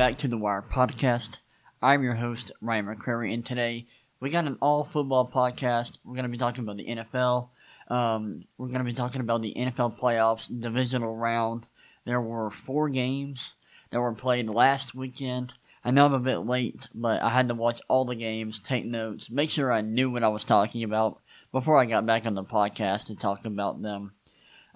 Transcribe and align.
back 0.00 0.16
to 0.16 0.28
the 0.28 0.38
Wire 0.38 0.62
Podcast. 0.62 1.40
I'm 1.82 2.02
your 2.02 2.14
host, 2.14 2.52
Ryan 2.62 2.86
McCrary, 2.86 3.34
and 3.34 3.44
today 3.44 3.84
we 4.18 4.30
got 4.30 4.46
an 4.46 4.56
all 4.62 4.82
football 4.82 5.30
podcast. 5.30 5.98
We're 6.06 6.14
going 6.14 6.22
to 6.22 6.30
be 6.30 6.38
talking 6.38 6.64
about 6.64 6.78
the 6.78 6.86
NFL. 6.86 7.50
Um, 7.88 8.44
we're 8.56 8.68
going 8.68 8.78
to 8.78 8.84
be 8.84 8.94
talking 8.94 9.20
about 9.20 9.42
the 9.42 9.52
NFL 9.54 9.98
playoffs 9.98 10.48
divisional 10.58 11.18
round. 11.18 11.66
There 12.06 12.18
were 12.18 12.50
four 12.50 12.88
games 12.88 13.56
that 13.90 14.00
were 14.00 14.14
played 14.14 14.48
last 14.48 14.94
weekend. 14.94 15.52
I 15.84 15.90
know 15.90 16.06
I'm 16.06 16.14
a 16.14 16.18
bit 16.18 16.38
late, 16.38 16.86
but 16.94 17.22
I 17.22 17.28
had 17.28 17.48
to 17.48 17.54
watch 17.54 17.82
all 17.86 18.06
the 18.06 18.14
games, 18.14 18.58
take 18.58 18.86
notes, 18.86 19.28
make 19.28 19.50
sure 19.50 19.70
I 19.70 19.82
knew 19.82 20.08
what 20.08 20.24
I 20.24 20.28
was 20.28 20.44
talking 20.44 20.82
about 20.82 21.20
before 21.52 21.76
I 21.76 21.84
got 21.84 22.06
back 22.06 22.24
on 22.24 22.32
the 22.32 22.42
podcast 22.42 23.08
to 23.08 23.16
talk 23.16 23.44
about 23.44 23.82
them. 23.82 24.12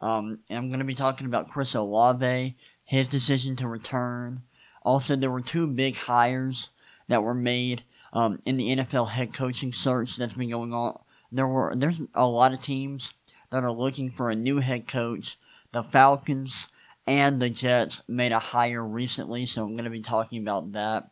Um, 0.02 0.40
and 0.50 0.58
I'm 0.58 0.68
going 0.68 0.80
to 0.80 0.84
be 0.84 0.94
talking 0.94 1.26
about 1.26 1.48
Chris 1.48 1.74
Olave, 1.74 2.56
his 2.84 3.08
decision 3.08 3.56
to 3.56 3.66
return. 3.66 4.42
Also, 4.84 5.16
there 5.16 5.30
were 5.30 5.40
two 5.40 5.66
big 5.66 5.96
hires 5.96 6.70
that 7.08 7.22
were 7.22 7.34
made 7.34 7.82
um, 8.12 8.38
in 8.46 8.56
the 8.56 8.76
NFL 8.76 9.08
head 9.10 9.34
coaching 9.34 9.72
search 9.72 10.16
that's 10.16 10.34
been 10.34 10.50
going 10.50 10.72
on. 10.72 11.00
There 11.32 11.48
were 11.48 11.74
there's 11.74 12.00
a 12.14 12.26
lot 12.26 12.52
of 12.52 12.60
teams 12.60 13.12
that 13.50 13.64
are 13.64 13.72
looking 13.72 14.10
for 14.10 14.30
a 14.30 14.36
new 14.36 14.58
head 14.58 14.86
coach. 14.86 15.36
The 15.72 15.82
Falcons 15.82 16.68
and 17.06 17.40
the 17.40 17.50
Jets 17.50 18.08
made 18.08 18.32
a 18.32 18.38
hire 18.38 18.84
recently, 18.84 19.46
so 19.46 19.64
I'm 19.64 19.72
going 19.72 19.84
to 19.84 19.90
be 19.90 20.02
talking 20.02 20.40
about 20.40 20.72
that. 20.72 21.10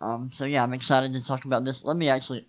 Um, 0.00 0.30
so 0.30 0.44
yeah, 0.44 0.62
I'm 0.62 0.74
excited 0.74 1.12
to 1.14 1.26
talk 1.26 1.44
about 1.44 1.64
this. 1.64 1.84
Let 1.84 1.96
me 1.96 2.08
actually 2.08 2.46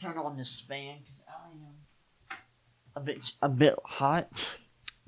turn 0.00 0.16
on 0.16 0.36
this 0.36 0.60
fan 0.60 0.98
because 1.02 1.22
I 1.28 1.50
am 1.50 2.38
a 2.96 3.00
bit 3.00 3.32
a 3.42 3.48
bit 3.48 3.74
hot. 3.84 4.56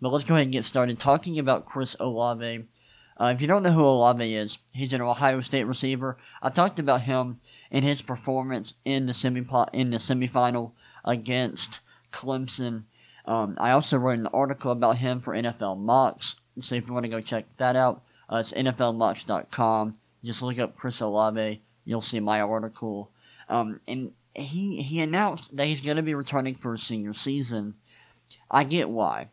But 0.00 0.10
let's 0.10 0.24
go 0.24 0.34
ahead 0.34 0.46
and 0.46 0.52
get 0.52 0.64
started 0.64 0.98
talking 0.98 1.38
about 1.38 1.64
Chris 1.64 1.96
Olave. 2.00 2.64
Uh, 3.18 3.32
if 3.34 3.40
you 3.40 3.46
don't 3.46 3.62
know 3.62 3.72
who 3.72 3.84
Olave 3.84 4.34
is, 4.34 4.58
he's 4.72 4.92
an 4.92 5.00
Ohio 5.00 5.40
State 5.40 5.64
receiver. 5.64 6.16
I 6.42 6.50
talked 6.50 6.78
about 6.78 7.02
him 7.02 7.38
in 7.70 7.82
his 7.84 8.02
performance 8.02 8.74
in 8.84 9.06
the 9.06 9.14
semi 9.14 9.44
in 9.72 9.90
the 9.90 9.98
semifinal 9.98 10.72
against 11.04 11.80
Clemson. 12.12 12.84
Um, 13.24 13.56
I 13.58 13.70
also 13.70 13.98
wrote 13.98 14.18
an 14.18 14.26
article 14.28 14.72
about 14.72 14.98
him 14.98 15.20
for 15.20 15.34
NFL 15.34 15.78
Mocks. 15.78 16.36
So 16.58 16.74
if 16.74 16.86
you 16.86 16.92
want 16.92 17.04
to 17.04 17.10
go 17.10 17.20
check 17.20 17.44
that 17.56 17.76
out, 17.76 18.02
uh, 18.30 18.36
it's 18.36 18.52
NFLMocks.com. 18.52 19.96
Just 20.24 20.42
look 20.42 20.58
up 20.58 20.76
Chris 20.76 21.00
Olave. 21.00 21.60
You'll 21.84 22.00
see 22.00 22.20
my 22.20 22.40
article. 22.40 23.10
Um, 23.48 23.80
and 23.88 24.12
he 24.34 24.82
he 24.82 25.00
announced 25.00 25.56
that 25.56 25.66
he's 25.66 25.80
going 25.80 25.96
to 25.96 26.02
be 26.02 26.14
returning 26.14 26.54
for 26.54 26.72
his 26.72 26.82
senior 26.82 27.12
season. 27.12 27.74
I 28.50 28.64
get 28.64 28.90
why. 28.90 29.28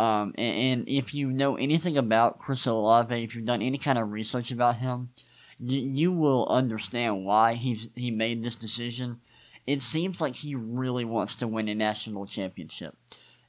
Um, 0.00 0.32
and, 0.38 0.56
and, 0.56 0.88
if 0.88 1.12
you 1.12 1.30
know 1.30 1.56
anything 1.56 1.98
about 1.98 2.38
Chris 2.38 2.64
Olave, 2.64 3.22
if 3.22 3.34
you've 3.34 3.44
done 3.44 3.60
any 3.60 3.76
kind 3.76 3.98
of 3.98 4.12
research 4.12 4.50
about 4.50 4.76
him, 4.76 5.10
you, 5.58 5.80
you 5.80 6.10
will 6.10 6.46
understand 6.48 7.26
why 7.26 7.52
he's 7.52 7.90
he 7.94 8.10
made 8.10 8.42
this 8.42 8.56
decision. 8.56 9.20
It 9.66 9.82
seems 9.82 10.18
like 10.18 10.36
he 10.36 10.54
really 10.54 11.04
wants 11.04 11.34
to 11.34 11.46
win 11.46 11.68
a 11.68 11.74
national 11.74 12.24
championship. 12.24 12.96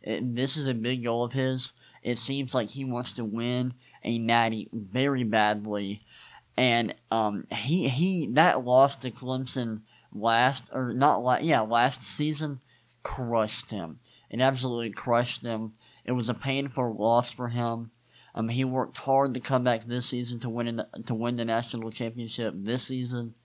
It, 0.01 0.35
this 0.35 0.57
is 0.57 0.67
a 0.67 0.73
big 0.73 1.05
goal 1.05 1.23
of 1.23 1.31
his. 1.31 1.71
It 2.03 2.17
seems 2.17 2.53
like 2.53 2.71
he 2.71 2.83
wants 2.83 3.13
to 3.13 3.23
win 3.23 3.73
a 4.03 4.17
natty 4.17 4.67
very 4.73 5.23
badly, 5.23 6.01
and 6.57 6.93
um, 7.11 7.45
he 7.49 7.87
he 7.87 8.27
that 8.33 8.65
loss 8.65 8.97
to 8.97 9.09
Clemson 9.09 9.83
last 10.13 10.69
or 10.73 10.91
not 10.91 11.23
last 11.23 11.43
yeah 11.43 11.61
last 11.61 12.01
season 12.01 12.59
crushed 13.03 13.71
him. 13.71 13.99
It 14.29 14.41
absolutely 14.41 14.89
crushed 14.89 15.43
him 15.43 15.71
it 16.05 16.13
was 16.13 16.29
a 16.29 16.33
painful 16.33 16.95
loss 16.95 17.31
for 17.31 17.49
him. 17.49 17.91
Um, 18.33 18.49
he 18.49 18.63
worked 18.63 18.97
hard 18.97 19.33
to 19.33 19.39
come 19.39 19.63
back 19.63 19.83
this 19.83 20.05
season 20.05 20.39
to 20.39 20.49
win 20.49 20.83
to 21.05 21.13
win 21.13 21.37
the 21.37 21.45
national 21.45 21.91
championship 21.91 22.53
this 22.55 22.83
season. 22.83 23.35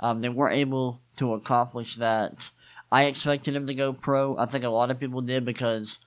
Um, 0.00 0.22
they 0.22 0.30
weren't 0.30 0.56
able 0.56 1.02
to 1.18 1.34
accomplish 1.34 1.96
that. 1.96 2.50
I 2.90 3.04
expected 3.04 3.54
him 3.54 3.66
to 3.66 3.74
go 3.74 3.92
pro. 3.92 4.36
I 4.38 4.46
think 4.46 4.64
a 4.64 4.70
lot 4.70 4.90
of 4.90 4.98
people 4.98 5.20
did 5.20 5.44
because 5.44 5.98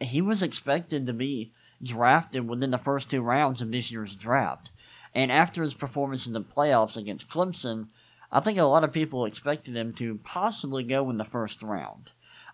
he 0.00 0.20
was 0.20 0.42
expected 0.42 1.06
to 1.06 1.12
be 1.12 1.52
drafted 1.82 2.48
within 2.48 2.72
the 2.72 2.78
first 2.78 3.10
two 3.10 3.22
rounds 3.22 3.62
of 3.62 3.70
this 3.70 3.90
year's 3.92 4.16
draft. 4.16 4.70
And 5.14 5.32
after 5.32 5.62
his 5.62 5.74
performance 5.74 6.26
in 6.26 6.32
the 6.32 6.42
playoffs 6.42 6.96
against 6.96 7.30
Clemson, 7.30 7.88
I 8.30 8.40
think 8.40 8.58
a 8.58 8.64
lot 8.64 8.84
of 8.84 8.92
people 8.92 9.24
expected 9.24 9.74
him 9.74 9.92
to 9.94 10.18
possibly 10.24 10.84
go 10.84 11.08
in 11.08 11.16
the 11.16 11.24
first 11.24 11.62
round. 11.62 12.10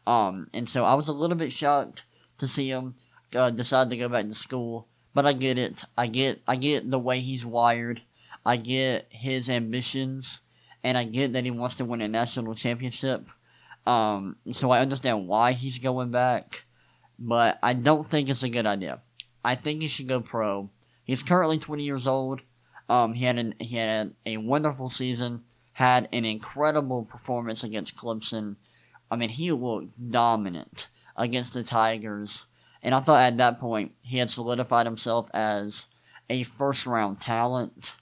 Um, 0.06 0.49
and 0.53 0.69
so 0.69 0.84
I 0.84 0.94
was 0.94 1.09
a 1.09 1.12
little 1.12 1.37
bit 1.37 1.53
shocked 1.53 2.04
to 2.39 2.47
see 2.47 2.71
him 2.71 2.95
uh, 3.34 3.50
decide 3.50 3.91
to 3.91 3.97
go 3.97 4.09
back 4.09 4.28
to 4.28 4.34
school. 4.34 4.87
But 5.12 5.27
I 5.27 5.33
get 5.33 5.59
it. 5.59 5.84
I 5.97 6.06
get 6.06 6.41
I 6.47 6.56
get 6.56 6.91
the 6.91 6.99
way 6.99 7.21
he's 7.21 7.47
wired. 7.47 8.03
I 8.45 8.56
get 8.56 9.06
his 9.11 9.49
ambitions, 9.49 10.41
and 10.83 10.99
I 10.99 11.05
get 11.05 11.33
that 11.33 11.45
he 11.45 11.50
wants 11.50 11.77
to 11.77 11.84
win 11.84 12.00
a 12.00 12.09
national 12.09 12.55
championship. 12.55 13.25
Um, 13.87 14.37
so 14.53 14.71
I 14.71 14.81
understand 14.81 15.28
why 15.28 15.53
he's 15.53 15.78
going 15.78 16.11
back, 16.11 16.65
but 17.19 17.59
I 17.62 17.75
don't 17.75 18.06
think 18.06 18.28
it's 18.28 18.43
a 18.43 18.49
good 18.49 18.66
idea. 18.66 19.01
I 19.45 19.55
think 19.55 19.83
he 19.83 19.89
should 19.89 20.09
go 20.09 20.21
pro. 20.21 20.71
He's 21.05 21.22
currently 21.22 21.59
20 21.59 21.84
years 21.84 22.06
old. 22.06 22.41
Um, 22.89 23.12
he 23.12 23.25
had 23.25 23.39
an, 23.39 23.55
he 23.61 23.77
had 23.77 24.15
a 24.25 24.39
wonderful 24.39 24.89
season. 24.89 25.41
Had 25.75 26.09
an 26.12 26.25
incredible 26.25 27.05
performance 27.05 27.62
against 27.62 27.97
Clemson. 27.97 28.56
I 29.11 29.16
mean, 29.16 29.28
he 29.28 29.53
looked 29.53 30.11
dominant 30.11 30.87
against 31.16 31.54
the 31.54 31.62
Tigers. 31.62 32.47
And 32.82 32.94
I 32.94 33.00
thought 33.00 33.22
at 33.22 33.36
that 33.38 33.60
point 33.60 33.92
he 34.02 34.19
had 34.19 34.30
solidified 34.30 34.86
himself 34.86 35.30
as 35.32 35.86
a 36.28 36.42
first 36.42 36.86
round 36.86 37.20
talent. 37.20 37.97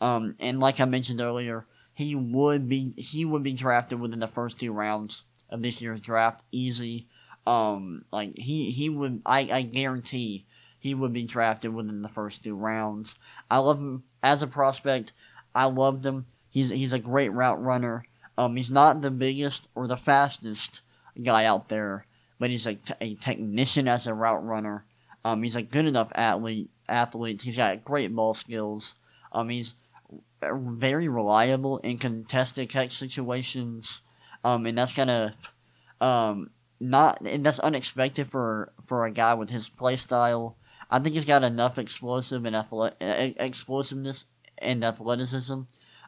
Um, 0.00 0.36
and 0.38 0.60
like 0.60 0.80
I 0.80 0.84
mentioned 0.84 1.20
earlier, 1.20 1.66
he 1.92 2.14
would 2.14 2.68
be 2.68 2.94
he 2.96 3.24
would 3.24 3.42
be 3.42 3.52
drafted 3.52 4.00
within 4.00 4.20
the 4.20 4.28
first 4.28 4.60
two 4.60 4.72
rounds 4.72 5.24
of 5.50 5.62
this 5.62 5.82
year's 5.82 6.00
draft, 6.00 6.44
easy. 6.52 7.08
Um, 7.46 8.04
like 8.12 8.38
he 8.38 8.70
he 8.70 8.88
would 8.88 9.22
I, 9.26 9.48
I 9.50 9.62
guarantee 9.62 10.46
he 10.78 10.94
would 10.94 11.12
be 11.12 11.24
drafted 11.24 11.74
within 11.74 12.02
the 12.02 12.08
first 12.08 12.44
two 12.44 12.54
rounds. 12.54 13.18
I 13.50 13.58
love 13.58 13.80
him 13.80 14.04
as 14.22 14.42
a 14.42 14.46
prospect. 14.46 15.12
I 15.54 15.64
love 15.64 16.04
him. 16.04 16.26
He's 16.50 16.70
he's 16.70 16.92
a 16.92 16.98
great 16.98 17.30
route 17.30 17.60
runner. 17.60 18.04
Um, 18.36 18.54
he's 18.54 18.70
not 18.70 19.00
the 19.00 19.10
biggest 19.10 19.68
or 19.74 19.88
the 19.88 19.96
fastest 19.96 20.82
guy 21.20 21.44
out 21.44 21.68
there, 21.68 22.06
but 22.38 22.50
he's 22.50 22.66
a, 22.66 22.78
a 23.00 23.14
technician 23.14 23.88
as 23.88 24.06
a 24.06 24.14
route 24.14 24.44
runner. 24.44 24.84
Um, 25.24 25.42
he's 25.42 25.56
a 25.56 25.62
good 25.62 25.86
enough 25.86 26.12
athlete. 26.14 26.70
Athlete. 26.88 27.42
He's 27.42 27.56
got 27.56 27.84
great 27.84 28.14
ball 28.14 28.34
skills. 28.34 28.94
Um, 29.32 29.48
he's 29.48 29.74
very 30.40 31.08
reliable 31.08 31.78
in 31.78 31.98
contested 31.98 32.68
catch 32.68 32.92
situations. 32.92 34.02
Um, 34.44 34.66
and 34.66 34.78
that's 34.78 34.92
kind 34.92 35.10
of 35.10 35.32
um 36.00 36.50
not 36.80 37.20
and 37.22 37.44
that's 37.44 37.58
unexpected 37.58 38.28
for 38.28 38.72
for 38.86 39.04
a 39.04 39.10
guy 39.10 39.34
with 39.34 39.50
his 39.50 39.68
play 39.68 39.96
style. 39.96 40.56
I 40.90 40.98
think 41.00 41.14
he's 41.14 41.24
got 41.24 41.42
enough 41.42 41.76
explosive 41.76 42.44
and 42.44 42.56
athletic 42.56 42.96
explosiveness 43.38 44.26
and 44.58 44.84
athleticism 44.84 45.62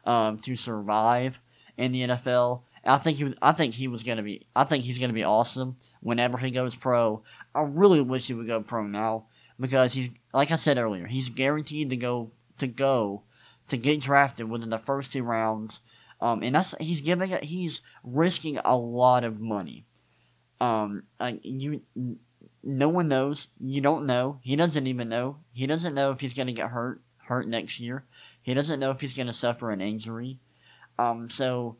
um, 0.05 0.37
to 0.39 0.55
survive 0.55 1.39
in 1.77 1.91
the 1.91 2.07
NFL. 2.07 2.63
I 2.83 2.97
think 2.97 3.17
he 3.17 3.35
I 3.41 3.51
think 3.51 3.75
he 3.75 3.87
was 3.87 4.03
gonna 4.03 4.23
be 4.23 4.47
I 4.55 4.63
think 4.63 4.85
he's 4.85 4.97
gonna 4.97 5.13
be 5.13 5.23
awesome 5.23 5.75
whenever 6.01 6.37
he 6.37 6.51
goes 6.51 6.75
pro. 6.75 7.23
I 7.55 7.61
really 7.63 8.01
wish 8.01 8.27
he 8.27 8.33
would 8.33 8.47
go 8.47 8.61
pro 8.61 8.85
now 8.85 9.25
because 9.59 9.93
he's 9.93 10.13
like 10.33 10.51
I 10.51 10.55
said 10.55 10.77
earlier, 10.77 11.07
he's 11.07 11.29
guaranteed 11.29 11.89
to 11.89 11.95
go 11.95 12.29
to 12.57 12.67
go 12.67 13.23
to 13.69 13.77
get 13.77 14.01
drafted 14.01 14.49
within 14.49 14.69
the 14.69 14.77
first 14.77 15.13
two 15.13 15.23
rounds. 15.23 15.81
Um, 16.19 16.43
and 16.43 16.55
that's 16.55 16.77
he's 16.77 17.01
giving 17.01 17.31
it. 17.31 17.43
He's 17.43 17.81
risking 18.03 18.59
a 18.63 18.77
lot 18.77 19.23
of 19.23 19.39
money. 19.39 19.85
Um, 20.59 21.03
like 21.19 21.39
you, 21.43 21.81
no 22.63 22.89
one 22.89 23.07
knows. 23.07 23.47
You 23.59 23.81
don't 23.81 24.05
know. 24.05 24.39
He 24.43 24.55
doesn't 24.55 24.87
even 24.87 25.09
know. 25.09 25.37
He 25.53 25.65
doesn't 25.65 25.95
know 25.95 26.11
if 26.11 26.19
he's 26.19 26.33
gonna 26.33 26.51
get 26.51 26.69
hurt 26.69 27.01
hurt 27.25 27.47
next 27.47 27.79
year. 27.79 28.05
He 28.41 28.53
doesn't 28.53 28.79
know 28.79 28.91
if 28.91 29.01
he's 29.01 29.15
gonna 29.15 29.33
suffer 29.33 29.71
an 29.71 29.81
injury. 29.81 30.39
Um, 30.99 31.29
so 31.29 31.77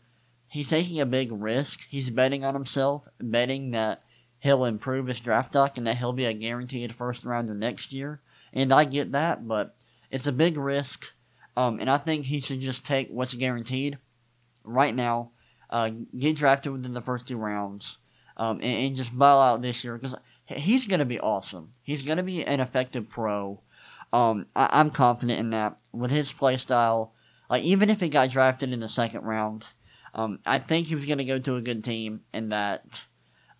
he's 0.49 0.69
taking 0.69 0.99
a 0.99 1.05
big 1.05 1.31
risk. 1.31 1.87
He's 1.89 2.09
betting 2.09 2.43
on 2.43 2.55
himself, 2.55 3.07
betting 3.19 3.71
that 3.71 4.01
he'll 4.41 4.65
improve 4.65 5.07
his 5.07 5.19
draft 5.19 5.51
stock 5.51 5.77
and 5.77 5.87
that 5.87 5.97
he'll 5.97 6.13
be 6.13 6.25
a 6.25 6.33
guaranteed 6.33 6.93
first 6.95 7.23
rounder 7.23 7.53
next 7.53 7.93
year. 7.93 8.19
And 8.51 8.73
I 8.73 8.83
get 8.83 9.13
that, 9.13 9.47
but 9.47 9.75
it's 10.09 10.27
a 10.27 10.33
big 10.33 10.57
risk. 10.57 11.13
Um, 11.55 11.79
and 11.79 11.89
I 11.89 11.97
think 11.97 12.25
he 12.25 12.41
should 12.41 12.59
just 12.59 12.85
take 12.85 13.09
what's 13.09 13.35
guaranteed 13.35 13.97
right 14.63 14.95
now, 14.95 15.31
uh, 15.69 15.91
get 16.17 16.35
drafted 16.35 16.71
within 16.71 16.93
the 16.93 17.01
first 17.01 17.27
two 17.27 17.37
rounds, 17.37 17.99
um, 18.37 18.57
and, 18.57 18.85
and, 18.85 18.95
just 18.95 19.17
ball 19.17 19.41
out 19.41 19.61
this 19.61 19.83
year 19.83 19.97
because 19.97 20.17
he's 20.47 20.87
going 20.87 20.99
to 20.99 21.05
be 21.05 21.19
awesome. 21.19 21.69
He's 21.83 22.03
going 22.03 22.17
to 22.17 22.23
be 22.23 22.43
an 22.43 22.61
effective 22.61 23.09
pro. 23.09 23.61
Um, 24.13 24.47
I, 24.55 24.79
am 24.79 24.89
confident 24.89 25.39
in 25.39 25.51
that 25.51 25.81
with 25.91 26.11
his 26.11 26.31
play 26.31 26.57
style. 26.57 27.13
Like 27.49 27.63
even 27.63 27.89
if 27.89 27.99
he 27.99 28.09
got 28.09 28.29
drafted 28.29 28.71
in 28.71 28.79
the 28.79 28.87
second 28.87 29.23
round, 29.23 29.65
um, 30.15 30.39
I 30.45 30.57
think 30.57 30.87
he 30.87 30.95
was 30.95 31.05
going 31.05 31.17
to 31.19 31.25
go 31.25 31.39
to 31.39 31.57
a 31.57 31.61
good 31.61 31.83
team, 31.83 32.21
and 32.33 32.51
that 32.51 33.05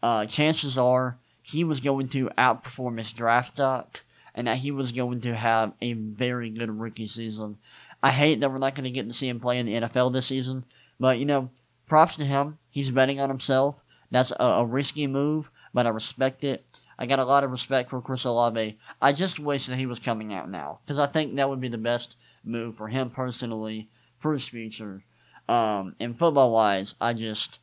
uh, 0.02 0.26
chances 0.26 0.78
are 0.78 1.18
he 1.42 1.64
was 1.64 1.80
going 1.80 2.08
to 2.10 2.30
outperform 2.38 2.98
his 2.98 3.12
draft 3.12 3.54
stock 3.54 4.02
and 4.34 4.48
that 4.48 4.58
he 4.58 4.72
was 4.72 4.92
going 4.92 5.22
to 5.22 5.36
have 5.36 5.74
a 5.82 5.94
very 5.94 6.50
good 6.50 6.70
rookie 6.70 7.08
season. 7.08 7.58
I 8.02 8.12
hate 8.12 8.40
that 8.40 8.52
we're 8.52 8.58
not 8.58 8.76
going 8.76 8.86
to 8.86 8.90
get 8.90 9.08
to 9.08 9.14
see 9.14 9.30
him 9.30 9.40
play 9.40 9.60
in 9.60 9.66
the 9.66 9.76
NFL 9.76 10.14
this 10.14 10.28
season, 10.28 10.66
but 11.00 11.20
you 11.20 11.26
know, 11.26 11.50
props 11.88 12.16
to 12.16 12.24
him. 12.24 12.58
He's 12.70 12.90
betting 12.90 13.20
on 13.20 13.30
himself. 13.30 13.84
That's 14.10 14.32
a, 14.40 14.44
a 14.44 14.66
risky 14.66 15.08
move, 15.08 15.50
but 15.74 15.86
I 15.86 15.90
respect 15.90 16.44
it. 16.44 16.64
I 16.98 17.06
got 17.06 17.20
a 17.20 17.26
lot 17.26 17.44
of 17.44 17.52
respect 17.52 17.90
for 17.90 18.02
Chris 18.02 18.26
Olave. 18.26 18.78
I 19.02 19.12
just 19.12 19.40
wish 19.40 19.66
that 19.66 19.78
he 19.78 19.86
was 19.86 20.00
coming 20.00 20.34
out 20.34 20.50
now 20.50 20.80
because 20.84 21.00
I 21.00 21.08
think 21.08 21.36
that 21.36 21.50
would 21.50 21.62
be 21.62 21.68
the 21.68 21.78
best 21.78 22.16
move 22.44 22.76
for 22.76 22.88
him 22.88 23.10
personally 23.10 23.90
for 24.18 24.34
his 24.34 24.48
future. 24.48 25.04
Um, 25.50 25.96
and 26.00 26.18
football 26.18 26.54
wise, 26.54 26.96
I 27.02 27.14
just 27.14 27.60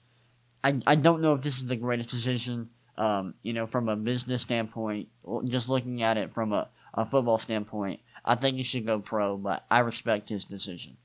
I, 0.63 0.81
I 0.87 0.95
don't 0.97 1.21
know 1.21 1.35
if 1.35 1.43
this 1.43 1.59
is 1.59 1.67
the 1.67 1.77
greatest 1.77 2.11
decision. 2.11 2.71
Um, 2.97 3.35
you 3.43 3.53
know, 3.53 3.67
from 3.67 3.89
a 3.89 3.95
business 3.95 4.43
standpoint, 4.43 5.09
just 5.45 5.69
looking 5.69 6.03
at 6.03 6.17
it 6.17 6.33
from 6.33 6.53
a, 6.53 6.69
a 6.95 7.07
football 7.07 7.39
standpoint, 7.39 8.01
I 8.25 8.35
think 8.35 8.57
he 8.57 8.65
should 8.65 8.87
go 8.87 8.99
pro, 8.99 9.37
but 9.37 9.65
I 9.71 9.79
respect 9.79 10.29
his 10.29 10.45
decision. 10.45 10.97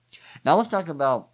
Now 0.43 0.57
let's 0.57 0.69
talk 0.69 0.87
about 0.87 1.29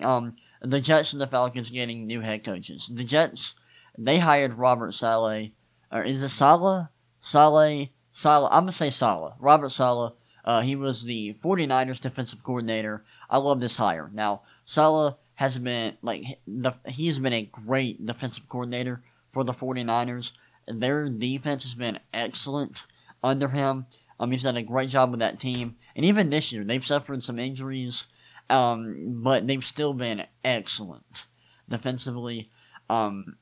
um, 0.00 0.36
the 0.62 0.80
Jets 0.80 1.12
and 1.12 1.20
the 1.20 1.26
Falcons 1.26 1.70
getting 1.70 2.06
new 2.06 2.20
head 2.20 2.44
coaches. 2.44 2.88
The 2.92 3.02
Jets, 3.02 3.58
they 3.98 4.20
hired 4.20 4.54
Robert 4.54 4.94
Saleh, 4.94 5.50
or 5.90 6.02
is 6.04 6.22
it 6.22 6.28
Sala? 6.28 6.90
Saleh, 7.18 7.88
Saleh, 8.10 8.48
I'm 8.52 8.60
going 8.60 8.66
to 8.68 8.72
say 8.72 8.90
Sala. 8.90 9.34
Robert 9.40 9.70
Sala. 9.70 10.14
uh, 10.44 10.60
he 10.60 10.76
was 10.76 11.04
the 11.04 11.34
49ers 11.42 12.00
defensive 12.00 12.44
coordinator. 12.44 13.04
I 13.28 13.38
love 13.38 13.60
this 13.60 13.76
hire. 13.78 14.10
Now, 14.12 14.42
Saleh 14.64 15.16
has 15.36 15.58
been, 15.58 15.96
like, 16.02 16.24
the, 16.46 16.72
he 16.88 17.06
has 17.08 17.18
been 17.18 17.32
a 17.32 17.42
great 17.42 18.04
defensive 18.04 18.48
coordinator 18.48 19.02
for 19.32 19.44
the 19.44 19.52
49ers. 19.52 20.32
Their 20.66 21.08
defense 21.08 21.64
has 21.64 21.74
been 21.74 21.98
excellent 22.12 22.84
under 23.22 23.48
him. 23.48 23.86
Um, 24.20 24.30
he's 24.30 24.44
done 24.44 24.56
a 24.56 24.62
great 24.62 24.90
job 24.90 25.10
with 25.10 25.20
that 25.20 25.40
team. 25.40 25.76
And 25.96 26.04
even 26.04 26.30
this 26.30 26.52
year, 26.52 26.64
they've 26.64 26.86
suffered 26.86 27.22
some 27.22 27.38
injuries. 27.38 28.06
Um, 28.50 29.22
but 29.22 29.46
they've 29.46 29.64
still 29.64 29.94
been 29.94 30.24
excellent 30.44 31.26
defensively. 31.68 32.50
Um, 32.88 33.36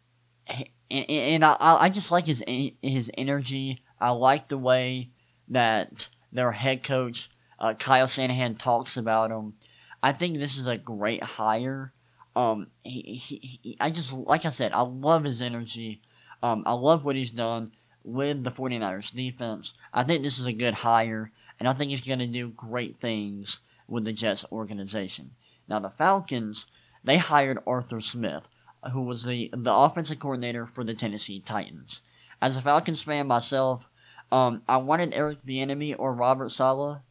and, 0.91 1.11
and 1.11 1.45
I, 1.45 1.57
I 1.61 1.89
just 1.89 2.13
like 2.13 2.27
his 2.27 2.45
his 2.83 3.11
energy. 3.19 3.83
I 4.01 4.11
like 4.11 4.49
the 4.49 4.59
way 4.59 5.09
that 5.49 6.09
their 6.33 6.53
head 6.53 6.85
coach 6.85 7.29
uh, 7.59 7.75
Kyle 7.75 8.09
Shanahan 8.09 8.55
talks 8.55 8.97
about 8.97 9.31
him. 9.31 9.55
I 10.03 10.13
think 10.13 10.39
this 10.39 10.57
is 10.59 10.67
a 10.67 10.79
great 10.79 11.23
hire. 11.23 11.93
Um, 12.35 12.69
he, 12.83 13.03
he, 13.03 13.37
he, 13.63 13.77
I 13.81 13.91
just 13.91 14.13
like 14.13 14.45
I 14.45 14.51
said, 14.51 14.73
I 14.73 14.81
love 14.81 15.25
his 15.25 15.43
energy. 15.43 16.01
Um, 16.43 16.63
I 16.67 16.73
love 16.73 17.05
what 17.05 17.17
he's 17.17 17.31
done 17.31 17.73
with 18.03 18.43
the 18.43 18.51
49ers 18.51 19.15
defense. 19.15 19.79
I 19.93 20.03
think 20.03 20.23
this 20.23 20.39
is 20.39 20.47
a 20.47 20.53
good 20.53 20.75
hire, 20.75 21.31
and 21.61 21.69
I 21.69 21.73
think 21.73 21.91
he's 21.91 22.07
going 22.07 22.19
to 22.19 22.27
do 22.27 22.49
great 22.49 22.97
things 22.97 23.61
with 23.87 24.05
the 24.05 24.13
Jets 24.13 24.45
organization. 24.51 25.33
Now, 25.69 25.79
the 25.79 25.91
Falcons, 25.91 26.67
they 27.05 27.19
hired 27.19 27.59
Arthur 27.67 28.01
Smith, 28.01 28.49
who 28.93 29.03
was 29.03 29.25
the, 29.25 29.51
the 29.53 29.73
offensive 29.73 30.19
coordinator 30.19 30.67
for 30.67 30.83
the 30.83 30.95
Tennessee 30.95 31.41
Titans. 31.41 32.03
As 32.41 32.57
a 32.57 32.63
Falcons 32.63 33.03
fan 33.03 33.29
myself, 33.29 33.89
um, 34.33 34.63
I 34.69 34.79
wanted 34.79 35.15
Eric 35.15 35.43
Bieniemy 35.47 35.95
or 35.99 36.15
Robert 36.15 36.51
Sala, 36.51 37.03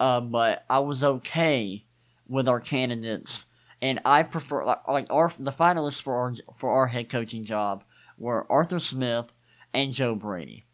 uh, 0.00 0.20
but 0.20 0.64
I 0.68 0.80
was 0.80 1.04
okay 1.04 1.84
with 2.30 2.48
our 2.48 2.60
candidates, 2.60 3.46
and 3.82 4.00
I 4.04 4.22
prefer 4.22 4.64
like, 4.64 4.86
like 4.88 5.12
our 5.12 5.30
the 5.38 5.52
finalists 5.52 6.00
for 6.00 6.16
our 6.16 6.34
for 6.56 6.70
our 6.70 6.86
head 6.86 7.10
coaching 7.10 7.44
job 7.44 7.84
were 8.16 8.50
Arthur 8.50 8.78
Smith 8.78 9.34
and 9.74 9.92
Joe 9.92 10.14
Brady. 10.14 10.64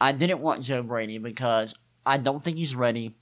I 0.00 0.12
didn't 0.12 0.40
want 0.40 0.62
Joe 0.62 0.82
Brady 0.82 1.18
because 1.18 1.74
I 2.04 2.18
don't 2.18 2.42
think 2.42 2.58
he's 2.58 2.76
ready. 2.76 3.14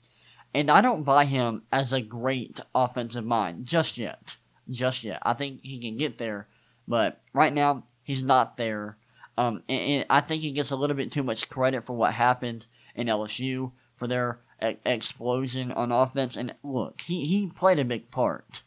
And 0.53 0.71
I 0.71 0.81
don't 0.81 1.03
buy 1.03 1.25
him 1.25 1.63
as 1.71 1.91
a 1.91 2.01
great 2.01 2.59
offensive 2.73 3.25
mind 3.25 3.65
just 3.65 3.97
yet. 3.97 4.37
Just 4.69 5.03
yet. 5.03 5.19
I 5.23 5.33
think 5.33 5.61
he 5.61 5.79
can 5.79 5.97
get 5.97 6.17
there, 6.17 6.47
but 6.87 7.19
right 7.33 7.53
now 7.53 7.83
he's 8.03 8.23
not 8.23 8.57
there. 8.57 8.97
Um, 9.37 9.63
and, 9.67 9.81
and 9.81 10.05
I 10.09 10.21
think 10.21 10.41
he 10.41 10.51
gets 10.51 10.71
a 10.71 10.77
little 10.77 10.95
bit 10.95 11.11
too 11.11 11.23
much 11.23 11.49
credit 11.49 11.83
for 11.83 11.93
what 11.93 12.13
happened 12.13 12.67
in 12.95 13.07
LSU 13.07 13.73
for 13.95 14.07
their 14.07 14.39
e- 14.63 14.77
explosion 14.85 15.71
on 15.71 15.91
offense. 15.91 16.35
And 16.35 16.55
look, 16.63 17.01
he, 17.01 17.25
he 17.25 17.49
played 17.55 17.79
a 17.79 17.85
big 17.85 18.11
part. 18.11 18.61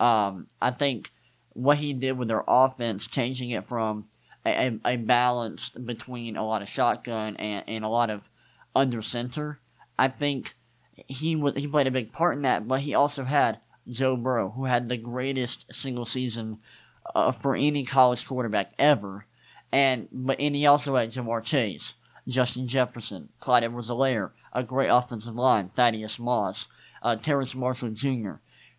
Um, 0.00 0.48
I 0.60 0.70
think 0.70 1.10
what 1.52 1.78
he 1.78 1.92
did 1.92 2.18
with 2.18 2.28
their 2.28 2.44
offense, 2.46 3.06
changing 3.06 3.50
it 3.50 3.64
from 3.64 4.06
a, 4.44 4.68
a, 4.84 4.94
a 4.94 4.96
balance 4.96 5.70
between 5.70 6.36
a 6.36 6.46
lot 6.46 6.62
of 6.62 6.68
shotgun 6.68 7.36
and, 7.36 7.64
and 7.68 7.84
a 7.84 7.88
lot 7.88 8.10
of 8.10 8.28
under 8.74 9.00
center, 9.02 9.60
I 9.98 10.08
think 10.08 10.54
he 11.08 11.40
he 11.56 11.66
played 11.66 11.86
a 11.86 11.92
big 11.92 12.12
part 12.12 12.36
in 12.36 12.42
that, 12.42 12.66
but 12.66 12.80
he 12.80 12.94
also 12.94 13.24
had 13.24 13.60
Joe 13.88 14.16
Burrow, 14.16 14.50
who 14.50 14.64
had 14.64 14.88
the 14.88 14.96
greatest 14.96 15.72
single 15.72 16.04
season 16.04 16.58
uh, 17.14 17.32
for 17.32 17.54
any 17.54 17.84
college 17.84 18.26
quarterback 18.26 18.72
ever, 18.78 19.26
and 19.70 20.08
but 20.10 20.40
and 20.40 20.56
he 20.56 20.66
also 20.66 20.96
had 20.96 21.10
Ja'Marr 21.10 21.44
Chase, 21.44 21.94
Justin 22.26 22.66
Jefferson, 22.66 23.28
Clyde 23.40 23.64
Edwards-Helaire, 23.64 24.30
a 24.54 24.62
great 24.62 24.88
offensive 24.88 25.34
line, 25.34 25.68
Thaddeus 25.68 26.18
Moss, 26.18 26.68
uh, 27.02 27.16
Terrace 27.16 27.54
Marshall 27.54 27.90
Jr. 27.90 28.34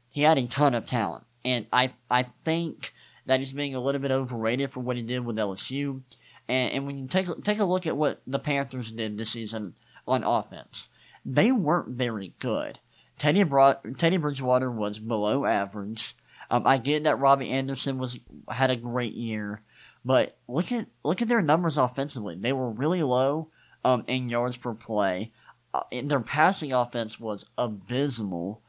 He 0.10 0.22
had 0.22 0.38
a 0.38 0.48
ton 0.48 0.74
of 0.74 0.86
talent, 0.86 1.26
and 1.44 1.66
I 1.74 1.92
I 2.10 2.24
think 2.24 2.92
that 3.26 3.40
he's 3.40 3.54
being 3.54 3.76
a 3.76 3.80
little 3.80 4.02
bit 4.02 4.12
overrated 4.12 4.72
for 4.72 4.80
what 4.80 4.98
he 4.98 5.02
did 5.02 5.26
with 5.26 5.36
LSU. 5.36 6.02
And, 6.48 6.72
and 6.72 6.86
when 6.86 6.98
you 6.98 7.08
take 7.08 7.28
take 7.44 7.60
a 7.60 7.66
look 7.66 7.86
at 7.86 7.98
what 7.98 8.22
the 8.26 8.40
Panthers 8.40 8.92
did 8.92 9.18
this 9.18 9.32
season 9.32 9.74
on 10.08 10.24
offense, 10.24 10.90
they 11.26 11.52
weren't 11.52 11.90
very 11.90 12.34
good. 12.40 12.80
Teddy 13.18 13.44
brought, 13.44 13.82
Teddy 13.98 14.18
Bridgewater 14.18 14.70
was 14.70 15.00
below 15.00 15.46
average. 15.46 16.14
Um, 16.52 16.68
I 16.68 16.78
get 16.78 17.06
that 17.06 17.20
Robbie 17.20 17.50
Anderson 17.50 17.98
was 17.98 18.20
had 18.50 18.70
a 18.70 18.76
great 18.76 19.14
year, 19.14 19.62
but 20.04 20.38
look 20.48 20.72
at 20.72 20.86
look 21.04 21.22
at 21.22 21.28
their 21.28 21.42
numbers 21.42 21.78
offensively. 21.78 22.36
They 22.36 22.54
were 22.54 22.70
really 22.70 23.02
low 23.02 23.50
um, 23.84 24.04
in 24.08 24.30
yards 24.30 24.58
per 24.58 24.74
play. 24.74 25.32
Uh, 25.76 25.84
their 26.04 26.22
passing 26.22 26.72
offense 26.72 27.20
was 27.20 27.46
abysmal, 27.58 28.62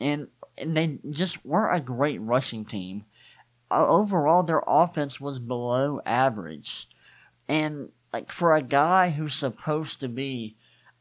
and, 0.00 0.26
and 0.56 0.76
they 0.76 0.98
just 1.08 1.44
weren't 1.46 1.76
a 1.76 1.84
great 1.84 2.20
rushing 2.20 2.64
team. 2.64 3.04
Uh, 3.70 3.86
overall, 3.86 4.42
their 4.42 4.62
offense 4.66 5.20
was 5.20 5.38
below 5.38 6.00
average, 6.04 6.88
and 7.48 7.90
like 8.12 8.32
for 8.32 8.56
a 8.56 8.62
guy 8.62 9.10
who's 9.10 9.34
supposed 9.34 10.00
to 10.00 10.08
be 10.08 10.56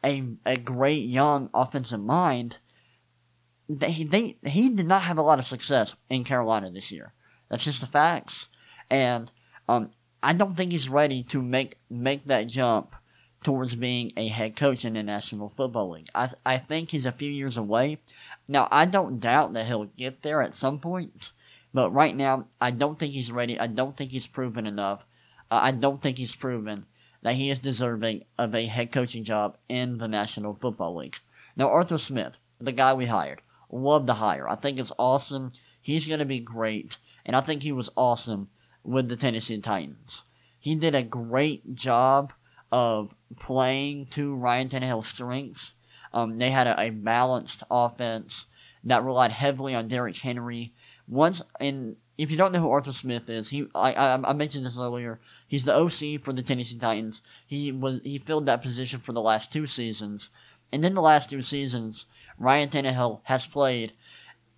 a, 0.06 0.24
a 0.46 0.58
great 0.58 1.06
young 1.06 1.50
offensive 1.56 2.02
mind, 2.02 2.58
they, 3.68 4.04
they 4.04 4.36
he 4.48 4.76
did 4.76 4.86
not 4.86 5.04
have 5.04 5.18
a 5.18 5.24
lot 5.24 5.40
of 5.40 5.48
success 5.48 5.96
in 6.08 6.24
Carolina 6.24 6.70
this 6.70 6.92
year. 6.92 7.14
That's 7.50 7.66
just 7.66 7.82
the 7.82 7.88
facts, 7.88 8.50
and 8.92 9.32
um, 9.68 9.90
I 10.22 10.34
don't 10.34 10.54
think 10.54 10.72
he's 10.72 10.88
ready 10.88 11.24
to 11.24 11.42
make 11.42 11.80
make 11.90 12.26
that 12.26 12.46
jump 12.46 12.94
towards 13.44 13.76
being 13.76 14.12
a 14.18 14.28
head 14.28 14.56
coach 14.56 14.86
in 14.86 14.94
the 14.94 15.04
National 15.04 15.50
Football 15.50 15.92
League. 15.92 16.08
I 16.16 16.30
I 16.46 16.58
think 16.58 16.90
he's 16.90 17.06
a 17.06 17.12
few 17.12 17.32
years 17.32 17.58
away. 17.58 18.00
Now 18.48 18.68
I 18.72 18.86
don't 18.86 19.20
doubt 19.20 19.54
that 19.54 19.66
he'll 19.66 19.86
get 19.86 20.22
there 20.22 20.42
at 20.42 20.54
some 20.54 20.80
point, 20.80 21.32
but 21.74 21.92
right 21.92 22.16
now 22.16 22.46
I 22.60 22.72
don't 22.72 22.98
think 22.98 23.14
he's 23.14 23.32
ready. 23.32 23.60
I 23.60 23.68
don't 23.68 23.96
think 23.96 24.12
he's 24.12 24.28
proven 24.28 24.66
enough. 24.66 25.06
Uh, 25.50 25.60
I 25.62 25.72
don't 25.72 26.02
think 26.02 26.18
he's 26.18 26.36
proven 26.36 26.86
that 27.22 27.36
he 27.36 27.50
is 27.50 27.60
deserving 27.60 28.24
of 28.38 28.54
a 28.54 28.66
head 28.66 28.92
coaching 28.92 29.24
job 29.24 29.58
in 29.68 29.98
the 29.98 30.08
National 30.08 30.54
Football 30.54 30.96
League. 30.96 31.18
Now, 31.56 31.70
Arthur 31.70 31.98
Smith, 31.98 32.38
the 32.60 32.72
guy 32.72 32.94
we 32.94 33.06
hired, 33.06 33.42
love 33.72 34.06
the 34.06 34.16
hire. 34.16 34.48
I 34.48 34.56
think 34.56 34.80
it's 34.80 34.94
awesome. 35.00 35.52
He's 35.82 36.08
going 36.08 36.20
to 36.20 36.26
be 36.26 36.40
great, 36.40 36.98
and 37.26 37.36
I 37.36 37.42
think 37.42 37.64
he 37.64 37.72
was 37.72 37.90
awesome 37.96 38.50
with 38.84 39.10
the 39.10 39.16
Tennessee 39.16 39.60
Titans. 39.60 40.24
He 40.60 40.76
did 40.76 40.96
a 40.96 41.04
great 41.04 41.76
job 41.76 42.34
of 42.72 43.16
playing 43.40 44.06
to 44.08 44.36
Ryan 44.36 44.70
Tannehill's 44.70 45.08
strengths. 45.08 45.74
Um, 46.14 46.38
they 46.38 46.52
had 46.52 46.68
a, 46.68 46.80
a, 46.80 46.90
balanced 46.90 47.64
offense 47.70 48.48
that 48.84 49.04
relied 49.04 49.32
heavily 49.32 49.76
on 49.76 49.88
Derrick 49.88 50.18
Henry. 50.18 50.74
Once, 51.08 51.42
and 51.60 51.98
if 52.18 52.32
you 52.32 52.38
don't 52.38 52.52
know 52.52 52.60
who 52.60 52.72
Arthur 52.72 52.92
Smith 52.92 53.30
is, 53.30 53.50
he 53.50 53.68
I, 53.76 53.94
I, 53.94 54.30
I 54.30 54.34
mentioned 54.34 54.66
this 54.66 54.78
earlier. 54.78 55.20
He's 55.48 55.66
the 55.66 55.76
OC 55.76 56.22
for 56.22 56.34
the 56.34 56.42
Tennessee 56.42 56.78
Titans. 56.78 57.22
He 57.46 57.72
was 57.72 58.02
he 58.04 58.18
filled 58.18 58.46
that 58.48 58.64
position 58.64 59.00
for 59.00 59.14
the 59.14 59.22
last 59.22 59.52
two 59.52 59.68
seasons, 59.68 60.30
and 60.72 60.84
then 60.84 60.94
the 60.94 61.02
last 61.02 61.30
two 61.30 61.42
seasons, 61.42 62.06
Ryan 62.38 62.70
Tannehill 62.70 63.22
has 63.24 63.46
played 63.46 63.94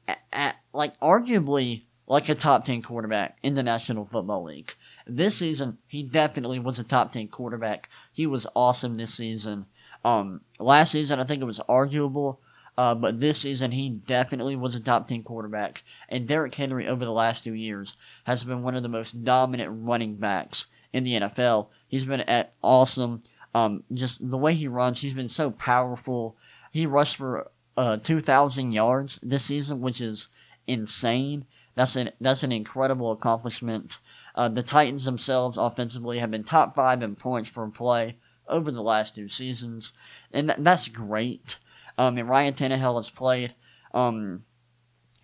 at, 0.07 0.19
at 0.31 0.55
like 0.73 0.99
arguably 0.99 1.83
like 2.07 2.29
a 2.29 2.35
top 2.35 2.65
ten 2.65 2.81
quarterback 2.81 3.37
in 3.43 3.55
the 3.55 3.63
National 3.63 4.05
Football 4.05 4.43
League. 4.43 4.73
This 5.15 5.37
season, 5.37 5.77
he 5.87 6.03
definitely 6.03 6.59
was 6.59 6.79
a 6.79 6.83
top 6.83 7.11
ten 7.11 7.27
quarterback. 7.27 7.89
He 8.11 8.27
was 8.27 8.47
awesome 8.55 8.95
this 8.95 9.13
season. 9.13 9.65
Um, 10.03 10.41
last 10.59 10.91
season, 10.91 11.19
I 11.19 11.23
think 11.23 11.41
it 11.41 11.45
was 11.45 11.59
arguable, 11.61 12.39
uh, 12.77 12.95
but 12.95 13.19
this 13.19 13.41
season 13.41 13.71
he 13.71 13.89
definitely 13.89 14.55
was 14.55 14.75
a 14.75 14.83
top 14.83 15.07
ten 15.07 15.23
quarterback. 15.23 15.83
And 16.07 16.27
Derrick 16.27 16.55
Henry 16.55 16.87
over 16.87 17.03
the 17.03 17.11
last 17.11 17.43
two 17.43 17.53
years 17.53 17.97
has 18.25 18.43
been 18.43 18.63
one 18.63 18.75
of 18.75 18.83
the 18.83 18.89
most 18.89 19.23
dominant 19.23 19.71
running 19.73 20.15
backs 20.15 20.67
in 20.93 21.03
the 21.03 21.13
NFL. 21.13 21.69
He's 21.87 22.05
been 22.05 22.21
at 22.21 22.53
awesome. 22.63 23.21
Um, 23.53 23.83
just 23.91 24.29
the 24.29 24.37
way 24.37 24.53
he 24.53 24.67
runs, 24.67 25.01
he's 25.01 25.13
been 25.13 25.29
so 25.29 25.51
powerful. 25.51 26.37
He 26.71 26.85
rushed 26.85 27.17
for 27.17 27.49
uh, 27.75 27.97
2,000 27.97 28.71
yards 28.71 29.19
this 29.19 29.45
season, 29.45 29.81
which 29.81 30.01
is 30.01 30.27
insane. 30.67 31.45
That's 31.75 31.95
an 31.95 32.11
that's 32.19 32.43
an 32.43 32.51
incredible 32.51 33.11
accomplishment. 33.11 33.97
Uh, 34.39 34.47
the 34.47 34.63
Titans 34.63 35.03
themselves 35.03 35.57
offensively 35.57 36.19
have 36.19 36.31
been 36.31 36.45
top 36.45 36.73
five 36.73 37.03
in 37.03 37.13
points 37.13 37.49
per 37.49 37.67
play 37.67 38.15
over 38.47 38.71
the 38.71 38.81
last 38.81 39.13
two 39.13 39.27
seasons, 39.27 39.91
and 40.31 40.47
th- 40.47 40.59
that's 40.61 40.87
great. 40.87 41.57
Um, 41.97 42.17
and 42.17 42.29
Ryan 42.29 42.53
Tannehill 42.53 42.95
has 42.95 43.09
played, 43.09 43.53
um, 43.93 44.45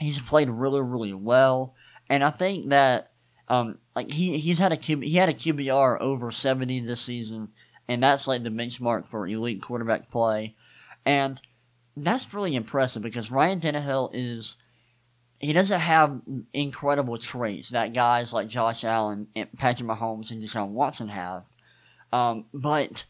he's 0.02 0.20
played 0.20 0.50
really 0.50 0.82
really 0.82 1.14
well, 1.14 1.74
and 2.10 2.26
I 2.26 2.30
think 2.30 2.68
that 2.72 3.12
um, 3.48 3.78
like 3.96 4.12
he 4.12 4.38
he's 4.38 4.60
had 4.60 4.74
a 4.74 4.76
QB, 4.76 5.06
he 5.06 5.16
had 5.16 5.30
a 5.30 5.34
QBR 5.34 5.98
over 6.02 6.30
seventy 6.30 6.82
this 6.82 7.00
season, 7.00 7.54
and 7.88 8.04
that's 8.04 8.28
like 8.28 8.44
the 8.44 8.50
benchmark 8.50 9.06
for 9.06 9.26
elite 9.26 9.62
quarterback 9.62 10.10
play, 10.10 10.56
and 11.06 11.40
that's 11.96 12.34
really 12.34 12.54
impressive 12.54 13.02
because 13.02 13.32
Ryan 13.32 13.62
Tannehill 13.62 14.10
is 14.12 14.58
he 15.46 15.54
doesn't 15.54 15.80
have 15.80 16.22
incredible 16.54 17.20
traits 17.20 17.70
that 17.70 17.94
guys 17.94 18.34
like 18.34 18.48
Josh 18.48 18.84
Allen, 18.84 19.28
and 19.36 19.52
Patrick 19.60 19.88
Mahomes, 19.88 20.32
and 20.32 20.42
Deshaun 20.42 20.70
Watson 20.70 21.10
have. 21.10 21.44
Um, 22.12 22.46
but 22.52 23.06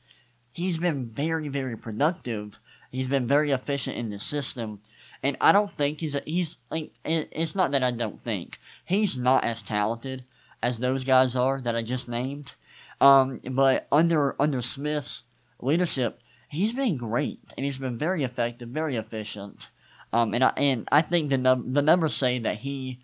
he's 0.52 0.78
been 0.78 1.06
very, 1.06 1.48
very 1.48 1.78
productive. 1.78 2.60
He's 2.92 3.08
been 3.08 3.26
very 3.26 3.52
efficient 3.52 3.96
in 3.96 4.10
the 4.10 4.20
system, 4.20 4.82
and 5.24 5.38
I 5.40 5.54
don't 5.54 5.72
think 5.72 6.00
he's 6.00 6.14
a, 6.14 6.24
he's 6.26 6.58
like 6.70 6.92
it's 7.06 7.56
not 7.56 7.72
that 7.72 7.84
I 7.84 7.92
don't 7.92 8.20
think 8.20 8.58
he's 8.84 9.18
not 9.18 9.46
as 9.46 9.62
talented 9.62 10.26
as 10.62 10.80
those 10.80 11.06
guys 11.06 11.38
are 11.38 11.62
that 11.62 11.76
I 11.76 11.84
just 11.84 12.10
named. 12.10 12.54
Um, 13.00 13.40
but 13.50 13.88
under 13.94 14.36
under 14.42 14.62
Smith's 14.62 15.24
leadership, 15.62 16.20
he's 16.50 16.74
been 16.74 16.98
great 16.98 17.40
and 17.56 17.64
he's 17.64 17.78
been 17.78 17.98
very 17.98 18.24
effective, 18.24 18.68
very 18.68 18.98
efficient. 18.98 19.70
Um, 20.16 20.34
and 20.34 20.46
I 20.46 20.54
and 20.56 20.88
I 20.94 21.02
think 21.02 21.30
the 21.30 21.38
num- 21.38 21.74
the 21.74 21.82
numbers 21.82 22.16
say 22.16 22.40
that 22.40 22.60
he 22.60 23.00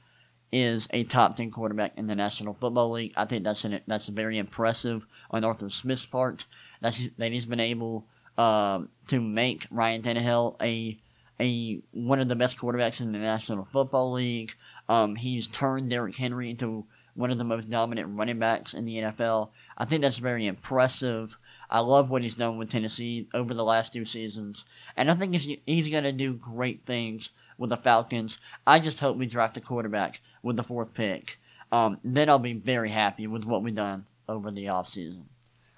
is 0.50 0.88
a 0.94 1.04
top 1.04 1.36
ten 1.36 1.52
quarterback 1.52 1.98
in 1.98 2.08
the 2.08 2.16
National 2.16 2.54
Football 2.54 2.92
League. 2.92 3.12
I 3.18 3.26
think 3.26 3.44
that's 3.44 3.66
an, 3.66 3.82
that's 3.86 4.08
very 4.08 4.38
impressive 4.38 5.06
on 5.30 5.44
Arthur 5.44 5.70
Smith's 5.70 6.06
part. 6.06 6.46
That's 6.80 7.10
that 7.16 7.34
he's 7.34 7.46
been 7.46 7.60
able 7.60 8.06
um, 8.38 8.88
to 9.10 9.20
make 9.20 9.68
Ryan 9.72 10.04
Tannehill 10.04 10.56
a 10.62 10.98
a 11.38 11.82
one 11.92 12.22
of 12.22 12.30
the 12.30 12.36
best 12.38 12.58
quarterbacks 12.58 13.02
in 13.02 13.12
the 13.12 13.20
National 13.20 13.66
Football 13.66 14.14
League. 14.14 14.54
Um, 14.88 15.18
he's 15.18 15.48
turned 15.48 15.90
Derrick 15.90 16.16
Henry 16.16 16.52
into 16.52 16.86
one 17.14 17.30
of 17.30 17.38
the 17.38 17.44
most 17.44 17.70
dominant 17.70 18.18
running 18.18 18.40
backs 18.40 18.74
in 18.74 18.86
the 18.86 19.00
NFL. 19.00 19.50
I 19.78 19.84
think 19.84 20.02
that's 20.02 20.20
very 20.20 20.48
impressive. 20.48 21.38
I 21.72 21.80
love 21.80 22.10
what 22.10 22.22
he's 22.22 22.36
done 22.36 22.58
with 22.58 22.70
Tennessee 22.70 23.28
over 23.34 23.54
the 23.54 23.64
last 23.64 23.94
two 23.94 24.04
seasons, 24.04 24.66
and 24.98 25.10
I 25.10 25.14
think 25.14 25.32
he's, 25.32 25.58
he's 25.66 25.90
going 25.90 26.04
to 26.04 26.12
do 26.12 26.34
great 26.34 26.82
things 26.82 27.30
with 27.58 27.70
the 27.70 27.78
Falcons. 27.78 28.40
I 28.68 28.80
just 28.80 29.00
hope 29.00 29.16
we 29.16 29.26
draft 29.26 29.56
a 29.56 29.62
quarterback 29.62 30.20
with 30.44 30.58
the 30.58 30.64
fourth 30.64 30.94
pick. 30.94 31.38
Um, 31.72 31.98
then 32.04 32.28
I'll 32.28 32.40
be 32.40 32.54
very 32.54 32.90
happy 32.90 33.26
with 33.26 33.46
what 33.46 33.64
we've 33.64 33.74
done 33.74 34.06
over 34.28 34.52
the 34.52 34.66
offseason. 34.66 35.24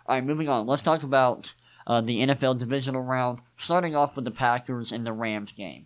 All 0.07 0.15
right, 0.15 0.25
moving 0.25 0.49
on. 0.49 0.65
Let's 0.65 0.81
talk 0.81 1.03
about 1.03 1.53
uh, 1.85 2.01
the 2.01 2.25
NFL 2.25 2.57
divisional 2.57 3.03
round, 3.03 3.41
starting 3.55 3.95
off 3.95 4.15
with 4.15 4.25
the 4.25 4.31
Packers 4.31 4.91
and 4.91 5.05
the 5.05 5.13
Rams 5.13 5.51
game. 5.51 5.85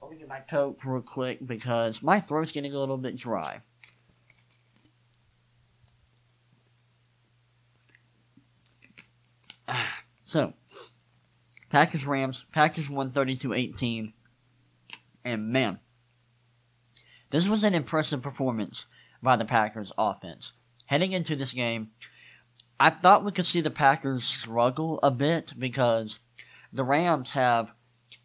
Let 0.00 0.10
me 0.10 0.16
get 0.18 0.28
my 0.28 0.40
coat 0.40 0.78
real 0.84 1.02
quick 1.02 1.44
because 1.44 2.02
my 2.02 2.20
throat's 2.20 2.52
getting 2.52 2.74
a 2.74 2.78
little 2.78 2.96
bit 2.96 3.16
dry. 3.16 3.60
So, 10.34 10.52
Packers 11.70 12.08
Rams, 12.08 12.44
Packers 12.50 12.90
won 12.90 13.10
32 13.10 13.52
18. 13.52 14.12
And 15.24 15.52
man, 15.52 15.78
this 17.30 17.46
was 17.46 17.62
an 17.62 17.72
impressive 17.72 18.20
performance 18.20 18.86
by 19.22 19.36
the 19.36 19.44
Packers 19.44 19.92
offense. 19.96 20.54
Heading 20.86 21.12
into 21.12 21.36
this 21.36 21.52
game, 21.52 21.90
I 22.80 22.90
thought 22.90 23.24
we 23.24 23.30
could 23.30 23.46
see 23.46 23.60
the 23.60 23.70
Packers 23.70 24.24
struggle 24.24 24.98
a 25.04 25.12
bit 25.12 25.54
because 25.56 26.18
the 26.72 26.82
Rams 26.82 27.30
have 27.30 27.72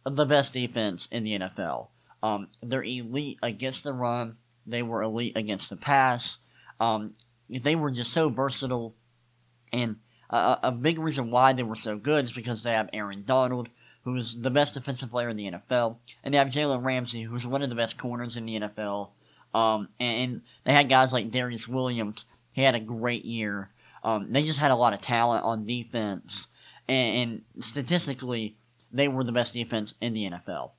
the 0.04 0.26
best 0.26 0.54
defense 0.54 1.06
in 1.12 1.24
the 1.24 1.38
NFL. 1.38 1.90
Um, 2.24 2.48
they're 2.64 2.84
elite 2.84 3.38
against 3.44 3.84
the 3.84 3.94
run. 3.94 4.38
They 4.66 4.82
were 4.82 5.04
elite 5.04 5.38
against 5.38 5.70
the 5.70 5.78
pass. 5.78 6.40
Um, 6.80 7.14
they 7.48 7.76
were 7.76 7.92
just 7.92 8.12
so 8.12 8.30
versatile 8.30 8.96
and 9.72 9.98
uh, 10.30 10.58
a 10.62 10.72
big 10.72 11.00
reason 11.00 11.32
why 11.32 11.54
they 11.54 11.64
were 11.64 11.76
so 11.76 11.98
good 11.98 12.26
is 12.26 12.32
because 12.32 12.64
they 12.64 12.72
have 12.72 12.90
Aaron 12.94 13.24
Donald, 13.26 13.70
who 14.04 14.16
is 14.16 14.42
the 14.42 14.52
best 14.52 14.76
defensive 14.76 15.10
player 15.10 15.30
in 15.30 15.38
the 15.38 15.50
NFL, 15.50 15.98
and 16.24 16.34
they 16.34 16.38
have 16.38 16.50
Jalen 16.50 16.84
Ramsey, 16.84 17.24
who's 17.24 17.48
one 17.48 17.62
of 17.62 17.70
the 17.70 17.76
best 17.76 17.98
corners 17.98 18.38
in 18.38 18.46
the 18.46 18.60
NFL. 18.60 19.10
Um, 19.54 19.90
and 20.00 20.42
they 20.64 20.74
had 20.74 20.90
guys 20.90 21.12
like 21.12 21.32
Darious 21.32 21.68
Williams. 21.68 22.26
He 22.52 22.62
had 22.62 22.76
a 22.76 22.80
great 22.80 23.26
year. 23.26 23.70
Um, 24.04 24.32
they 24.32 24.44
just 24.44 24.60
had 24.60 24.72
a 24.72 24.76
lot 24.76 24.94
of 24.94 25.02
talent 25.02 25.44
on 25.44 25.66
defense, 25.66 26.48
and, 26.88 27.44
and 27.58 27.64
statistically, 27.64 28.56
they 28.92 29.08
were 29.08 29.24
the 29.24 29.32
best 29.32 29.54
defense 29.54 29.96
in 30.00 30.14
the 30.14 30.30
NFL. 30.30 30.72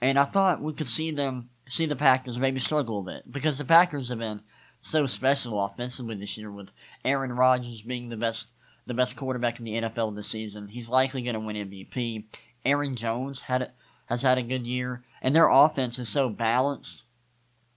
And 0.00 0.18
I 0.18 0.24
thought 0.24 0.60
we 0.60 0.72
could 0.72 0.86
see 0.86 1.10
them 1.10 1.50
see 1.66 1.86
the 1.86 1.96
Packers 1.96 2.38
maybe 2.38 2.58
struggle 2.58 3.00
a 3.00 3.02
bit 3.02 3.30
because 3.30 3.58
the 3.58 3.64
Packers 3.64 4.08
have 4.08 4.18
been 4.18 4.40
so 4.80 5.06
special 5.06 5.62
offensively 5.62 6.14
this 6.14 6.38
year 6.38 6.50
with 6.50 6.70
Aaron 7.04 7.32
Rodgers 7.32 7.82
being 7.82 8.08
the 8.08 8.16
best 8.16 8.52
the 8.88 8.94
best 8.94 9.16
quarterback 9.16 9.58
in 9.58 9.64
the 9.66 9.74
NFL 9.74 10.16
this 10.16 10.26
season. 10.26 10.68
He's 10.68 10.88
likely 10.88 11.22
going 11.22 11.34
to 11.34 11.40
win 11.40 11.56
MVP. 11.56 12.24
Aaron 12.64 12.96
Jones 12.96 13.42
had 13.42 13.70
has 14.06 14.22
had 14.22 14.38
a 14.38 14.42
good 14.42 14.66
year, 14.66 15.02
and 15.22 15.36
their 15.36 15.48
offense 15.48 15.98
is 15.98 16.08
so 16.08 16.30
balanced, 16.30 17.04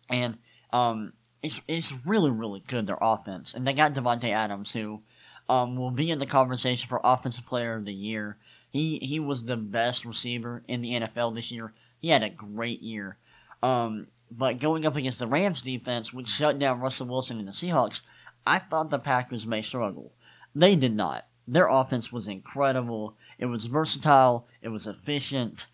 and 0.10 0.38
um, 0.72 1.14
it's 1.44 1.62
it's 1.68 1.94
really 2.06 2.32
really 2.32 2.62
good 2.62 2.88
their 2.88 2.98
offense. 3.02 3.54
And 3.54 3.68
they 3.68 3.74
got 3.74 3.94
Davante 3.94 4.32
Adams, 4.32 4.72
who 4.72 5.02
um, 5.50 5.76
will 5.76 5.92
be 5.92 6.10
in 6.10 6.20
the 6.20 6.26
conversation 6.26 6.88
for 6.88 7.02
Offensive 7.04 7.46
Player 7.46 7.76
of 7.76 7.86
the 7.86 7.94
Year. 7.94 8.38
He 8.72 8.98
he 9.00 9.20
was 9.20 9.46
the 9.46 9.58
best 9.58 10.06
receiver 10.06 10.64
in 10.68 10.82
the 10.82 10.94
NFL 10.94 11.36
this 11.36 11.52
year. 11.52 11.74
He 12.00 12.08
had 12.08 12.24
a 12.24 12.30
great 12.30 12.82
year. 12.82 13.18
Um, 13.62 14.08
but 14.32 14.60
going 14.60 14.86
up 14.86 14.96
against 14.96 15.20
the 15.20 15.28
Rams 15.28 15.62
defense, 15.62 16.14
which 16.14 16.30
shut 16.30 16.58
down 16.58 16.80
Russell 16.80 17.08
Wilson 17.08 17.38
and 17.38 17.48
the 17.50 17.52
Seahawks, 17.52 18.02
I 18.48 18.60
thought 18.60 18.90
the 18.90 18.98
Packers 18.98 19.46
may 19.46 19.62
struggle. 19.62 20.14
They 20.54 20.76
did 20.76 20.96
not. 20.96 21.26
Their 21.48 21.68
offense 21.68 22.12
was 22.12 22.28
incredible. 22.28 23.16
It 23.38 23.46
was 23.46 23.66
versatile. 23.66 24.48
It 24.62 24.70
was 24.70 24.88
efficient. 24.88 25.66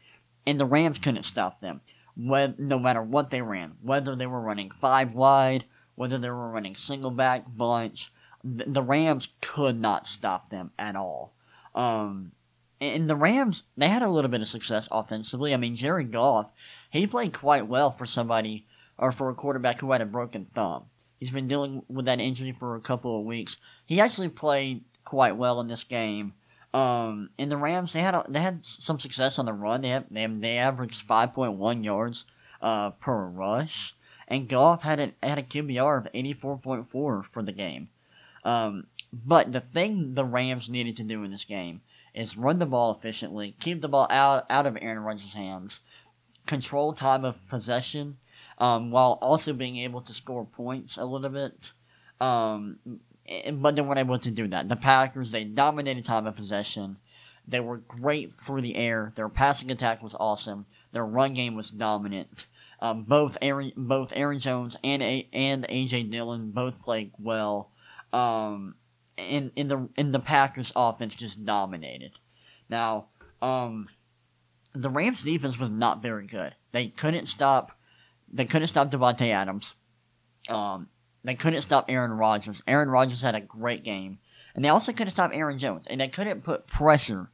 And 0.46 0.60
the 0.60 0.66
Rams 0.66 0.98
couldn't 0.98 1.24
stop 1.24 1.60
them. 1.60 1.82
no 2.16 2.80
matter 2.80 3.02
what 3.02 3.30
they 3.30 3.42
ran, 3.42 3.76
whether 3.82 4.16
they 4.16 4.28
were 4.28 4.42
running 4.42 4.72
five 4.72 5.14
wide, 5.14 5.66
whether 5.96 6.18
they 6.18 6.30
were 6.30 6.50
running 6.50 6.76
single 6.76 7.12
back, 7.12 7.46
bunch, 7.48 8.12
the 8.44 8.82
Rams 8.82 9.30
could 9.42 9.80
not 9.80 10.08
stop 10.08 10.50
them 10.50 10.72
at 10.80 10.96
all. 10.96 11.34
Um, 11.76 12.32
and 12.80 13.10
the 13.10 13.16
Rams, 13.16 13.64
they 13.76 13.88
had 13.88 14.04
a 14.04 14.10
little 14.10 14.30
bit 14.32 14.42
of 14.42 14.48
success 14.48 14.88
offensively. 14.92 15.54
I 15.54 15.58
mean, 15.58 15.76
Jared 15.76 16.12
Goff, 16.12 16.52
he 16.90 17.08
played 17.08 17.34
quite 17.34 17.68
well 17.68 17.92
for 17.92 18.06
somebody, 18.06 18.66
or 18.98 19.12
for 19.12 19.30
a 19.30 19.36
quarterback 19.36 19.80
who 19.80 19.92
had 19.92 20.02
a 20.02 20.06
broken 20.06 20.46
thumb. 20.46 20.86
He's 21.20 21.32
been 21.32 21.48
dealing 21.48 21.84
with 21.88 22.06
that 22.06 22.20
injury 22.20 22.52
for 22.52 22.76
a 22.76 22.82
couple 22.82 23.20
of 23.20 23.26
weeks. 23.26 23.58
He 23.86 24.00
actually 24.00 24.30
played 24.30 24.84
quite 25.04 25.36
well 25.36 25.60
in 25.60 25.68
this 25.68 25.84
game. 25.84 26.34
Um, 26.74 27.30
in 27.38 27.50
the 27.50 27.58
Rams, 27.58 27.94
they 27.94 28.02
had 28.02 28.14
a, 28.14 28.24
they 28.28 28.40
had 28.40 28.64
some 28.66 29.00
success 29.00 29.40
on 29.40 29.46
the 29.46 29.54
run. 29.54 29.82
They 29.82 29.90
have, 29.90 30.10
they, 30.10 30.22
have, 30.22 30.42
they 30.42 30.58
averaged 30.58 31.02
five 31.02 31.34
point 31.34 31.54
one 31.54 31.84
yards 31.84 32.26
uh, 32.62 32.92
per 32.92 33.26
rush, 33.26 33.94
and 34.28 34.50
Goff 34.50 34.84
had 34.84 35.00
a, 35.00 35.12
had 35.24 35.40
a 35.40 35.44
QBR 35.44 36.00
of 36.00 36.08
eighty 36.14 36.34
four 36.34 36.58
point 36.58 36.88
four 36.88 37.24
for 37.24 37.42
the 37.42 37.54
game. 37.54 37.90
Um, 38.44 38.88
but 39.12 39.52
the 39.52 39.62
thing 39.62 40.14
the 40.14 40.26
Rams 40.26 40.70
needed 40.70 40.98
to 40.98 41.04
do 41.04 41.24
in 41.24 41.32
this 41.32 41.46
game 41.46 41.82
is 42.14 42.38
run 42.38 42.60
the 42.60 42.66
ball 42.66 42.92
efficiently, 42.92 43.56
keep 43.60 43.82
the 43.82 43.88
ball 43.88 44.08
out 44.10 44.46
out 44.50 44.66
of 44.66 44.78
Aaron 44.80 45.04
Rodgers' 45.04 45.34
hands, 45.34 45.82
control 46.46 46.94
time 46.94 47.24
of 47.24 47.48
possession, 47.50 48.18
um, 48.58 48.92
while 48.92 49.18
also 49.22 49.54
being 49.54 49.78
able 49.78 50.02
to 50.02 50.14
score 50.14 50.46
points 50.46 50.98
a 50.98 51.06
little 51.06 51.30
bit. 51.30 51.72
Um, 52.20 52.80
but 53.54 53.76
they 53.76 53.82
weren't 53.82 54.00
able 54.00 54.18
to 54.18 54.32
do 54.32 54.48
that. 54.48 54.70
The 54.70 54.76
Packers, 54.76 55.32
they 55.32 55.44
dominated 55.44 56.06
time 56.06 56.28
of 56.28 56.36
possession. 56.36 56.98
They 57.48 57.60
were 57.60 57.78
great 57.78 58.34
through 58.34 58.62
the 58.62 58.76
air. 58.76 59.12
Their 59.16 59.30
passing 59.30 59.72
attack 59.72 60.02
was 60.02 60.16
awesome. 60.20 60.66
Their 60.92 61.06
run 61.06 61.34
game 61.34 61.56
was 61.56 61.70
dominant. 61.70 62.46
Um, 62.80 63.04
both 63.04 63.38
Aaron, 63.42 63.72
both 63.76 64.14
Aaron 64.16 64.40
Jones 64.40 64.78
and 64.84 65.02
A- 65.02 65.28
and 65.34 65.66
AJ 65.68 66.12
Dillon 66.12 66.52
both 66.52 66.82
played 66.82 67.12
well. 67.18 67.72
Um, 68.14 68.76
in 69.18 69.52
in 69.56 69.68
the 69.68 69.90
in 69.98 70.12
the 70.12 70.20
Packers 70.20 70.72
offense 70.76 71.16
just 71.16 71.46
dominated. 71.46 72.20
Now, 72.70 73.08
um, 73.42 73.88
the 74.74 74.90
Rams 74.90 75.24
defense 75.24 75.58
was 75.58 75.70
not 75.70 76.02
very 76.02 76.28
good. 76.28 76.54
They 76.72 76.88
couldn't 76.88 77.26
stop 77.26 77.77
they 78.32 78.46
couldn't 78.46 78.68
stop 78.68 78.90
Davante 78.90 79.30
Adams. 79.32 79.74
Um, 80.50 80.90
they 81.24 81.36
couldn't 81.36 81.62
stop 81.62 81.86
Aaron 81.90 82.12
Rodgers. 82.12 82.62
Aaron 82.68 82.90
Rodgers 82.90 83.22
had 83.22 83.36
a 83.36 83.42
great 83.42 83.84
game, 83.84 84.20
and 84.56 84.64
they 84.64 84.70
also 84.70 84.92
couldn't 84.92 85.12
stop 85.12 85.32
Aaron 85.34 85.60
Jones, 85.60 85.88
and 85.88 86.00
they 86.02 86.08
couldn't 86.08 86.44
put 86.44 86.68
pressure 86.68 87.30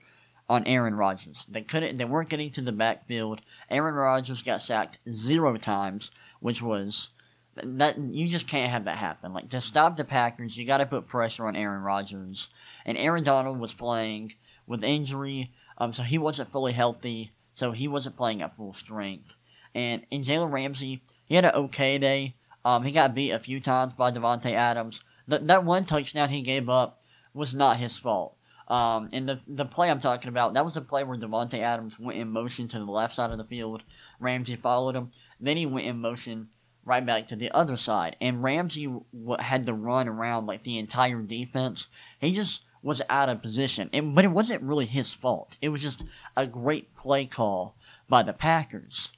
on 0.49 0.65
Aaron 0.65 0.95
Rodgers. 0.95 1.45
They 1.45 1.61
couldn't. 1.61 1.97
They 1.97 2.05
weren't 2.05 2.29
getting 2.29 2.51
to 2.51 2.61
the 2.61 2.71
backfield 2.71 3.41
Aaron 3.73 3.95
Rodgers 3.95 4.43
got 4.43 4.61
sacked 4.61 4.99
zero 5.09 5.57
times, 5.57 6.11
which 6.39 6.61
was 6.61 7.13
that 7.55 7.97
you 7.97 8.27
just 8.29 8.47
can't 8.47 8.69
have 8.69 8.85
that 8.85 8.97
happen. 8.97 9.33
Like 9.33 9.49
to 9.49 9.61
stop 9.61 9.97
the 9.97 10.03
Packers, 10.03 10.57
you 10.57 10.65
got 10.65 10.77
to 10.77 10.85
put 10.85 11.07
pressure 11.07 11.47
on 11.47 11.55
Aaron 11.55 11.81
Rodgers. 11.81 12.49
And 12.85 12.97
Aaron 12.97 13.23
Donald 13.23 13.59
was 13.59 13.73
playing 13.73 14.33
with 14.67 14.83
injury, 14.83 15.51
um, 15.77 15.91
so 15.91 16.03
he 16.03 16.17
wasn't 16.17 16.51
fully 16.51 16.73
healthy, 16.73 17.31
so 17.53 17.71
he 17.71 17.87
wasn't 17.87 18.17
playing 18.17 18.41
at 18.41 18.55
full 18.55 18.73
strength. 18.73 19.33
And 19.75 20.05
in 20.11 20.21
Jalen 20.21 20.51
Ramsey, 20.51 21.01
he 21.25 21.35
had 21.35 21.45
an 21.45 21.55
okay 21.55 21.97
day. 21.97 22.35
Um, 22.65 22.83
he 22.83 22.91
got 22.91 23.15
beat 23.15 23.31
a 23.31 23.39
few 23.39 23.59
times 23.59 23.93
by 23.93 24.11
Davante 24.11 24.51
Adams. 24.53 25.03
Th- 25.29 25.41
that 25.41 25.65
one 25.65 25.85
touchdown 25.85 26.29
he 26.29 26.41
gave 26.41 26.69
up 26.69 27.01
was 27.33 27.53
not 27.53 27.77
his 27.77 27.99
fault. 27.99 28.37
Um, 28.67 29.09
and 29.11 29.27
the 29.27 29.39
the 29.47 29.65
play 29.65 29.89
I'm 29.89 29.99
talking 29.99 30.29
about, 30.29 30.53
that 30.53 30.63
was 30.63 30.77
a 30.77 30.81
play 30.81 31.03
where 31.03 31.17
Davante 31.17 31.59
Adams 31.59 31.99
went 31.99 32.17
in 32.19 32.29
motion 32.29 32.67
to 32.69 32.79
the 32.79 32.91
left 32.91 33.13
side 33.13 33.31
of 33.31 33.37
the 33.37 33.43
field. 33.43 33.83
Ramsey 34.19 34.55
followed 34.55 34.95
him. 34.95 35.09
Then 35.39 35.57
he 35.57 35.65
went 35.65 35.87
in 35.87 35.99
motion 35.99 36.47
right 36.85 37.05
back 37.05 37.27
to 37.27 37.35
the 37.35 37.51
other 37.51 37.75
side. 37.75 38.15
And 38.21 38.43
Ramsey 38.43 38.85
w- 38.85 39.37
had 39.39 39.65
to 39.65 39.73
run 39.73 40.07
around 40.07 40.45
like 40.45 40.63
the 40.63 40.77
entire 40.77 41.21
defense. 41.21 41.87
He 42.19 42.33
just 42.33 42.63
was 42.81 43.01
out 43.09 43.29
of 43.29 43.41
position. 43.41 43.89
It, 43.91 44.01
but 44.01 44.25
it 44.25 44.31
wasn't 44.31 44.63
really 44.63 44.85
his 44.85 45.13
fault. 45.13 45.57
It 45.61 45.69
was 45.69 45.81
just 45.81 46.05
a 46.35 46.45
great 46.45 46.95
play 46.95 47.25
call 47.25 47.75
by 48.09 48.23
the 48.23 48.33
Packers. 48.33 49.13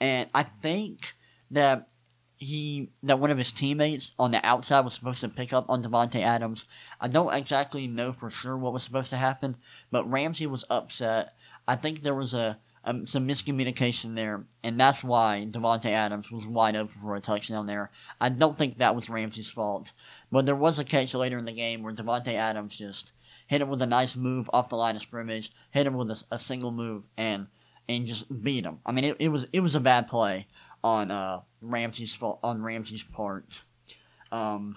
And 0.00 0.28
I 0.34 0.42
think 0.42 1.12
that 1.50 1.88
he 2.36 2.88
that 3.02 3.18
one 3.18 3.30
of 3.30 3.36
his 3.36 3.52
teammates 3.52 4.14
on 4.18 4.30
the 4.30 4.44
outside 4.44 4.80
was 4.80 4.94
supposed 4.94 5.20
to 5.20 5.28
pick 5.28 5.52
up 5.52 5.66
on 5.68 5.82
Davante 5.82 6.22
Adams. 6.22 6.64
I 6.98 7.06
don't 7.06 7.34
exactly 7.34 7.86
know 7.86 8.12
for 8.12 8.30
sure 8.30 8.56
what 8.56 8.72
was 8.72 8.82
supposed 8.82 9.10
to 9.10 9.16
happen, 9.18 9.56
but 9.90 10.10
Ramsey 10.10 10.46
was 10.46 10.64
upset. 10.70 11.34
I 11.68 11.76
think 11.76 12.00
there 12.00 12.14
was 12.14 12.32
a 12.32 12.58
um, 12.82 13.04
some 13.06 13.28
miscommunication 13.28 14.14
there, 14.14 14.46
and 14.64 14.80
that's 14.80 15.04
why 15.04 15.46
Davante 15.50 15.90
Adams 15.90 16.30
was 16.30 16.46
wide 16.46 16.76
open 16.76 16.98
for 17.02 17.14
a 17.14 17.20
touchdown 17.20 17.66
there. 17.66 17.90
I 18.18 18.30
don't 18.30 18.56
think 18.56 18.78
that 18.78 18.94
was 18.94 19.10
Ramsey's 19.10 19.50
fault, 19.50 19.92
but 20.32 20.46
there 20.46 20.56
was 20.56 20.78
a 20.78 20.84
catch 20.84 21.14
later 21.14 21.36
in 21.36 21.44
the 21.44 21.52
game 21.52 21.82
where 21.82 21.92
Davante 21.92 22.32
Adams 22.32 22.78
just 22.78 23.12
hit 23.46 23.60
him 23.60 23.68
with 23.68 23.82
a 23.82 23.86
nice 23.86 24.16
move 24.16 24.48
off 24.54 24.70
the 24.70 24.76
line 24.76 24.96
of 24.96 25.02
scrimmage, 25.02 25.50
hit 25.72 25.86
him 25.86 25.92
with 25.92 26.10
a, 26.10 26.24
a 26.30 26.38
single 26.38 26.70
move, 26.70 27.04
and 27.18 27.48
and 27.96 28.06
just 28.06 28.42
beat 28.42 28.64
him. 28.64 28.78
I 28.86 28.92
mean, 28.92 29.04
it, 29.04 29.16
it 29.18 29.28
was 29.28 29.46
it 29.52 29.60
was 29.60 29.74
a 29.74 29.80
bad 29.80 30.08
play 30.08 30.46
on 30.82 31.10
uh, 31.10 31.40
Ramsey's 31.60 32.16
on 32.22 32.62
Ramsey's 32.62 33.04
part. 33.04 33.62
Um, 34.32 34.76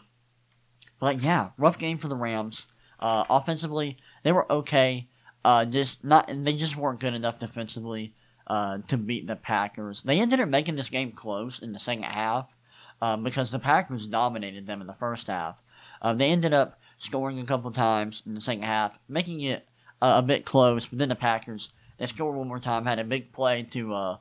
but 1.00 1.22
yeah, 1.22 1.50
rough 1.58 1.78
game 1.78 1.98
for 1.98 2.08
the 2.08 2.16
Rams. 2.16 2.68
Uh, 3.00 3.26
offensively, 3.30 3.98
they 4.24 4.32
were 4.32 4.52
okay. 4.52 5.08
Uh, 5.46 5.66
just 5.66 6.06
not 6.06 6.30
they 6.30 6.54
just 6.54 6.78
weren't 6.78 7.02
good 7.02 7.14
enough 7.14 7.40
defensively 7.40 8.14
uh, 8.48 8.78
to 8.88 8.98
beat 8.98 9.28
the 9.28 9.36
Packers. 9.36 10.04
They 10.04 10.20
ended 10.20 10.40
up 10.40 10.50
making 10.50 10.76
this 10.76 10.90
game 10.90 11.12
close 11.12 11.62
in 11.62 11.74
the 11.74 11.80
second 11.80 12.04
half 12.04 12.56
um, 13.02 13.24
because 13.24 13.52
the 13.52 13.60
Packers 13.60 14.08
dominated 14.08 14.66
them 14.66 14.82
in 14.82 14.88
the 14.88 14.94
first 14.94 15.28
half. 15.28 15.62
Uh, 16.02 16.14
they 16.14 16.30
ended 16.32 16.54
up 16.54 16.80
scoring 16.98 17.40
a 17.40 17.46
couple 17.46 17.72
times 17.72 18.24
in 18.26 18.36
the 18.36 18.42
second 18.42 18.64
half, 18.64 18.98
making 19.08 19.42
it 19.42 19.68
uh, 20.02 20.16
a 20.18 20.22
bit 20.22 20.46
close. 20.46 20.86
But 20.86 21.00
then 21.00 21.10
the 21.10 21.16
Packers 21.16 21.72
they 21.98 22.06
scored 22.06 22.36
one 22.36 22.48
more 22.48 22.60
time, 22.60 22.86
had 22.86 23.00
a 23.00 23.04
big 23.04 23.34
play 23.34 23.64
to 23.72 23.94
uh, 23.94 24.18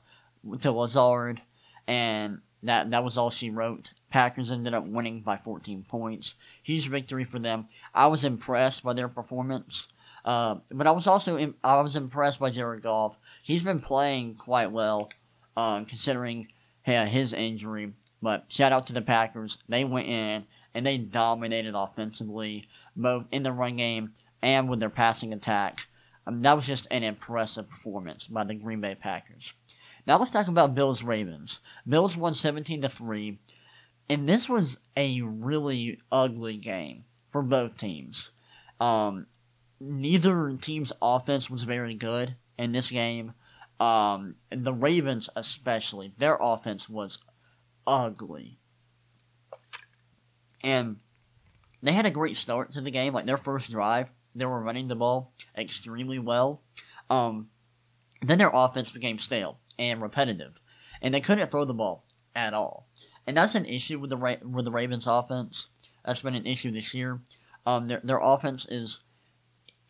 to 0.60 0.72
Lazard, 0.72 1.40
and 1.86 2.40
that 2.62 2.90
that 2.90 3.04
was 3.04 3.18
all 3.18 3.30
she 3.30 3.50
wrote. 3.50 3.92
Packers 4.10 4.52
ended 4.52 4.74
up 4.74 4.84
winning 4.84 5.20
by 5.20 5.36
14 5.38 5.84
points. 5.88 6.34
Huge 6.62 6.88
victory 6.88 7.24
for 7.24 7.38
them. 7.38 7.68
I 7.94 8.08
was 8.08 8.24
impressed 8.24 8.84
by 8.84 8.92
their 8.92 9.08
performance. 9.08 9.92
Uh, 10.24 10.56
but 10.70 10.86
I 10.86 10.92
was 10.92 11.06
also 11.06 11.54
I 11.64 11.80
was 11.80 11.96
impressed 11.96 12.38
by 12.38 12.50
Jared 12.50 12.82
Goff. 12.82 13.16
He's 13.42 13.62
been 13.62 13.80
playing 13.80 14.36
quite 14.36 14.70
well, 14.70 15.10
uh, 15.56 15.82
considering 15.84 16.48
uh, 16.86 17.06
his 17.06 17.32
injury. 17.32 17.92
But 18.20 18.44
shout 18.48 18.72
out 18.72 18.86
to 18.86 18.92
the 18.92 19.02
Packers. 19.02 19.58
They 19.68 19.84
went 19.84 20.08
in 20.08 20.44
and 20.74 20.86
they 20.86 20.98
dominated 20.98 21.74
offensively, 21.74 22.68
both 22.94 23.26
in 23.32 23.42
the 23.42 23.52
run 23.52 23.76
game 23.76 24.12
and 24.40 24.68
with 24.68 24.80
their 24.80 24.90
passing 24.90 25.32
attack. 25.32 25.86
That 26.26 26.54
was 26.54 26.66
just 26.66 26.86
an 26.90 27.02
impressive 27.02 27.68
performance 27.68 28.26
by 28.26 28.44
the 28.44 28.54
Green 28.54 28.80
Bay 28.80 28.94
Packers. 28.94 29.52
Now 30.06 30.18
let's 30.18 30.30
talk 30.30 30.48
about 30.48 30.74
Bills 30.74 31.02
Ravens. 31.02 31.60
Bills 31.88 32.16
won 32.16 32.34
17 32.34 32.82
to 32.82 32.88
3, 32.88 33.38
and 34.08 34.28
this 34.28 34.48
was 34.48 34.80
a 34.96 35.22
really 35.22 36.00
ugly 36.10 36.56
game 36.56 37.04
for 37.30 37.42
both 37.42 37.78
teams. 37.78 38.30
Um, 38.80 39.26
neither 39.80 40.56
team's 40.60 40.92
offense 41.00 41.48
was 41.48 41.62
very 41.64 41.94
good 41.94 42.36
in 42.58 42.72
this 42.72 42.90
game. 42.90 43.34
Um, 43.80 44.36
the 44.50 44.72
Ravens, 44.72 45.28
especially, 45.34 46.12
their 46.18 46.36
offense 46.40 46.88
was 46.88 47.22
ugly. 47.86 48.58
And 50.62 50.98
they 51.82 51.92
had 51.92 52.06
a 52.06 52.10
great 52.10 52.36
start 52.36 52.72
to 52.72 52.80
the 52.80 52.90
game. 52.90 53.12
Like 53.12 53.26
their 53.26 53.36
first 53.36 53.70
drive, 53.70 54.08
they 54.34 54.46
were 54.46 54.60
running 54.60 54.88
the 54.88 54.96
ball 54.96 55.32
extremely 55.56 56.18
well. 56.18 56.62
Um, 57.10 57.50
then 58.20 58.38
their 58.38 58.50
offense 58.52 58.90
became 58.90 59.18
stale 59.18 59.58
and 59.78 60.00
repetitive, 60.00 60.60
and 61.00 61.12
they 61.12 61.20
couldn't 61.20 61.50
throw 61.50 61.64
the 61.64 61.74
ball 61.74 62.04
at 62.34 62.54
all. 62.54 62.86
And 63.26 63.36
that's 63.36 63.54
an 63.54 63.66
issue 63.66 63.98
with 63.98 64.10
the 64.10 64.16
Ra- 64.16 64.36
with 64.42 64.64
the 64.64 64.70
Ravens' 64.70 65.06
offense. 65.06 65.68
That's 66.04 66.22
been 66.22 66.34
an 66.34 66.46
issue 66.46 66.70
this 66.70 66.94
year. 66.94 67.20
Um, 67.66 67.86
their 67.86 68.00
their 68.02 68.20
offense 68.20 68.66
is 68.68 69.00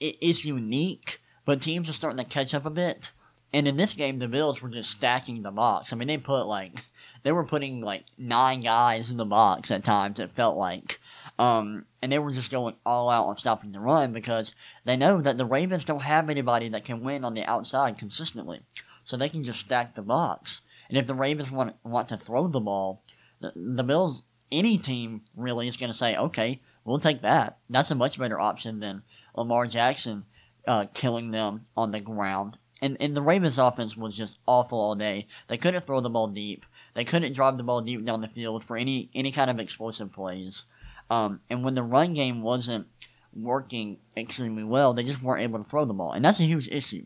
it 0.01 0.17
is 0.21 0.45
unique, 0.45 1.19
but 1.45 1.63
teams 1.63 1.89
are 1.89 1.95
starting 1.95 2.23
to 2.23 2.31
catch 2.31 2.55
up 2.55 2.67
a 2.67 2.71
bit. 2.71 3.11
And 3.55 3.69
in 3.69 3.77
this 3.77 3.93
game, 3.93 4.19
the 4.19 4.29
Bills 4.29 4.63
were 4.63 4.71
just 4.71 4.91
stacking 4.91 5.43
the 5.43 5.51
box. 5.51 5.93
I 5.93 5.97
mean, 5.97 6.09
they 6.09 6.19
put 6.19 6.47
like 6.47 6.81
they 7.23 7.33
were 7.33 7.45
putting 7.45 7.81
like 7.81 8.05
nine 8.19 8.63
guys 8.63 9.11
in 9.11 9.17
the 9.17 9.25
box 9.25 9.71
at 9.71 9.85
times. 9.85 10.21
It 10.21 10.31
felt 10.31 10.57
like, 10.57 10.99
um, 11.39 11.87
and 12.01 12.13
they 12.13 12.19
were 12.19 12.33
just 12.33 12.51
going 12.51 12.75
all 12.85 13.09
out 13.09 13.27
on 13.27 13.37
stopping 13.37 13.73
the 13.73 13.81
run 13.81 14.13
because 14.13 14.55
they 14.85 14.97
know 14.97 15.21
that 15.21 15.39
the 15.39 15.47
Ravens 15.47 15.85
don't 15.85 16.03
have 16.03 16.29
anybody 16.29 16.69
that 16.69 16.85
can 16.85 17.03
win 17.03 17.25
on 17.25 17.35
the 17.35 17.45
outside 17.45 17.99
consistently, 17.99 18.61
so 19.03 19.17
they 19.17 19.29
can 19.29 19.45
just 19.45 19.61
stack 19.61 19.95
the 19.95 20.03
box. 20.03 20.63
And 20.89 20.99
if 20.99 21.07
the 21.07 21.15
Ravens 21.15 21.51
want 21.51 21.75
want 21.85 22.09
to 22.11 22.17
throw 22.17 22.47
the 22.47 22.61
ball, 22.61 23.03
the, 23.41 23.53
the 23.55 23.85
Bills, 23.85 24.25
any 24.51 24.77
team 24.77 25.23
really 25.37 25.69
is 25.69 25.77
going 25.77 25.91
to 25.91 25.97
say, 25.97 26.17
okay, 26.17 26.61
we'll 26.85 26.99
take 26.99 27.23
that. 27.23 27.59
That's 27.71 27.91
a 27.91 27.95
much 27.95 28.19
better 28.19 28.39
option 28.39 28.81
than 28.81 29.03
Lamar 29.35 29.67
Jackson 29.67 30.27
uh, 30.67 30.87
killing 30.95 31.31
them 31.31 31.63
on 31.77 31.91
the 31.91 32.01
ground. 32.01 32.59
And, 32.81 32.97
and 33.01 33.17
the 33.17 33.23
Ravens 33.23 33.59
offense 33.59 33.97
was 33.97 34.17
just 34.17 34.41
awful 34.47 34.81
all 34.81 34.95
day. 34.97 35.29
They 35.47 35.57
couldn't 35.57 35.85
throw 35.85 36.01
the 36.01 36.11
ball 36.11 36.27
deep. 36.27 36.67
They 36.95 37.05
couldn't 37.05 37.35
drive 37.35 37.57
the 37.57 37.63
ball 37.63 37.81
deep 37.81 38.05
down 38.05 38.21
the 38.21 38.29
field 38.29 38.65
for 38.65 38.77
any 38.77 39.09
any 39.15 39.33
kind 39.33 39.51
of 39.51 39.61
explosive 39.61 40.13
plays. 40.13 40.67
Um, 41.13 41.41
and 41.51 41.63
when 41.63 41.75
the 41.75 41.83
run 41.83 42.15
game 42.15 42.41
wasn't 42.41 42.87
working 43.35 43.99
extremely 44.17 44.65
well, 44.65 44.95
they 44.95 45.05
just 45.05 45.23
weren't 45.23 45.43
able 45.43 45.63
to 45.63 45.69
throw 45.69 45.85
the 45.85 45.93
ball, 45.93 46.13
and 46.13 46.25
that's 46.25 46.41
a 46.41 46.45
huge 46.45 46.69
issue. 46.69 47.05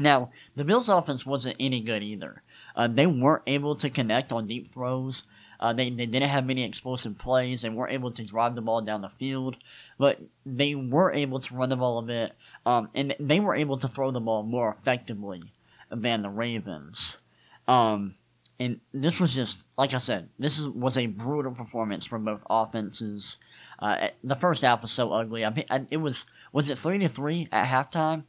Now, 0.00 0.30
the 0.56 0.64
Bills' 0.64 0.88
offense 0.88 1.26
wasn't 1.26 1.56
any 1.60 1.80
good 1.80 2.02
either. 2.02 2.42
Uh, 2.74 2.88
they 2.88 3.06
weren't 3.06 3.42
able 3.46 3.74
to 3.74 3.90
connect 3.90 4.32
on 4.32 4.46
deep 4.46 4.66
throws. 4.66 5.24
Uh, 5.60 5.74
they, 5.74 5.90
they 5.90 6.06
didn't 6.06 6.30
have 6.30 6.46
many 6.46 6.64
explosive 6.64 7.18
plays. 7.18 7.60
They 7.60 7.68
weren't 7.68 7.92
able 7.92 8.12
to 8.12 8.24
drive 8.24 8.54
the 8.54 8.62
ball 8.62 8.80
down 8.80 9.02
the 9.02 9.10
field, 9.10 9.58
but 9.98 10.18
they 10.46 10.74
were 10.74 11.12
able 11.12 11.38
to 11.40 11.54
run 11.54 11.68
the 11.68 11.76
ball 11.76 11.98
a 11.98 12.02
bit, 12.02 12.32
um, 12.64 12.88
and 12.94 13.14
they 13.20 13.40
were 13.40 13.54
able 13.54 13.76
to 13.76 13.88
throw 13.88 14.10
the 14.10 14.20
ball 14.20 14.42
more 14.42 14.70
effectively 14.70 15.42
than 15.90 16.22
the 16.22 16.30
Ravens. 16.30 17.18
Um, 17.66 18.14
and 18.60 18.80
this 18.92 19.20
was 19.20 19.34
just 19.34 19.66
like 19.76 19.94
I 19.94 19.98
said, 19.98 20.28
this 20.38 20.58
is, 20.58 20.68
was 20.68 20.98
a 20.98 21.06
brutal 21.06 21.52
performance 21.52 22.06
from 22.06 22.24
both 22.24 22.42
offenses. 22.50 23.38
Uh, 23.78 24.08
the 24.24 24.34
first 24.34 24.62
half 24.62 24.82
was 24.82 24.90
so 24.90 25.12
ugly. 25.12 25.44
I, 25.44 25.86
it 25.90 25.98
was 25.98 26.26
was 26.52 26.68
it 26.68 26.78
three 26.78 26.98
to 26.98 27.08
three 27.08 27.48
at 27.52 27.68
halftime? 27.68 28.24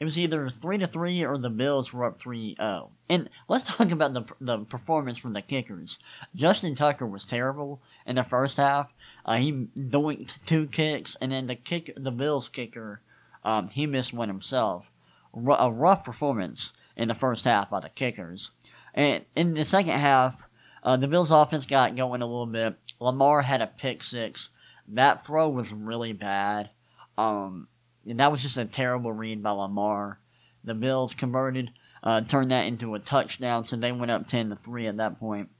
It 0.00 0.04
was 0.04 0.18
either 0.18 0.50
three 0.50 0.76
to 0.78 0.86
three 0.86 1.24
or 1.24 1.38
the 1.38 1.48
Bills 1.48 1.92
were 1.92 2.04
up 2.04 2.18
3-0. 2.18 2.90
And 3.08 3.30
let's 3.48 3.64
talk 3.76 3.90
about 3.90 4.12
the 4.12 4.24
the 4.40 4.58
performance 4.58 5.16
from 5.16 5.32
the 5.32 5.40
kickers. 5.40 5.98
Justin 6.34 6.74
Tucker 6.74 7.06
was 7.06 7.24
terrible 7.24 7.80
in 8.04 8.16
the 8.16 8.24
first 8.24 8.58
half. 8.58 8.92
Uh, 9.24 9.36
he 9.36 9.68
doinked 9.74 10.46
two 10.46 10.66
kicks, 10.66 11.16
and 11.22 11.32
then 11.32 11.46
the 11.46 11.54
kick 11.54 11.92
the 11.96 12.10
Bills 12.10 12.50
kicker, 12.50 13.00
um, 13.44 13.68
he 13.68 13.86
missed 13.86 14.12
one 14.12 14.28
himself. 14.28 14.90
R- 15.32 15.56
a 15.58 15.70
rough 15.70 16.04
performance 16.04 16.74
in 16.96 17.08
the 17.08 17.14
first 17.14 17.44
half 17.44 17.70
by 17.70 17.80
the 17.80 17.88
kickers. 17.88 18.50
And 18.94 19.24
in 19.34 19.54
the 19.54 19.64
second 19.64 19.98
half, 19.98 20.48
uh, 20.82 20.96
the 20.96 21.08
Bills' 21.08 21.30
offense 21.30 21.66
got 21.66 21.96
going 21.96 22.22
a 22.22 22.26
little 22.26 22.46
bit. 22.46 22.76
Lamar 23.00 23.42
had 23.42 23.60
a 23.60 23.66
pick 23.66 24.02
six. 24.02 24.50
That 24.88 25.24
throw 25.24 25.48
was 25.48 25.72
really 25.72 26.12
bad. 26.12 26.70
Um, 27.18 27.68
and 28.08 28.20
that 28.20 28.30
was 28.30 28.42
just 28.42 28.56
a 28.56 28.64
terrible 28.64 29.12
read 29.12 29.42
by 29.42 29.50
Lamar. 29.50 30.20
The 30.62 30.74
Bills 30.74 31.14
converted, 31.14 31.70
uh, 32.02 32.20
turned 32.20 32.50
that 32.50 32.66
into 32.66 32.94
a 32.94 32.98
touchdown, 32.98 33.64
so 33.64 33.76
they 33.76 33.92
went 33.92 34.10
up 34.10 34.26
ten 34.26 34.50
to 34.50 34.56
three 34.56 34.86
at 34.86 34.96
that 34.98 35.18
point. 35.18 35.50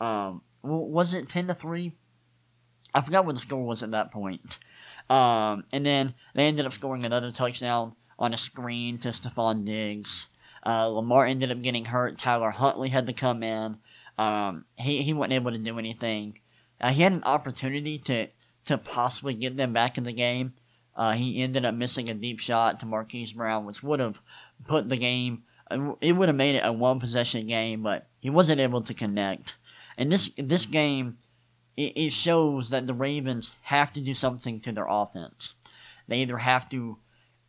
Um, 0.00 0.42
was 0.62 1.14
it 1.14 1.28
ten 1.28 1.46
to 1.46 1.54
three? 1.54 1.92
I 2.94 3.00
forgot 3.00 3.26
what 3.26 3.34
the 3.34 3.40
score 3.40 3.64
was 3.66 3.82
at 3.82 3.90
that 3.92 4.12
point. 4.12 4.58
Um, 5.10 5.64
and 5.72 5.84
then 5.84 6.14
they 6.34 6.46
ended 6.46 6.66
up 6.66 6.72
scoring 6.72 7.04
another 7.04 7.30
touchdown 7.30 7.94
on 8.18 8.32
a 8.32 8.36
screen 8.36 8.98
to 8.98 9.08
Stefon 9.08 9.64
Diggs. 9.64 10.28
Uh, 10.64 10.86
Lamar 10.86 11.26
ended 11.26 11.50
up 11.50 11.62
getting 11.62 11.86
hurt. 11.86 12.18
Tyler 12.18 12.50
Huntley 12.50 12.88
had 12.88 13.06
to 13.06 13.12
come 13.12 13.42
in. 13.42 13.78
Um, 14.16 14.64
he, 14.76 15.02
he 15.02 15.12
wasn't 15.12 15.34
able 15.34 15.50
to 15.50 15.58
do 15.58 15.78
anything. 15.78 16.38
Uh, 16.80 16.90
he 16.90 17.02
had 17.02 17.12
an 17.12 17.24
opportunity 17.24 17.98
to, 17.98 18.28
to 18.66 18.78
possibly 18.78 19.34
get 19.34 19.56
them 19.56 19.72
back 19.72 19.98
in 19.98 20.04
the 20.04 20.12
game. 20.12 20.54
Uh, 20.96 21.12
he 21.12 21.42
ended 21.42 21.64
up 21.64 21.74
missing 21.74 22.08
a 22.08 22.14
deep 22.14 22.38
shot 22.38 22.80
to 22.80 22.86
Marquise 22.86 23.32
Brown, 23.32 23.66
which 23.66 23.82
would 23.82 24.00
have 24.00 24.20
put 24.66 24.88
the 24.88 24.96
game. 24.96 25.42
It 26.00 26.12
would 26.12 26.28
have 26.28 26.36
made 26.36 26.54
it 26.54 26.64
a 26.64 26.72
one 26.72 27.00
possession 27.00 27.46
game, 27.46 27.82
but 27.82 28.06
he 28.20 28.30
wasn't 28.30 28.60
able 28.60 28.80
to 28.82 28.94
connect. 28.94 29.56
And 29.98 30.10
this 30.12 30.30
this 30.36 30.66
game, 30.66 31.18
it, 31.76 31.96
it 31.96 32.12
shows 32.12 32.70
that 32.70 32.86
the 32.86 32.94
Ravens 32.94 33.56
have 33.62 33.92
to 33.94 34.00
do 34.00 34.14
something 34.14 34.60
to 34.60 34.72
their 34.72 34.86
offense. 34.88 35.54
They 36.06 36.18
either 36.18 36.38
have 36.38 36.68
to 36.70 36.98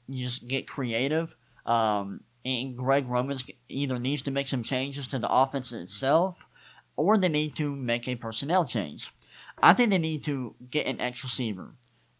just 0.09 0.47
get 0.47 0.67
creative, 0.67 1.35
um, 1.65 2.21
and 2.45 2.77
Greg 2.77 3.07
Roman's 3.07 3.49
either 3.67 3.97
needs 3.97 4.21
to 4.21 4.31
make 4.31 4.47
some 4.47 4.63
changes 4.63 5.07
to 5.07 5.19
the 5.19 5.31
offense 5.31 5.71
itself, 5.71 6.45
or 6.95 7.17
they 7.17 7.27
need 7.27 7.55
to 7.55 7.75
make 7.75 8.07
a 8.07 8.15
personnel 8.15 8.63
change. 8.63 9.09
I 9.61 9.73
think 9.73 9.89
they 9.89 9.97
need 9.97 10.23
to 10.25 10.55
get 10.69 10.85
an 10.85 11.01
X 11.01 11.23
receiver, 11.23 11.73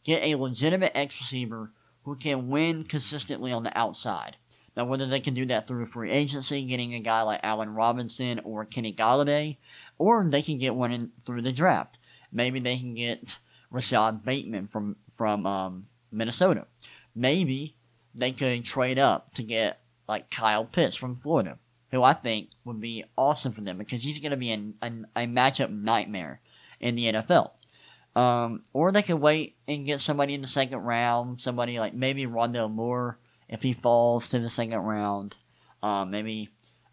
get 0.03 0.23
a 0.23 0.35
legitimate 0.35 0.91
X 0.95 1.21
receiver 1.21 1.71
who 2.03 2.15
can 2.15 2.49
win 2.49 2.83
consistently 2.83 3.51
on 3.51 3.63
the 3.63 3.77
outside. 3.77 4.38
Now, 4.75 4.85
whether 4.85 5.05
they 5.05 5.21
can 5.21 5.33
do 5.33 5.45
that 5.45 5.67
through 5.67 5.85
free 5.85 6.11
agency, 6.11 6.65
getting 6.65 6.93
a 6.93 6.99
guy 6.99 7.21
like 7.21 7.39
Allen 7.43 7.73
Robinson 7.73 8.41
or 8.43 8.65
Kenny 8.65 8.91
Golladay, 8.91 9.57
or 9.97 10.25
they 10.27 10.41
can 10.41 10.57
get 10.57 10.75
one 10.75 10.91
in, 10.91 11.11
through 11.23 11.43
the 11.43 11.53
draft. 11.53 11.97
Maybe 12.31 12.59
they 12.59 12.77
can 12.77 12.93
get 12.93 13.38
Rashod 13.71 14.25
Bateman 14.25 14.67
from 14.67 14.97
from 15.13 15.45
um, 15.45 15.85
Minnesota. 16.11 16.67
Maybe 17.15 17.75
they 18.13 18.31
could 18.31 18.65
trade 18.65 18.99
up 18.99 19.33
to 19.35 19.43
get 19.43 19.79
like 20.08 20.30
Kyle 20.30 20.65
Pitts 20.65 20.96
from 20.96 21.15
Florida, 21.15 21.58
who 21.91 22.04
I 22.04 22.13
think 22.13 22.50
would 22.63 22.80
be 22.80 23.04
awesome 23.18 23.52
for 23.52 23.62
them 23.62 23.78
because 23.78 24.04
he's 24.04 24.20
going 24.20 24.32
to 24.32 24.38
be 24.38 24.52
a, 24.52 24.60
a, 24.82 25.24
a, 25.24 25.28
matchup 25.28 25.72
nightmare 25.72 26.41
in 26.80 26.96
the 26.96 27.06
NFL. 27.06 27.52
Um, 28.15 28.63
or 28.74 28.91
they 28.91 29.02
could 29.02 29.20
wait 29.20 29.56
and 29.68 29.86
get 29.86 30.00
somebody 30.00 30.34
in 30.34 30.41
the 30.41 30.48
second 30.48 30.80
round, 30.80 31.41
somebody 31.41 31.80
like 31.80 31.94
maybe 31.94 32.26
Rondale 32.26 32.72
Moore 32.72 33.18
if 33.50 33.62
he 33.62 33.74
falls 33.74 34.30
to 34.30 34.39
the 34.39 34.50
second 34.50 34.80
round. 34.80 35.36
Um, 35.84 36.12
maybe 36.12 36.50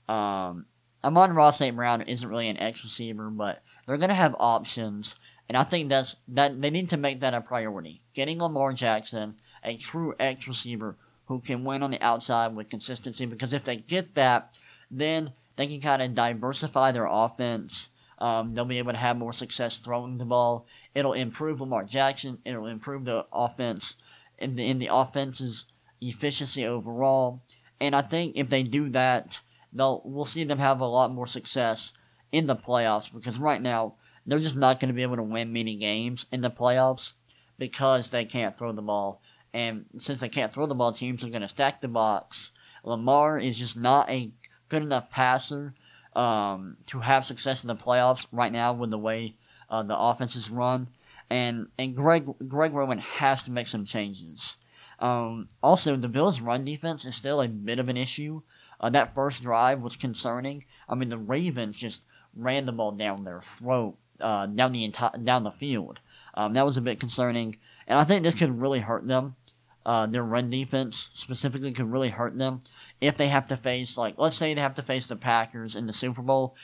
um, 0.08 0.66
Amon-Ra 1.04 1.50
St. 1.50 1.76
Brown 1.76 2.02
isn't 2.02 2.28
really 2.28 2.48
an 2.48 2.58
X 2.58 2.82
receiver, 2.82 3.30
but 3.30 3.62
they're 3.86 3.96
going 3.96 4.08
to 4.08 4.14
have 4.14 4.36
options, 4.38 5.16
and 5.48 5.56
I 5.56 5.64
think 5.64 5.88
that's 5.88 6.16
that 6.28 6.60
they 6.60 6.70
need 6.70 6.90
to 6.90 6.96
make 6.96 7.20
that 7.20 7.34
a 7.34 7.40
priority. 7.40 8.02
Getting 8.14 8.40
Lamar 8.40 8.72
Jackson, 8.72 9.36
a 9.64 9.76
true 9.76 10.14
X 10.18 10.46
receiver 10.46 10.96
who 11.32 11.40
can 11.40 11.64
win 11.64 11.82
on 11.82 11.90
the 11.90 12.02
outside 12.02 12.54
with 12.54 12.68
consistency, 12.68 13.24
because 13.24 13.54
if 13.54 13.64
they 13.64 13.76
get 13.76 14.14
that, 14.14 14.52
then 14.90 15.32
they 15.56 15.66
can 15.66 15.80
kind 15.80 16.02
of 16.02 16.14
diversify 16.14 16.92
their 16.92 17.08
offense. 17.10 17.88
Um, 18.18 18.54
they'll 18.54 18.66
be 18.66 18.78
able 18.78 18.92
to 18.92 18.98
have 18.98 19.16
more 19.16 19.32
success 19.32 19.78
throwing 19.78 20.18
the 20.18 20.26
ball. 20.26 20.66
It'll 20.94 21.14
improve 21.14 21.60
Lamar 21.60 21.84
Jackson. 21.84 22.38
It'll 22.44 22.66
improve 22.66 23.06
the 23.06 23.26
offense 23.32 23.96
in 24.38 24.56
the 24.56 24.68
in 24.68 24.78
the 24.78 24.90
offense's 24.92 25.72
efficiency 26.02 26.66
overall. 26.66 27.40
And 27.80 27.96
I 27.96 28.02
think 28.02 28.36
if 28.36 28.50
they 28.50 28.62
do 28.62 28.90
that, 28.90 29.40
they'll 29.72 30.02
we'll 30.04 30.26
see 30.26 30.44
them 30.44 30.58
have 30.58 30.80
a 30.80 30.86
lot 30.86 31.12
more 31.12 31.26
success 31.26 31.94
in 32.30 32.46
the 32.46 32.56
playoffs 32.56 33.12
because 33.12 33.38
right 33.38 33.62
now 33.62 33.94
they're 34.26 34.38
just 34.38 34.56
not 34.56 34.80
going 34.80 34.88
to 34.88 34.94
be 34.94 35.02
able 35.02 35.16
to 35.16 35.22
win 35.22 35.52
many 35.52 35.76
games 35.76 36.26
in 36.30 36.42
the 36.42 36.50
playoffs 36.50 37.14
because 37.58 38.10
they 38.10 38.26
can't 38.26 38.56
throw 38.56 38.72
the 38.72 38.82
ball. 38.82 39.21
And 39.54 39.86
since 39.98 40.20
they 40.20 40.28
can't 40.28 40.52
throw 40.52 40.66
the 40.66 40.74
ball, 40.74 40.92
teams 40.92 41.24
are 41.24 41.28
going 41.28 41.42
to 41.42 41.48
stack 41.48 41.80
the 41.80 41.88
box. 41.88 42.52
Lamar 42.84 43.38
is 43.38 43.58
just 43.58 43.76
not 43.76 44.08
a 44.08 44.30
good 44.68 44.82
enough 44.82 45.10
passer 45.10 45.74
um, 46.14 46.76
to 46.86 47.00
have 47.00 47.24
success 47.24 47.62
in 47.62 47.68
the 47.68 47.76
playoffs 47.76 48.26
right 48.32 48.52
now 48.52 48.72
with 48.72 48.90
the 48.90 48.98
way 48.98 49.34
uh, 49.70 49.82
the 49.82 49.98
offense 49.98 50.36
is 50.36 50.50
run. 50.50 50.88
And 51.30 51.68
and 51.78 51.96
Greg 51.96 52.26
Greg 52.46 52.72
Roman 52.74 52.98
has 52.98 53.42
to 53.44 53.50
make 53.50 53.66
some 53.66 53.84
changes. 53.84 54.56
Um, 54.98 55.48
also, 55.62 55.96
the 55.96 56.08
Bills' 56.08 56.40
run 56.40 56.64
defense 56.64 57.04
is 57.04 57.16
still 57.16 57.40
a 57.40 57.48
bit 57.48 57.78
of 57.78 57.88
an 57.88 57.96
issue. 57.96 58.42
Uh, 58.80 58.90
that 58.90 59.14
first 59.14 59.42
drive 59.42 59.80
was 59.80 59.96
concerning. 59.96 60.64
I 60.88 60.94
mean, 60.94 61.08
the 61.08 61.18
Ravens 61.18 61.76
just 61.76 62.02
ran 62.36 62.66
the 62.66 62.72
ball 62.72 62.92
down 62.92 63.24
their 63.24 63.40
throat, 63.40 63.96
uh, 64.20 64.46
down 64.46 64.72
the 64.72 64.84
entire 64.84 65.16
down 65.18 65.44
the 65.44 65.50
field. 65.50 66.00
Um, 66.34 66.52
that 66.54 66.66
was 66.66 66.76
a 66.76 66.82
bit 66.82 67.00
concerning, 67.00 67.56
and 67.86 67.98
I 67.98 68.04
think 68.04 68.22
this 68.22 68.38
could 68.38 68.60
really 68.60 68.80
hurt 68.80 69.06
them. 69.06 69.36
Uh, 69.84 70.06
their 70.06 70.22
run 70.22 70.48
defense 70.48 71.10
specifically 71.12 71.72
could 71.72 71.90
really 71.90 72.10
hurt 72.10 72.36
them 72.38 72.60
if 73.00 73.16
they 73.16 73.28
have 73.28 73.48
to 73.48 73.56
face, 73.56 73.98
like, 73.98 74.14
let's 74.16 74.36
say 74.36 74.54
they 74.54 74.60
have 74.60 74.76
to 74.76 74.82
face 74.82 75.08
the 75.08 75.16
Packers 75.16 75.74
in 75.74 75.86
the 75.86 75.92
Super 75.92 76.22
Bowl. 76.22 76.54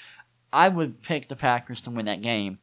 I 0.52 0.68
would 0.68 1.02
pick 1.02 1.28
the 1.28 1.36
Packers 1.36 1.80
to 1.82 1.90
win 1.90 2.06
that 2.06 2.22
game 2.22 2.58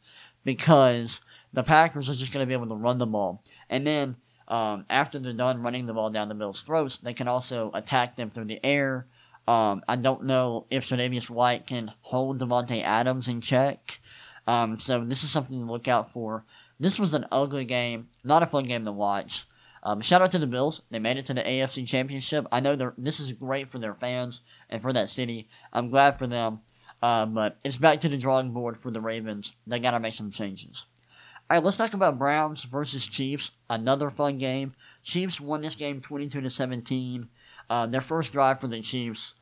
because 0.46 1.20
the 1.52 1.64
Packers 1.64 2.10
are 2.10 2.16
just 2.16 2.32
going 2.32 2.44
to 2.44 2.48
be 2.48 2.54
able 2.54 2.70
to 2.70 2.76
run 2.76 3.00
the 3.00 3.06
ball, 3.06 3.42
and 3.70 3.86
then 3.86 4.16
um, 4.48 4.86
after 4.90 5.20
they're 5.20 5.34
done 5.34 5.62
running 5.62 5.88
the 5.88 5.94
ball 5.94 6.10
down 6.10 6.30
the 6.30 6.36
Bills' 6.36 6.62
throats, 6.62 6.98
they 6.98 7.14
can 7.14 7.28
also 7.28 7.72
attack 7.74 8.16
them 8.16 8.30
through 8.30 8.46
the 8.46 8.64
air. 8.64 9.06
Um, 9.48 9.84
I 9.88 9.96
don't 9.96 10.24
know 10.24 10.66
if 10.70 10.86
Tre'Davious 10.86 11.30
White 11.30 11.68
can 11.68 11.92
hold 12.02 12.40
Davante 12.40 12.82
Adams 12.82 13.28
in 13.28 13.42
check. 13.42 14.00
Um, 14.48 14.78
so 14.78 15.04
this 15.04 15.24
is 15.24 15.32
something 15.32 15.60
to 15.60 15.72
look 15.72 15.88
out 15.88 16.12
for. 16.12 16.44
This 16.80 17.00
was 17.00 17.14
an 17.14 17.26
ugly 17.32 17.66
game, 17.66 18.08
not 18.24 18.44
a 18.44 18.48
fun 18.48 18.64
game 18.64 18.86
to 18.86 18.92
watch. 18.92 19.46
Um, 19.86 20.02
shout 20.02 20.24
out 20.24 20.32
to 20.32 20.40
the 20.40 20.48
Bills. 20.48 20.82
They 20.90 20.98
made 20.98 21.18
it 21.18 21.26
to 21.28 21.36
the 21.36 21.44
AFC 21.44 21.88
Championship. 21.88 22.48
I 22.52 22.60
know 22.60 22.76
this 22.98 23.20
is 23.20 23.34
great 23.34 23.70
for 23.70 23.78
their 23.78 23.94
fans 23.94 24.42
and 24.68 24.82
for 24.82 24.92
that 24.92 25.10
city. 25.10 25.48
I'm 25.72 25.92
glad 25.92 26.18
for 26.18 26.26
them. 26.26 26.60
Uh, 27.04 27.28
but 27.28 27.58
it's 27.64 27.78
back 27.78 28.00
to 28.00 28.10
the 28.10 28.18
drawing 28.18 28.52
board 28.52 28.78
for 28.78 28.90
the 28.90 29.00
Ravens. 29.00 29.56
They 29.68 29.80
got 29.80 29.92
to 29.92 30.00
make 30.00 30.16
some 30.16 30.32
changes. 30.32 30.86
All 31.48 31.58
right, 31.58 31.64
let's 31.64 31.78
talk 31.78 31.94
about 31.94 32.18
Browns 32.18 32.64
versus 32.64 33.06
Chiefs. 33.06 33.52
Another 33.70 34.10
fun 34.10 34.40
game. 34.40 34.74
Chiefs 35.04 35.40
won 35.40 35.62
this 35.62 35.76
game 35.76 36.02
22 36.02 36.42
to 36.42 36.50
17. 36.50 37.30
Uh, 37.70 37.86
their 37.86 38.02
first 38.02 38.34
drive 38.34 38.60
for 38.60 38.68
the 38.68 38.82
Chiefs, 38.82 39.36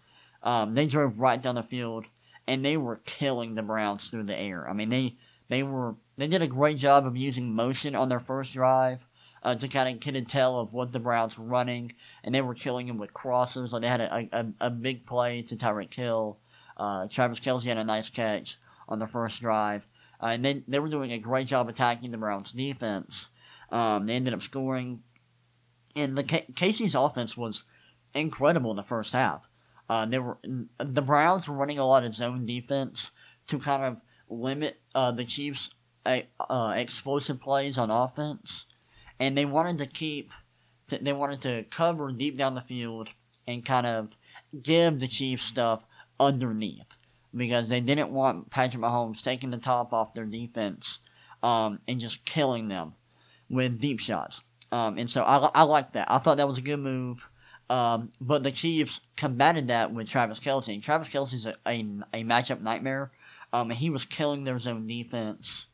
um, 0.44 0.76
they 0.76 0.86
drove 0.86 1.20
right 1.20 1.42
down 1.42 1.56
the 1.56 1.64
field, 1.64 2.06
and 2.46 2.66
they 2.66 2.76
were 2.76 3.00
killing 3.06 3.56
the 3.56 3.62
Browns 3.62 4.10
through 4.10 4.24
the 4.24 4.38
air. 4.38 4.70
I 4.70 4.74
mean, 4.74 4.90
they 4.90 5.16
they 5.48 5.64
were 5.64 5.96
they 6.18 6.28
did 6.28 6.42
a 6.42 6.48
great 6.48 6.78
job 6.78 7.06
of 7.06 7.16
using 7.16 7.54
motion 7.54 7.96
on 7.96 8.10
their 8.10 8.20
first 8.20 8.54
drive 8.54 9.06
uh, 9.44 9.56
to 9.56 9.68
kind 9.68 9.90
of 9.90 10.02
get 10.02 10.16
a 10.16 10.22
tell 10.22 10.60
of 10.60 10.74
what 10.74 10.92
the 10.92 11.00
Browns 11.00 11.38
were 11.38 11.46
running, 11.46 11.94
and 12.24 12.34
they 12.34 12.42
were 12.42 12.56
killing 12.56 12.88
them 12.88 12.98
with 12.98 13.14
crosses. 13.14 13.74
Like 13.74 13.82
they 13.82 13.88
had 13.88 14.02
a, 14.02 14.30
a, 14.32 14.46
a 14.62 14.70
big 14.70 15.06
play 15.06 15.42
to 15.44 15.56
Tyreek 15.56 15.94
Hill. 15.94 16.40
Uh, 16.78 17.08
Travis 17.08 17.40
Kelce 17.40 17.66
had 17.66 17.78
a 17.78 17.84
nice 17.84 18.10
catch 18.10 18.58
on 18.88 19.00
the 19.00 19.08
first 19.08 19.42
drive. 19.42 19.86
Uh, 20.22 20.28
and 20.28 20.46
they, 20.46 20.64
they 20.68 20.80
were 20.80 20.90
doing 20.90 21.12
a 21.12 21.20
great 21.20 21.48
job 21.48 21.68
attacking 21.68 22.12
the 22.12 22.18
Browns' 22.18 22.54
defense. 22.54 23.28
Um, 23.72 24.06
they 24.06 24.16
ended 24.16 24.34
up 24.34 24.42
scoring. 24.42 25.04
And 25.96 26.18
the 26.18 26.24
K- 26.24 26.46
KC's 26.54 26.96
offense 26.96 27.36
was 27.36 27.66
incredible 28.14 28.72
in 28.72 28.78
the 28.78 28.84
first 28.84 29.14
half. 29.14 29.48
Uh, 29.90 30.06
they 30.06 30.18
were 30.18 30.38
the 30.78 31.02
Browns 31.02 31.48
were 31.48 31.56
running 31.56 31.78
a 31.78 31.86
lot 31.86 32.06
of 32.06 32.16
zone 32.16 32.46
defense 32.46 33.12
to 33.48 33.60
kind 33.60 33.84
of 33.84 34.02
limit 34.30 34.80
uh, 34.96 35.12
the 35.12 35.26
Chiefs' 35.26 35.76
uh, 36.06 36.74
explosive 36.76 37.42
plays 37.42 37.78
on 37.78 37.92
offense, 37.92 38.68
and 39.24 39.38
they 39.38 39.46
wanted 39.46 39.78
to 39.78 39.86
keep 39.86 40.32
they 40.90 41.14
wanted 41.14 41.42
to 41.42 41.64
cover 41.72 42.12
deep 42.12 42.38
down 42.38 42.56
the 42.56 42.62
field 42.62 43.10
and 43.48 43.66
kind 43.66 43.88
of 43.88 44.16
give 44.62 45.00
the 45.00 45.08
Chiefs 45.08 45.46
stuff 45.46 45.86
underneath 46.20 46.96
because 47.36 47.70
they 47.70 47.80
didn't 47.80 48.12
want 48.12 48.52
Patrick 48.52 48.84
Mahomes 48.84 49.24
taking 49.24 49.50
the 49.50 49.58
top 49.58 49.94
off 49.94 50.14
their 50.14 50.26
defense 50.26 51.00
um, 51.42 51.80
and 51.88 52.00
just 52.00 52.26
killing 52.26 52.68
them 52.68 52.94
with 53.50 53.80
deep 53.80 54.00
shots. 54.00 54.42
Um, 54.72 54.98
and 54.98 55.10
so 55.10 55.24
I, 55.24 55.50
I 55.56 55.64
like 55.64 55.94
that. 55.94 56.12
I 56.12 56.18
thought 56.18 56.38
that 56.38 56.48
was 56.48 56.58
a 56.58 56.62
good 56.62 56.80
move. 56.80 57.28
Um, 57.70 58.12
but 58.20 58.44
the 58.44 58.52
Chiefs 58.52 59.02
combated 59.18 59.70
that 59.70 59.94
with 59.94 60.10
Travis 60.10 60.40
Kelce. 60.40 60.84
Travis 60.84 61.10
Kelce's 61.10 61.46
a, 61.46 61.56
a, 61.66 61.80
a 62.14 62.24
matchup 62.24 62.62
nightmare. 62.62 63.12
Um, 63.52 63.72
and 63.72 63.80
he 63.80 63.90
was 63.90 64.06
killing 64.06 64.44
their 64.44 64.60
zone 64.60 64.86
defense. 64.86 65.68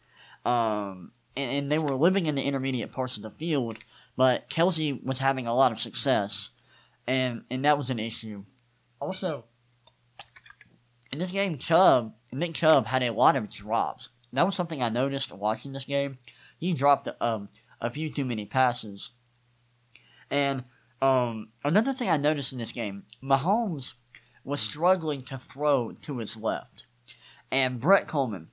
Um, 0.46 1.12
and, 1.40 1.72
they 1.72 1.80
were 1.80 1.96
living 1.96 2.26
in 2.26 2.36
the 2.36 2.44
intermediate 2.44 2.92
parts 2.92 3.18
of 3.18 3.24
the 3.24 3.32
field, 3.32 3.78
but 4.16 4.50
Kelce 4.50 5.04
was 5.04 5.20
having 5.20 5.48
a 5.48 5.56
lot 5.56 5.72
of 5.72 5.80
success. 5.80 6.52
And, 7.08 7.44
and 7.50 7.66
that 7.66 7.78
was 7.78 7.90
an 7.90 8.00
issue. 8.00 8.44
Also, 9.00 9.46
in 11.12 11.20
this 11.20 11.32
game, 11.32 11.58
Chubb, 11.58 12.14
Nick 12.32 12.54
Chubb 12.54 12.86
had 12.86 13.04
a 13.04 13.12
lot 13.12 13.36
of 13.36 13.50
drops. 13.50 14.10
That 14.32 14.46
was 14.46 14.56
something 14.56 14.84
I 14.84 14.90
noticed 14.90 15.36
watching 15.36 15.72
this 15.72 15.86
game. 15.86 16.20
He 16.60 16.74
dropped 16.74 17.08
um, 17.20 17.50
a 17.82 17.90
few 17.90 18.12
too 18.12 18.26
many 18.26 18.46
passes. 18.46 19.12
And 20.30 20.66
um, 21.02 21.50
another 21.64 21.94
thing 21.94 22.10
I 22.10 22.18
noticed 22.18 22.52
in 22.52 22.60
this 22.60 22.72
game, 22.72 23.04
Mahomes 23.24 23.94
was 24.44 24.60
struggling 24.60 25.24
to 25.24 25.38
throw 25.38 25.94
to 26.04 26.18
his 26.18 26.38
left. 26.38 26.86
And 27.52 27.80
Brett 27.80 28.08
Kollmann, 28.08 28.48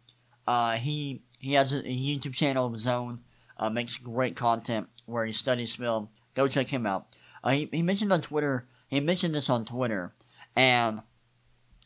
uh, 0.47 0.73
he 0.73 1.23
he 1.39 1.55
has 1.55 1.73
a, 1.73 1.83
YouTube 1.83 2.35
channel 2.35 2.67
of 2.67 2.73
his 2.73 2.87
own, 2.87 3.21
uh, 3.59 3.71
makes 3.71 3.97
great 3.97 4.37
content 4.37 4.89
where 5.07 5.25
he 5.25 5.33
studies 5.33 5.75
film. 5.75 6.09
Go 6.35 6.49
check 6.49 6.69
him 6.69 6.87
out. 6.87 7.07
Uh, 7.43 7.51
he, 7.51 7.69
he 7.73 7.83
mentioned 7.83 8.13
on 8.13 8.21
Twitter, 8.21 8.67
he 8.89 9.01
mentioned 9.01 9.35
this 9.35 9.51
on 9.51 9.65
Twitter, 9.65 10.13
and 10.55 11.01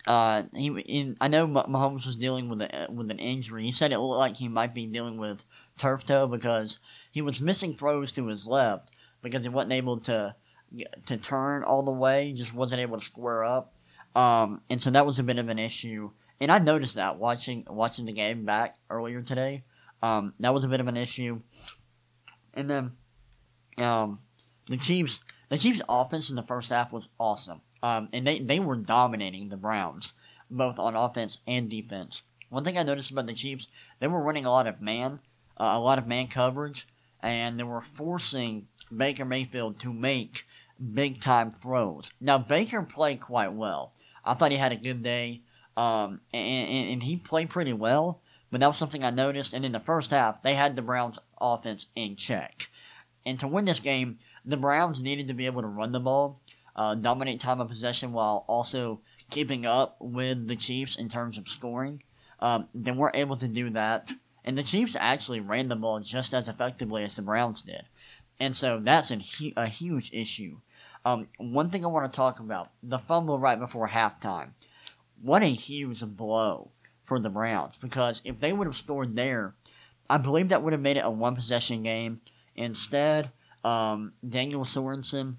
uh, 0.06 0.42
he 0.54 0.68
in, 0.68 1.16
I 1.20 1.28
know 1.28 1.46
Mahomes 1.46 2.06
was 2.06 2.16
dealing 2.16 2.48
with 2.48 2.62
a, 2.62 2.88
with 2.90 3.10
an 3.10 3.18
injury. 3.18 3.64
He 3.64 3.72
said 3.72 3.92
it 3.92 3.98
looked 3.98 4.18
like 4.18 4.36
he 4.36 4.48
might 4.48 4.74
be 4.74 4.86
dealing 4.86 5.18
with 5.18 5.44
turf 5.78 6.06
toe 6.06 6.26
because 6.26 6.78
he 7.10 7.22
was 7.22 7.40
missing 7.40 7.74
throws 7.74 8.12
to 8.12 8.26
his 8.26 8.46
left 8.46 8.90
because 9.22 9.42
he 9.42 9.48
wasn't 9.48 9.72
able 9.72 9.98
to 10.00 10.34
to 11.06 11.16
turn 11.16 11.64
all 11.64 11.82
the 11.82 11.90
way, 11.90 12.32
just 12.32 12.54
wasn't 12.54 12.80
able 12.80 12.98
to 12.98 13.04
square 13.04 13.44
up. 13.44 13.74
Um, 14.14 14.60
and 14.70 14.80
so 14.80 14.90
that 14.90 15.06
was 15.06 15.18
a 15.18 15.24
bit 15.24 15.38
of 15.38 15.48
an 15.48 15.58
issue. 15.58 16.10
And 16.40 16.50
I 16.50 16.58
noticed 16.58 16.94
that 16.94 17.18
watching 17.18 17.64
watching 17.68 18.06
the 18.06 18.12
game 18.12 18.44
back 18.44 18.76
earlier 18.88 19.22
today. 19.22 19.64
Um, 20.02 20.32
that 20.40 20.54
was 20.54 20.64
a 20.64 20.68
bit 20.68 20.80
of 20.80 20.88
an 20.88 20.96
issue. 20.96 21.40
And 22.54 22.70
then 22.70 22.92
um, 23.78 24.18
the 24.68 24.78
Chiefs 24.78 25.22
the 25.50 25.58
Chiefs 25.58 25.82
offense 25.88 26.30
in 26.30 26.36
the 26.36 26.42
first 26.42 26.70
half 26.70 26.92
was 26.92 27.08
awesome. 27.18 27.60
Um, 27.82 28.08
and 28.12 28.26
they, 28.26 28.38
they 28.38 28.60
were 28.60 28.76
dominating 28.76 29.48
the 29.48 29.56
Browns, 29.56 30.12
both 30.50 30.78
on 30.78 30.94
offense 30.94 31.40
and 31.46 31.68
defense. 31.68 32.22
One 32.50 32.64
thing 32.64 32.78
I 32.78 32.84
noticed 32.84 33.10
about 33.10 33.26
the 33.26 33.34
Chiefs, 33.34 33.68
they 33.98 34.06
were 34.06 34.22
running 34.22 34.44
a 34.44 34.50
lot 34.50 34.66
of 34.66 34.80
man, 34.80 35.20
uh, 35.56 35.72
a 35.74 35.80
lot 35.80 35.98
of 35.98 36.06
man 36.06 36.28
coverage, 36.28 36.86
and 37.20 37.58
they 37.58 37.64
were 37.64 37.80
forcing 37.80 38.68
Baker 38.96 39.24
Mayfield 39.24 39.80
to 39.80 39.92
make 39.92 40.44
big 40.92 41.20
time 41.20 41.50
throws. 41.50 42.12
Now 42.20 42.38
Baker 42.38 42.82
played 42.82 43.20
quite 43.20 43.52
well. 43.52 43.92
I 44.24 44.34
thought 44.34 44.52
he 44.52 44.56
had 44.56 44.72
a 44.72 44.76
good 44.76 45.02
day, 45.02 45.42
um, 45.80 46.20
and, 46.34 46.90
and, 46.90 47.02
he 47.02 47.16
played 47.16 47.48
pretty 47.48 47.72
well. 47.72 48.20
But 48.50 48.60
that 48.60 48.66
was 48.66 48.76
something 48.76 49.02
I 49.02 49.08
noticed. 49.08 49.54
And 49.54 49.64
in 49.64 49.72
the 49.72 49.80
first 49.80 50.10
half, 50.10 50.42
they 50.42 50.52
had 50.52 50.76
the 50.76 50.82
Browns' 50.82 51.18
offense 51.40 51.86
in 51.96 52.16
check. 52.16 52.66
And 53.24 53.40
to 53.40 53.48
win 53.48 53.64
this 53.64 53.80
game, 53.80 54.18
the 54.44 54.58
Browns 54.58 55.00
needed 55.00 55.28
to 55.28 55.34
be 55.34 55.46
able 55.46 55.62
to 55.62 55.68
run 55.68 55.92
the 55.92 56.00
ball, 56.00 56.38
uh, 56.76 56.96
dominate 56.96 57.40
time 57.40 57.62
of 57.62 57.68
possession 57.68 58.12
while 58.12 58.44
also 58.46 59.00
keeping 59.30 59.64
up 59.64 59.96
with 60.00 60.48
the 60.48 60.56
Chiefs 60.56 60.96
in 60.96 61.08
terms 61.08 61.38
of 61.38 61.48
scoring. 61.48 62.02
Um, 62.40 62.68
they 62.74 62.92
weren't 62.92 63.16
able 63.16 63.36
to 63.36 63.48
do 63.48 63.70
that. 63.70 64.12
And 64.44 64.58
the 64.58 64.62
Chiefs 64.62 64.96
actually 65.00 65.40
ran 65.40 65.68
the 65.68 65.76
ball 65.76 66.00
just 66.00 66.34
as 66.34 66.46
effectively 66.46 67.04
as 67.04 67.16
the 67.16 67.22
Browns 67.22 67.62
did. 67.62 67.84
And 68.38 68.54
so 68.54 68.80
that's 68.80 69.10
a, 69.10 69.20
a 69.56 69.66
huge 69.66 70.10
issue. 70.12 70.58
Um, 71.06 71.28
one 71.38 71.70
thing 71.70 71.86
I 71.86 71.88
want 71.88 72.10
to 72.10 72.14
talk 72.14 72.38
about 72.38 72.68
the 72.82 72.98
fumble 72.98 73.38
right 73.38 73.58
before 73.58 73.88
halftime. 73.88 74.50
What 75.22 75.42
a 75.42 75.46
huge 75.46 76.04
blow 76.04 76.70
for 77.02 77.18
the 77.18 77.30
Browns 77.30 77.76
because 77.76 78.22
if 78.24 78.40
they 78.40 78.52
would 78.52 78.66
have 78.66 78.76
scored 78.76 79.16
there, 79.16 79.54
I 80.08 80.16
believe 80.16 80.48
that 80.48 80.62
would 80.62 80.72
have 80.72 80.82
made 80.82 80.96
it 80.96 81.04
a 81.04 81.10
one 81.10 81.34
possession 81.34 81.82
game. 81.82 82.20
Instead, 82.56 83.30
um, 83.64 84.12
Daniel 84.26 84.64
Sorensen, 84.64 85.34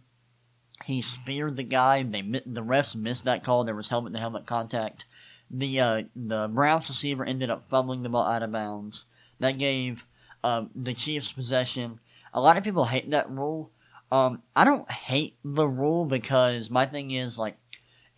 he 0.86 1.02
speared 1.02 1.58
the 1.58 1.64
guy. 1.64 2.04
They 2.04 2.22
the 2.22 2.64
refs 2.64 2.96
missed 2.96 3.26
that 3.26 3.44
call. 3.44 3.64
There 3.64 3.76
was 3.76 3.90
helmet 3.90 4.14
to 4.14 4.20
helmet 4.20 4.46
contact. 4.46 5.06
The 5.50 5.80
uh, 5.80 6.04
the 6.16 6.48
Browns 6.48 6.90
receiver 6.90 7.26
ended 7.26 7.50
up 7.50 7.70
fumbling 7.70 8.04
the 8.04 8.10
ball 8.10 8.26
out 8.26 8.44
of 8.44 8.52
bounds. 8.52 9.06
That 9.40 9.58
gave 9.58 10.06
uh, 10.44 10.66
the 10.76 10.94
Chiefs 10.94 11.32
possession. 11.32 12.00
A 12.34 12.42
lot 12.42 12.58
of 12.58 12.64
people 12.64 12.86
hate 12.86 13.10
that 13.10 13.30
rule. 13.30 13.72
Um, 14.12 14.42
I 14.56 14.66
don't 14.66 14.90
hate 14.92 15.36
the 15.44 15.68
rule 15.68 16.06
because 16.06 16.70
my 16.70 16.86
thing 16.86 17.12
is 17.12 17.40
like, 17.40 17.58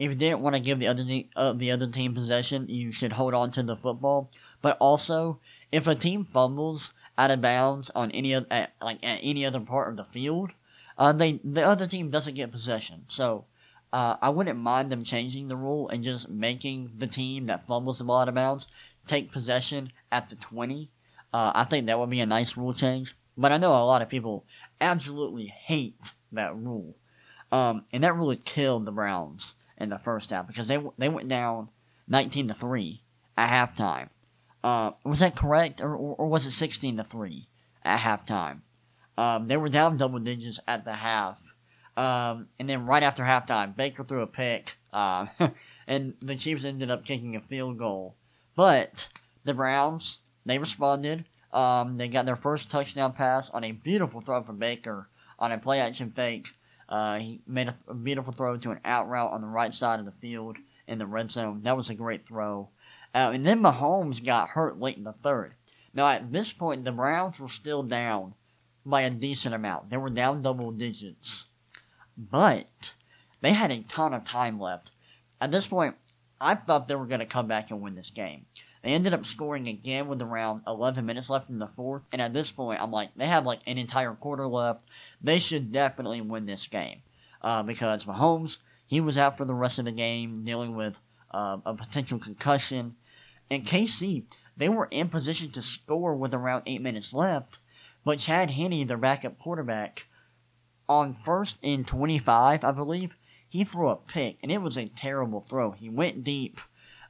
if 0.04 0.12
you 0.12 0.18
didn't 0.18 0.42
want 0.42 0.56
to 0.56 0.62
give 0.62 0.80
the 0.80 0.88
other 0.88 1.06
team, 1.06 1.30
uh, 1.36 1.54
the 1.54 1.72
other 1.72 1.88
team 1.88 2.14
possession, 2.14 2.66
you 2.68 2.92
should 2.92 3.14
hold 3.14 3.34
on 3.34 3.52
to 3.52 3.64
the 3.64 3.78
football. 3.78 4.30
But 4.62 4.76
also, 4.80 5.40
if 5.72 5.88
a 5.88 5.96
team 5.96 6.26
fumbles 6.26 6.94
out 7.18 7.32
of 7.32 7.42
bounds 7.42 7.90
on 7.92 8.12
any 8.12 8.36
other, 8.36 8.48
at, 8.52 8.74
like 8.82 9.04
at 9.04 9.20
any 9.24 9.46
other 9.46 9.62
part 9.62 9.90
of 9.90 9.98
the 9.98 10.04
field, 10.04 10.52
uh, 10.98 11.14
they 11.14 11.40
the 11.44 11.64
other 11.64 11.88
team 11.88 12.10
doesn't 12.10 12.36
get 12.36 12.52
possession. 12.52 13.04
So 13.08 13.46
uh, 13.94 14.18
I 14.22 14.30
wouldn't 14.30 14.60
mind 14.60 14.92
them 14.92 15.06
changing 15.06 15.48
the 15.48 15.56
rule 15.56 15.88
and 15.88 16.04
just 16.04 16.30
making 16.30 16.92
the 16.98 17.08
team 17.08 17.46
that 17.46 17.66
fumbles 17.66 18.00
the 18.00 18.04
ball 18.04 18.20
out 18.20 18.28
of 18.28 18.36
bounds 18.36 18.68
take 19.08 19.32
possession 19.32 19.92
at 20.12 20.30
the 20.30 20.36
twenty. 20.36 20.90
Uh, 21.32 21.52
I 21.56 21.64
think 21.64 21.86
that 21.86 21.98
would 21.98 22.10
be 22.10 22.20
a 22.20 22.26
nice 22.26 22.58
rule 22.58 22.74
change. 22.74 23.16
But 23.38 23.52
I 23.52 23.58
know 23.58 23.72
a 23.72 23.86
lot 23.86 24.02
of 24.02 24.10
people 24.10 24.46
absolutely 24.82 25.48
hate 25.48 26.12
that 26.34 26.56
rule, 26.56 26.96
um, 27.52 27.86
and 27.94 28.04
that 28.04 28.16
really 28.16 28.36
killed 28.36 28.86
the 28.86 28.92
Browns 28.92 29.56
in 29.78 29.90
the 29.90 29.98
first 29.98 30.30
half 30.30 30.48
because 30.48 30.68
they 30.68 30.82
they 30.98 31.10
went 31.10 31.30
down 31.30 31.70
nineteen 32.08 32.48
to 32.48 32.54
three 32.54 33.02
at 33.38 33.50
halftime. 33.50 34.10
Uh, 34.64 34.92
was 35.04 35.20
that 35.20 35.36
correct, 35.36 35.82
or, 35.82 35.96
or, 35.96 36.28
was 36.28 36.46
it 36.46 36.52
16 36.52 36.98
to 36.98 37.04
3 37.04 37.48
at 37.84 38.00
halftime? 38.00 38.60
Um, 39.18 39.48
they 39.48 39.58
were 39.58 39.70
down 39.70 39.98
double 39.98 40.20
digits 40.20 40.60
at 40.68 40.86
the 40.86 40.94
half. 40.94 41.54
Um, 41.98 42.48
and 42.58 42.70
then 42.70 42.86
right 42.86 43.04
after 43.04 43.24
halftime, 43.24 43.76
Baker 43.76 44.04
threw 44.04 44.22
a 44.22 44.28
pick, 44.28 44.76
uh, 44.94 45.28
and 45.88 46.16
the 46.22 46.36
Chiefs 46.36 46.64
ended 46.64 46.90
up 46.90 47.06
kicking 47.06 47.36
a 47.36 47.42
field 47.42 47.78
goal. 47.78 48.16
But 48.56 49.10
the 49.44 49.54
Browns, 49.54 50.20
they 50.46 50.58
responded. 50.58 51.26
Um, 51.52 51.98
they 51.98 52.08
got 52.08 52.26
their 52.26 52.36
first 52.36 52.72
touchdown 52.72 53.14
pass 53.14 53.50
on 53.52 53.64
a 53.64 53.74
beautiful 53.74 54.22
throw 54.22 54.42
from 54.42 54.58
Baker 54.58 55.08
on 55.38 55.52
a 55.52 55.58
play 55.58 55.80
action 55.82 56.10
fake. 56.10 56.48
Uh, 56.90 57.20
he 57.20 57.42
made 57.48 57.68
a, 57.68 57.76
a 57.88 57.94
beautiful 57.94 58.34
throw 58.34 58.58
to 58.58 58.72
an 58.72 58.80
out 58.86 59.10
route 59.10 59.32
on 59.32 59.42
the 59.42 59.48
right 59.48 59.74
side 59.74 60.00
of 60.00 60.06
the 60.06 60.12
field 60.12 60.58
in 60.88 61.00
the 61.00 61.06
red 61.06 61.32
zone. 61.32 61.62
That 61.64 61.78
was 61.78 61.90
a 61.90 61.96
great 61.96 62.26
throw. 62.26 62.70
Uh, 63.16 63.32
and 63.34 63.46
then 63.46 63.62
Mahomes 63.62 64.24
got 64.24 64.50
hurt 64.50 64.80
late 64.80 64.98
in 64.98 65.04
the 65.04 65.14
third. 65.14 65.54
Now, 65.94 66.08
at 66.08 66.32
this 66.32 66.52
point, 66.52 66.84
the 66.84 66.92
Browns 66.92 67.40
were 67.40 67.50
still 67.50 67.84
down 67.84 68.34
by 68.86 69.02
a 69.02 69.10
decent 69.10 69.54
amount. 69.54 69.90
They 69.90 69.98
were 69.98 70.10
down 70.10 70.42
double 70.42 70.72
digits. 70.72 71.48
But 72.18 72.94
they 73.42 73.54
had 73.54 73.72
a 73.72 73.82
ton 73.84 74.14
of 74.14 74.26
time 74.26 74.60
left. 74.60 74.92
At 75.40 75.52
this 75.52 75.68
point, 75.68 75.96
I 76.42 76.56
thought 76.56 76.88
they 76.88 76.96
were 76.96 77.06
going 77.06 77.20
to 77.20 77.26
come 77.26 77.48
back 77.48 77.72
and 77.72 77.82
win 77.82 77.96
this 77.96 78.10
game. 78.10 78.46
They 78.84 78.90
ended 78.90 79.14
up 79.14 79.26
scoring 79.26 79.68
again 79.68 80.08
with 80.08 80.22
around 80.22 80.64
11 80.68 81.06
minutes 81.06 81.30
left 81.30 81.50
in 81.50 81.60
the 81.60 81.68
fourth. 81.68 82.04
And 82.12 82.22
at 82.22 82.34
this 82.34 82.52
point, 82.52 82.82
I'm 82.82 82.92
like, 82.92 83.16
they 83.16 83.28
have 83.28 83.46
like 83.46 83.62
an 83.66 83.78
entire 83.78 84.14
quarter 84.14 84.46
left. 84.46 84.84
They 85.22 85.40
should 85.40 85.72
definitely 85.72 86.20
win 86.22 86.46
this 86.46 86.68
game. 86.68 87.02
Uh, 87.42 87.64
because 87.64 88.06
Mahomes, 88.06 88.60
he 88.86 89.02
was 89.02 89.18
out 89.18 89.38
for 89.38 89.46
the 89.46 89.54
rest 89.54 89.80
of 89.80 89.86
the 89.86 89.92
game 89.92 90.44
dealing 90.44 90.76
with 90.76 91.00
uh, 91.32 91.58
a 91.66 91.74
potential 91.74 92.20
concussion. 92.20 92.96
And 93.50 93.66
KC, 93.66 94.24
they 94.56 94.70
were 94.70 94.88
in 94.92 95.10
position 95.10 95.52
to 95.52 95.62
score 95.62 96.16
with 96.16 96.34
around 96.34 96.64
eight 96.66 96.82
minutes 96.82 97.14
left, 97.14 97.60
but 98.06 98.20
Chad 98.20 98.52
Henne, 98.52 98.86
their 98.86 98.98
backup 98.98 99.40
quarterback, 99.40 100.06
on 100.88 101.14
first 101.14 101.58
and 101.64 101.88
25, 101.88 102.64
I 102.64 102.72
believe, 102.72 103.16
he 103.50 103.64
threw 103.64 103.90
a 103.90 103.96
pick, 103.96 104.38
and 104.44 104.52
it 104.52 104.62
was 104.62 104.78
a 104.78 104.88
terrible 104.88 105.42
throw. 105.42 105.72
He 105.72 105.90
went 105.90 106.24
deep, 106.24 106.60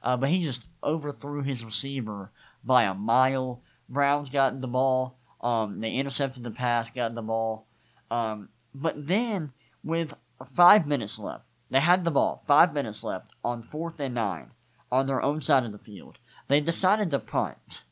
uh, 0.04 0.16
but 0.18 0.28
he 0.28 0.44
just 0.44 0.66
overthrew 0.84 1.42
his 1.42 1.64
receiver 1.64 2.30
by 2.62 2.84
a 2.84 2.94
mile. 2.94 3.62
Browns 3.88 4.28
got 4.28 4.60
the 4.60 4.68
ball. 4.68 5.16
Um, 5.40 5.80
they 5.80 5.92
intercepted 5.92 6.44
the 6.44 6.50
pass, 6.50 6.90
got 6.90 7.14
the 7.14 7.22
ball. 7.22 7.66
Um, 8.10 8.50
but 8.74 9.06
then, 9.06 9.52
with 9.82 10.14
five 10.54 10.86
minutes 10.86 11.18
left, 11.18 11.46
they 11.70 11.80
had 11.80 12.04
the 12.04 12.10
ball, 12.10 12.44
five 12.46 12.74
minutes 12.74 13.02
left 13.02 13.32
on 13.42 13.62
fourth 13.62 13.98
and 13.98 14.14
nine 14.14 14.50
on 14.92 15.06
their 15.06 15.22
own 15.22 15.40
side 15.40 15.64
of 15.64 15.72
the 15.72 15.78
field. 15.78 16.18
They 16.48 16.60
decided 16.60 17.10
to 17.10 17.18
punt. 17.18 17.82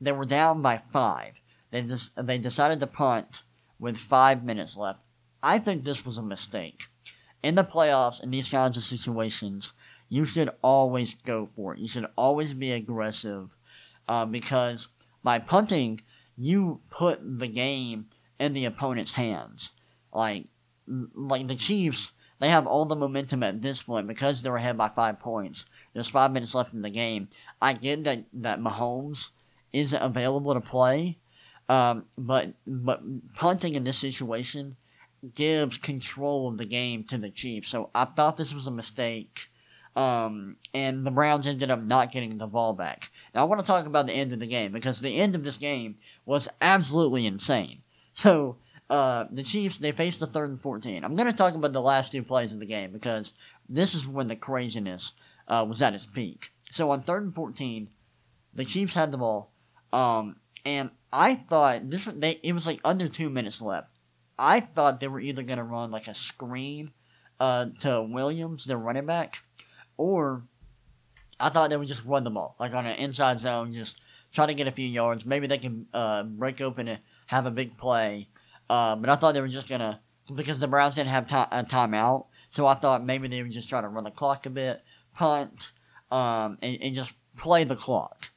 They 0.00 0.12
were 0.12 0.24
down 0.24 0.62
by 0.62 0.78
five. 0.78 1.40
They 1.70 1.84
they 2.16 2.38
decided 2.38 2.80
to 2.80 2.86
punt 2.86 3.42
with 3.78 3.98
five 3.98 4.44
minutes 4.44 4.76
left. 4.76 5.04
I 5.42 5.58
think 5.58 5.82
this 5.84 6.06
was 6.06 6.16
a 6.16 6.22
mistake. 6.22 6.84
In 7.42 7.56
the 7.56 7.64
playoffs, 7.64 8.22
in 8.22 8.30
these 8.30 8.48
kinds 8.48 8.76
of 8.76 8.82
situations, 8.82 9.72
you 10.08 10.24
should 10.24 10.50
always 10.62 11.14
go 11.14 11.46
for 11.46 11.74
it. 11.74 11.80
You 11.80 11.88
should 11.88 12.06
always 12.16 12.54
be 12.54 12.72
aggressive, 12.72 13.56
uh, 14.08 14.24
because 14.24 14.88
by 15.22 15.38
punting, 15.38 16.00
you 16.36 16.80
put 16.90 17.18
the 17.38 17.48
game 17.48 18.06
in 18.38 18.52
the 18.52 18.64
opponent's 18.64 19.14
hands. 19.14 19.72
Like, 20.12 20.44
like 20.86 21.46
the 21.46 21.56
Chiefs, 21.56 22.12
they 22.38 22.48
have 22.48 22.66
all 22.66 22.84
the 22.84 22.94
momentum 22.94 23.42
at 23.42 23.62
this 23.62 23.82
point 23.82 24.06
because 24.06 24.42
they're 24.42 24.56
ahead 24.56 24.76
by 24.76 24.88
five 24.88 25.18
points. 25.18 25.66
There's 25.92 26.10
five 26.10 26.32
minutes 26.32 26.54
left 26.54 26.74
in 26.74 26.82
the 26.82 26.90
game. 26.90 27.28
I 27.60 27.72
get 27.72 28.04
that 28.04 28.24
that 28.34 28.60
Mahomes 28.60 29.30
isn't 29.72 30.02
available 30.02 30.54
to 30.54 30.60
play, 30.60 31.16
um, 31.68 32.04
but 32.18 32.52
but 32.66 33.02
punting 33.34 33.74
in 33.74 33.84
this 33.84 33.98
situation 33.98 34.76
gives 35.34 35.78
control 35.78 36.48
of 36.48 36.58
the 36.58 36.66
game 36.66 37.02
to 37.04 37.18
the 37.18 37.30
Chiefs. 37.30 37.70
So 37.70 37.90
I 37.94 38.04
thought 38.04 38.36
this 38.36 38.54
was 38.54 38.66
a 38.66 38.70
mistake. 38.70 39.46
Um, 39.96 40.56
and 40.74 41.06
the 41.06 41.10
Browns 41.10 41.46
ended 41.46 41.70
up 41.70 41.82
not 41.82 42.12
getting 42.12 42.36
the 42.36 42.46
ball 42.46 42.74
back. 42.74 43.08
Now 43.34 43.40
I 43.40 43.44
want 43.44 43.62
to 43.62 43.66
talk 43.66 43.86
about 43.86 44.06
the 44.06 44.12
end 44.12 44.32
of 44.32 44.40
the 44.40 44.46
game 44.46 44.70
because 44.70 45.00
the 45.00 45.16
end 45.16 45.34
of 45.34 45.42
this 45.42 45.56
game 45.56 45.96
was 46.26 46.48
absolutely 46.60 47.26
insane. 47.26 47.78
So 48.12 48.58
uh, 48.90 49.24
the 49.30 49.42
Chiefs 49.42 49.78
they 49.78 49.92
faced 49.92 50.20
the 50.20 50.26
third 50.26 50.50
and 50.50 50.60
fourteen. 50.60 51.02
I'm 51.02 51.16
going 51.16 51.30
to 51.30 51.36
talk 51.36 51.54
about 51.54 51.72
the 51.72 51.80
last 51.80 52.12
two 52.12 52.22
plays 52.22 52.52
of 52.52 52.60
the 52.60 52.66
game 52.66 52.92
because 52.92 53.32
this 53.68 53.94
is 53.94 54.06
when 54.06 54.28
the 54.28 54.36
craziness 54.36 55.14
uh, 55.48 55.64
was 55.66 55.80
at 55.80 55.94
its 55.94 56.06
peak. 56.06 56.50
So 56.70 56.90
on 56.90 57.00
third 57.00 57.22
and 57.22 57.34
fourteen, 57.34 57.88
the 58.54 58.64
Chiefs 58.64 58.94
had 58.94 59.12
the 59.12 59.18
ball, 59.18 59.50
um, 59.92 60.36
and 60.64 60.90
I 61.12 61.34
thought 61.34 61.88
this 61.88 62.04
they 62.04 62.38
it 62.42 62.52
was 62.52 62.66
like 62.66 62.80
under 62.84 63.08
two 63.08 63.30
minutes 63.30 63.62
left. 63.62 63.92
I 64.38 64.60
thought 64.60 65.00
they 65.00 65.08
were 65.08 65.20
either 65.20 65.42
gonna 65.42 65.64
run 65.64 65.90
like 65.90 66.06
a 66.06 66.14
screen 66.14 66.90
uh, 67.40 67.66
to 67.80 68.02
Williams, 68.02 68.66
their 68.66 68.78
running 68.78 69.06
back, 69.06 69.40
or 69.96 70.42
I 71.38 71.48
thought 71.48 71.70
they 71.70 71.76
would 71.76 71.88
just 71.88 72.04
run 72.04 72.24
the 72.24 72.30
ball, 72.30 72.56
like 72.58 72.74
on 72.74 72.86
an 72.86 72.96
inside 72.96 73.40
zone, 73.40 73.72
just 73.72 74.00
try 74.32 74.46
to 74.46 74.54
get 74.54 74.68
a 74.68 74.72
few 74.72 74.86
yards. 74.86 75.26
Maybe 75.26 75.46
they 75.46 75.58
can 75.58 75.86
uh, 75.92 76.22
break 76.22 76.60
open 76.60 76.88
and 76.88 76.98
have 77.26 77.46
a 77.46 77.50
big 77.50 77.76
play. 77.76 78.28
Uh, 78.68 78.96
but 78.96 79.10
I 79.10 79.16
thought 79.16 79.34
they 79.34 79.40
were 79.40 79.48
just 79.48 79.68
gonna 79.68 80.00
because 80.34 80.58
the 80.58 80.66
Browns 80.66 80.96
didn't 80.96 81.10
have 81.10 81.28
time, 81.28 81.48
a 81.52 81.62
timeout, 81.62 82.26
so 82.48 82.66
I 82.66 82.74
thought 82.74 83.04
maybe 83.04 83.28
they 83.28 83.42
would 83.42 83.52
just 83.52 83.68
try 83.68 83.80
to 83.80 83.88
run 83.88 84.04
the 84.04 84.10
clock 84.10 84.46
a 84.46 84.50
bit, 84.50 84.82
punt, 85.14 85.70
um, 86.10 86.58
and, 86.62 86.78
and 86.82 86.94
just 86.94 87.12
play 87.36 87.64
the 87.64 87.76
clock. 87.76 88.30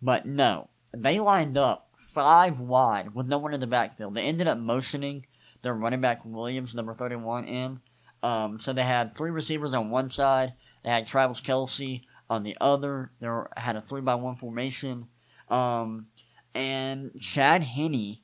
But 0.00 0.26
no, 0.26 0.68
they 0.94 1.18
lined 1.18 1.56
up 1.56 1.88
five 2.08 2.60
wide 2.60 3.14
with 3.14 3.26
no 3.26 3.38
one 3.38 3.54
in 3.54 3.60
the 3.60 3.66
backfield. 3.66 4.14
They 4.14 4.24
ended 4.24 4.46
up 4.46 4.58
motioning 4.58 5.26
their 5.62 5.74
running 5.74 6.00
back 6.00 6.24
Williams, 6.24 6.74
number 6.74 6.92
31, 6.92 7.44
in. 7.44 7.80
Um, 8.22 8.58
so 8.58 8.72
they 8.72 8.82
had 8.82 9.16
three 9.16 9.30
receivers 9.30 9.74
on 9.74 9.90
one 9.90 10.10
side. 10.10 10.52
They 10.82 10.90
had 10.90 11.06
Travis 11.06 11.40
Kelce 11.40 12.02
on 12.28 12.42
the 12.42 12.56
other. 12.60 13.10
They 13.20 13.28
had 13.56 13.76
a 13.76 13.80
three 13.80 14.00
by 14.00 14.14
one 14.14 14.36
formation. 14.36 15.08
Um, 15.48 16.06
and 16.54 17.10
Chad 17.20 17.62
Henne 17.62 18.18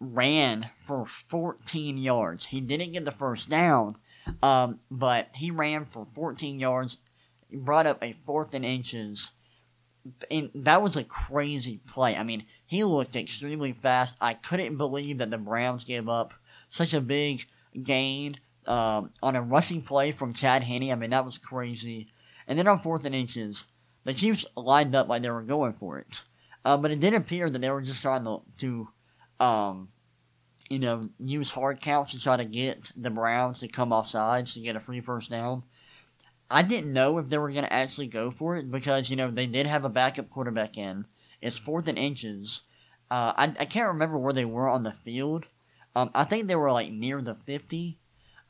ran 0.00 0.70
for 0.84 1.06
14 1.06 1.98
yards. 1.98 2.46
He 2.46 2.60
didn't 2.60 2.92
get 2.92 3.04
the 3.04 3.10
first 3.10 3.48
down, 3.48 3.96
um, 4.42 4.80
but 4.90 5.28
he 5.34 5.50
ran 5.50 5.84
for 5.84 6.04
14 6.04 6.60
yards. 6.60 6.98
He 7.48 7.56
brought 7.56 7.86
up 7.86 8.02
a 8.02 8.12
fourth 8.12 8.54
and 8.54 8.64
inches. 8.64 9.32
And 10.30 10.50
that 10.54 10.82
was 10.82 10.96
a 10.96 11.04
crazy 11.04 11.80
play. 11.88 12.16
I 12.16 12.22
mean, 12.22 12.44
he 12.66 12.84
looked 12.84 13.16
extremely 13.16 13.72
fast. 13.72 14.16
I 14.20 14.34
couldn't 14.34 14.76
believe 14.76 15.18
that 15.18 15.30
the 15.30 15.38
Browns 15.38 15.84
gave 15.84 16.08
up 16.08 16.34
such 16.68 16.94
a 16.94 17.00
big 17.00 17.42
gain 17.82 18.38
um, 18.66 19.10
on 19.22 19.36
a 19.36 19.42
rushing 19.42 19.82
play 19.82 20.12
from 20.12 20.34
Chad 20.34 20.62
Henne. 20.62 20.90
I 20.90 20.94
mean, 20.94 21.10
that 21.10 21.24
was 21.24 21.38
crazy. 21.38 22.08
And 22.46 22.58
then 22.58 22.68
on 22.68 22.78
fourth 22.78 23.04
and 23.04 23.14
inches, 23.14 23.66
the 24.04 24.14
Chiefs 24.14 24.46
lined 24.56 24.94
up 24.94 25.08
like 25.08 25.22
they 25.22 25.30
were 25.30 25.42
going 25.42 25.72
for 25.72 25.98
it. 25.98 26.22
Uh, 26.64 26.76
but 26.76 26.90
it 26.90 27.00
did 27.00 27.14
appear 27.14 27.48
that 27.48 27.58
they 27.60 27.70
were 27.70 27.82
just 27.82 28.02
trying 28.02 28.24
to, 28.24 28.42
to 28.58 28.88
um, 29.38 29.88
you 30.68 30.78
know, 30.78 31.02
use 31.18 31.50
hard 31.50 31.80
counts 31.80 32.12
to 32.12 32.20
try 32.20 32.36
to 32.36 32.44
get 32.44 32.90
the 32.96 33.10
Browns 33.10 33.60
to 33.60 33.68
come 33.68 33.92
off 33.92 34.06
sides 34.06 34.54
to 34.54 34.60
get 34.60 34.76
a 34.76 34.80
free 34.80 35.00
first 35.00 35.30
down. 35.30 35.62
I 36.50 36.62
didn't 36.62 36.92
know 36.92 37.18
if 37.18 37.28
they 37.28 37.38
were 37.38 37.50
going 37.50 37.64
to 37.64 37.72
actually 37.72 38.06
go 38.06 38.30
for 38.30 38.56
it 38.56 38.70
because, 38.70 39.10
you 39.10 39.16
know, 39.16 39.30
they 39.30 39.46
did 39.46 39.66
have 39.66 39.84
a 39.84 39.88
backup 39.88 40.30
quarterback 40.30 40.78
in. 40.78 41.06
It's 41.40 41.58
fourth 41.58 41.88
and 41.88 41.98
inches. 41.98 42.62
Uh, 43.10 43.32
I, 43.36 43.54
I 43.60 43.64
can't 43.64 43.88
remember 43.88 44.18
where 44.18 44.32
they 44.32 44.44
were 44.44 44.68
on 44.68 44.82
the 44.82 44.92
field. 44.92 45.46
Um, 45.94 46.10
I 46.14 46.24
think 46.24 46.46
they 46.46 46.56
were 46.56 46.72
like 46.72 46.90
near 46.90 47.20
the 47.20 47.34
50. 47.34 47.98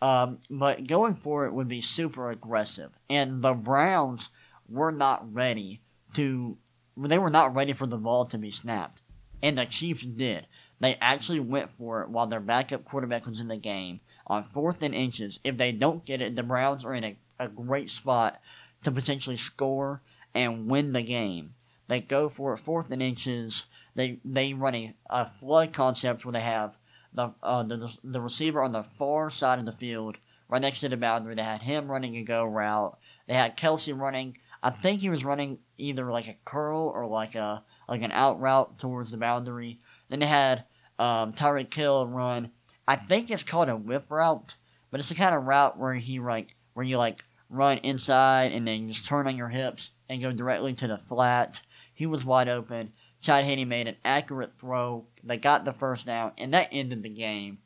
Um, 0.02 0.38
but 0.50 0.86
going 0.86 1.14
for 1.14 1.46
it 1.46 1.54
would 1.54 1.68
be 1.68 1.80
super 1.80 2.30
aggressive. 2.30 2.90
And 3.08 3.42
the 3.42 3.54
Browns 3.54 4.30
were 4.68 4.92
not 4.92 5.32
ready 5.32 5.80
to, 6.14 6.58
they 6.96 7.18
were 7.18 7.30
not 7.30 7.54
ready 7.54 7.72
for 7.72 7.86
the 7.86 7.96
ball 7.96 8.26
to 8.26 8.38
be 8.38 8.50
snapped. 8.50 9.00
And 9.42 9.56
the 9.56 9.64
Chiefs 9.64 10.04
did. 10.04 10.46
They 10.80 10.96
actually 11.00 11.40
went 11.40 11.70
for 11.70 12.02
it 12.02 12.10
while 12.10 12.26
their 12.26 12.40
backup 12.40 12.84
quarterback 12.84 13.26
was 13.26 13.40
in 13.40 13.48
the 13.48 13.56
game 13.56 14.00
on 14.26 14.44
fourth 14.44 14.82
and 14.82 14.94
inches. 14.94 15.40
If 15.44 15.56
they 15.56 15.72
don't 15.72 16.04
get 16.04 16.20
it, 16.20 16.36
the 16.36 16.42
Browns 16.42 16.84
are 16.84 16.94
in 16.94 17.04
a, 17.04 17.16
a 17.38 17.48
great 17.48 17.90
spot 17.90 18.40
to 18.82 18.90
potentially 18.90 19.36
score 19.36 20.02
and 20.34 20.68
win 20.68 20.92
the 20.92 21.02
game. 21.02 21.50
They 21.88 22.00
go 22.00 22.28
for 22.28 22.52
it 22.52 22.58
fourth 22.58 22.90
and 22.90 23.02
inches. 23.02 23.66
They 23.94 24.18
they 24.24 24.52
run 24.52 24.74
a, 24.74 24.94
a 25.08 25.26
flood 25.26 25.72
concept 25.72 26.24
where 26.24 26.32
they 26.32 26.40
have 26.40 26.76
the, 27.16 27.32
uh, 27.42 27.62
the 27.64 27.98
the 28.04 28.20
receiver 28.20 28.62
on 28.62 28.72
the 28.72 28.84
far 28.84 29.30
side 29.30 29.58
of 29.58 29.64
the 29.64 29.72
field, 29.72 30.18
right 30.48 30.62
next 30.62 30.80
to 30.80 30.88
the 30.88 30.96
boundary. 30.96 31.34
They 31.34 31.42
had 31.42 31.62
him 31.62 31.90
running 31.90 32.16
a 32.16 32.22
go 32.22 32.44
route. 32.44 32.96
They 33.26 33.34
had 33.34 33.56
Kelce 33.56 33.98
running. 33.98 34.38
I 34.62 34.70
think 34.70 35.00
he 35.00 35.10
was 35.10 35.24
running 35.24 35.58
either 35.78 36.10
like 36.10 36.28
a 36.28 36.36
curl 36.44 36.92
or 36.94 37.06
like 37.06 37.34
a 37.34 37.64
like 37.88 38.02
an 38.02 38.12
out 38.12 38.38
route 38.38 38.78
towards 38.78 39.10
the 39.10 39.16
boundary. 39.16 39.78
Then 40.08 40.20
they 40.20 40.26
had 40.26 40.64
um, 40.98 41.32
Tyreek 41.32 42.14
run. 42.14 42.50
I 42.86 42.96
think 42.96 43.30
it's 43.30 43.42
called 43.42 43.68
a 43.68 43.76
whip 43.76 44.10
route, 44.10 44.54
but 44.90 45.00
it's 45.00 45.08
the 45.08 45.14
kind 45.14 45.34
of 45.34 45.44
route 45.44 45.78
where 45.78 45.94
he 45.94 46.20
like 46.20 46.54
where 46.74 46.86
you 46.86 46.98
like 46.98 47.24
run 47.48 47.78
inside 47.78 48.52
and 48.52 48.68
then 48.68 48.88
just 48.88 49.06
turn 49.06 49.26
on 49.26 49.36
your 49.36 49.48
hips 49.48 49.92
and 50.08 50.22
go 50.22 50.32
directly 50.32 50.74
to 50.74 50.86
the 50.86 50.98
flat. 50.98 51.60
He 51.94 52.06
was 52.06 52.24
wide 52.24 52.48
open. 52.48 52.92
Chad 53.20 53.44
Henne 53.44 53.68
made 53.68 53.86
an 53.86 53.96
accurate 54.04 54.58
throw. 54.58 55.04
They 55.24 55.36
got 55.36 55.64
the 55.64 55.72
first 55.72 56.06
down, 56.06 56.32
and 56.38 56.52
that 56.54 56.68
ended 56.70 57.02
the 57.02 57.08
game. 57.08 57.58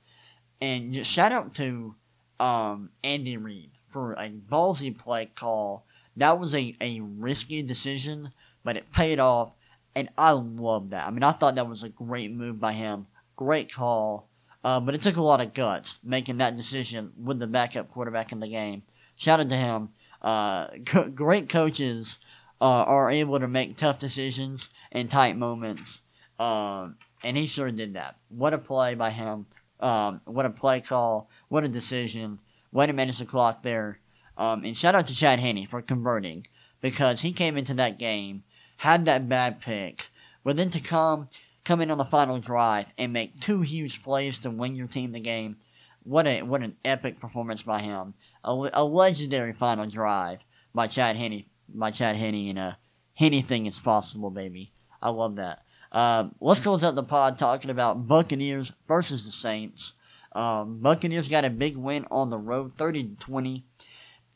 And 0.60 1.04
shout 1.06 1.32
out 1.32 1.54
to 1.56 1.94
um, 2.38 2.90
Andy 3.02 3.36
Reid 3.36 3.70
for 3.88 4.12
a 4.14 4.28
ballsy 4.28 4.96
play 4.96 5.26
call. 5.26 5.84
That 6.16 6.38
was 6.38 6.54
a, 6.54 6.76
a 6.80 7.00
risky 7.00 7.62
decision, 7.62 8.30
but 8.64 8.76
it 8.76 8.92
paid 8.92 9.18
off. 9.18 9.54
And 9.94 10.08
I 10.16 10.32
love 10.32 10.90
that. 10.90 11.06
I 11.06 11.10
mean, 11.10 11.22
I 11.22 11.32
thought 11.32 11.56
that 11.56 11.68
was 11.68 11.82
a 11.82 11.88
great 11.88 12.30
move 12.30 12.60
by 12.60 12.72
him. 12.72 13.06
Great 13.36 13.72
call. 13.72 14.28
Uh, 14.62 14.78
but 14.78 14.94
it 14.94 15.02
took 15.02 15.16
a 15.16 15.22
lot 15.22 15.40
of 15.40 15.54
guts 15.54 16.00
making 16.04 16.38
that 16.38 16.54
decision 16.54 17.12
with 17.22 17.38
the 17.38 17.46
backup 17.46 17.88
quarterback 17.88 18.30
in 18.30 18.40
the 18.40 18.48
game. 18.48 18.82
Shout 19.16 19.40
out 19.40 19.48
to 19.48 19.56
him. 19.56 19.88
Uh, 20.20 20.68
co- 20.86 21.08
great 21.14 21.48
coaches 21.48 22.18
uh, 22.60 22.84
are 22.86 23.10
able 23.10 23.40
to 23.40 23.48
make 23.48 23.76
tough 23.76 23.98
decisions 23.98 24.68
in 24.90 25.08
tight 25.08 25.36
moments. 25.36 26.02
Um, 26.38 26.96
and 27.22 27.36
he 27.36 27.46
sure 27.46 27.70
did 27.70 27.94
that. 27.94 28.16
What 28.28 28.54
a 28.54 28.58
play 28.58 28.94
by 28.94 29.10
him. 29.10 29.46
Um, 29.78 30.20
what 30.24 30.46
a 30.46 30.50
play 30.50 30.80
call. 30.80 31.28
What 31.48 31.64
a 31.64 31.68
decision. 31.68 32.38
Way 32.72 32.86
to 32.86 32.92
manage 32.92 33.18
the 33.18 33.24
clock 33.24 33.62
there. 33.62 33.98
Um, 34.36 34.64
and 34.64 34.76
shout 34.76 34.94
out 34.94 35.06
to 35.08 35.14
Chad 35.14 35.38
Henne 35.38 35.66
for 35.66 35.82
converting 35.82 36.46
because 36.80 37.20
he 37.20 37.32
came 37.32 37.56
into 37.56 37.74
that 37.74 37.98
game 37.98 38.42
had 38.80 39.04
that 39.04 39.28
bad 39.28 39.60
pick, 39.60 40.08
but 40.42 40.56
then 40.56 40.70
to 40.70 40.80
come 40.80 41.28
come 41.66 41.82
in 41.82 41.90
on 41.90 41.98
the 41.98 42.04
final 42.04 42.38
drive 42.38 42.86
and 42.96 43.12
make 43.12 43.38
two 43.38 43.60
huge 43.60 44.02
plays 44.02 44.38
to 44.38 44.50
win 44.50 44.74
your 44.74 44.86
team 44.86 45.12
the 45.12 45.20
game. 45.20 45.56
What 46.02 46.26
a 46.26 46.40
what 46.40 46.62
an 46.62 46.76
epic 46.82 47.20
performance 47.20 47.62
by 47.62 47.82
him. 47.82 48.14
A, 48.42 48.70
a 48.72 48.84
legendary 48.84 49.52
final 49.52 49.84
drive 49.84 50.40
by 50.74 50.86
Chad 50.86 51.16
Henne 51.16 51.44
by 51.68 51.90
Chad 51.90 52.16
Henne 52.16 52.48
and 52.48 52.58
uh, 52.58 52.72
anything 53.18 53.66
is 53.66 53.80
possible, 53.80 54.30
baby. 54.30 54.70
I 55.02 55.10
love 55.10 55.36
that. 55.36 55.62
Uh, 55.92 56.28
let's 56.40 56.60
close 56.60 56.84
out 56.84 56.94
the 56.94 57.02
pod 57.02 57.38
talking 57.38 57.70
about 57.70 58.06
Buccaneers 58.06 58.72
versus 58.86 59.24
the 59.24 59.32
Saints. 59.32 59.94
Um, 60.32 60.78
Buccaneers 60.80 61.28
got 61.28 61.44
a 61.44 61.50
big 61.50 61.76
win 61.76 62.06
on 62.10 62.30
the 62.30 62.38
road, 62.38 62.72
thirty 62.72 63.02
to 63.02 63.18
twenty, 63.18 63.64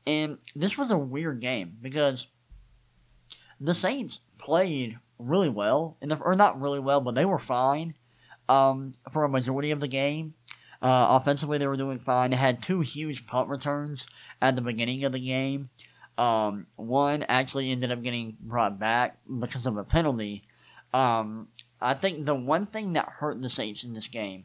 and 0.06 0.38
this 0.56 0.76
was 0.76 0.90
a 0.90 0.98
weird 0.98 1.40
game 1.40 1.76
because 1.80 2.26
the 3.60 3.74
Saints 3.74 4.18
played 4.38 4.98
really 5.18 5.48
well, 5.48 5.96
in 6.00 6.08
the, 6.08 6.16
or 6.16 6.34
not 6.34 6.60
really 6.60 6.80
well, 6.80 7.00
but 7.00 7.14
they 7.14 7.24
were 7.24 7.38
fine 7.38 7.94
um, 8.48 8.94
for 9.12 9.22
a 9.22 9.28
majority 9.28 9.70
of 9.70 9.78
the 9.78 9.88
game. 9.88 10.34
Uh, 10.82 11.18
offensively, 11.20 11.56
they 11.56 11.66
were 11.68 11.76
doing 11.76 11.98
fine. 11.98 12.30
They 12.30 12.36
had 12.36 12.62
two 12.62 12.80
huge 12.80 13.26
punt 13.26 13.48
returns 13.48 14.08
at 14.42 14.56
the 14.56 14.60
beginning 14.60 15.04
of 15.04 15.12
the 15.12 15.20
game. 15.20 15.70
Um, 16.18 16.66
one 16.76 17.24
actually 17.28 17.70
ended 17.70 17.90
up 17.90 18.02
getting 18.02 18.36
brought 18.40 18.78
back 18.78 19.18
because 19.40 19.66
of 19.66 19.76
a 19.76 19.84
penalty. 19.84 20.42
Um, 20.94 21.48
I 21.80 21.94
think 21.94 22.24
the 22.24 22.36
one 22.36 22.66
thing 22.66 22.92
that 22.92 23.08
hurt 23.18 23.42
the 23.42 23.48
Saints 23.48 23.82
in 23.82 23.94
this 23.94 24.06
game 24.06 24.44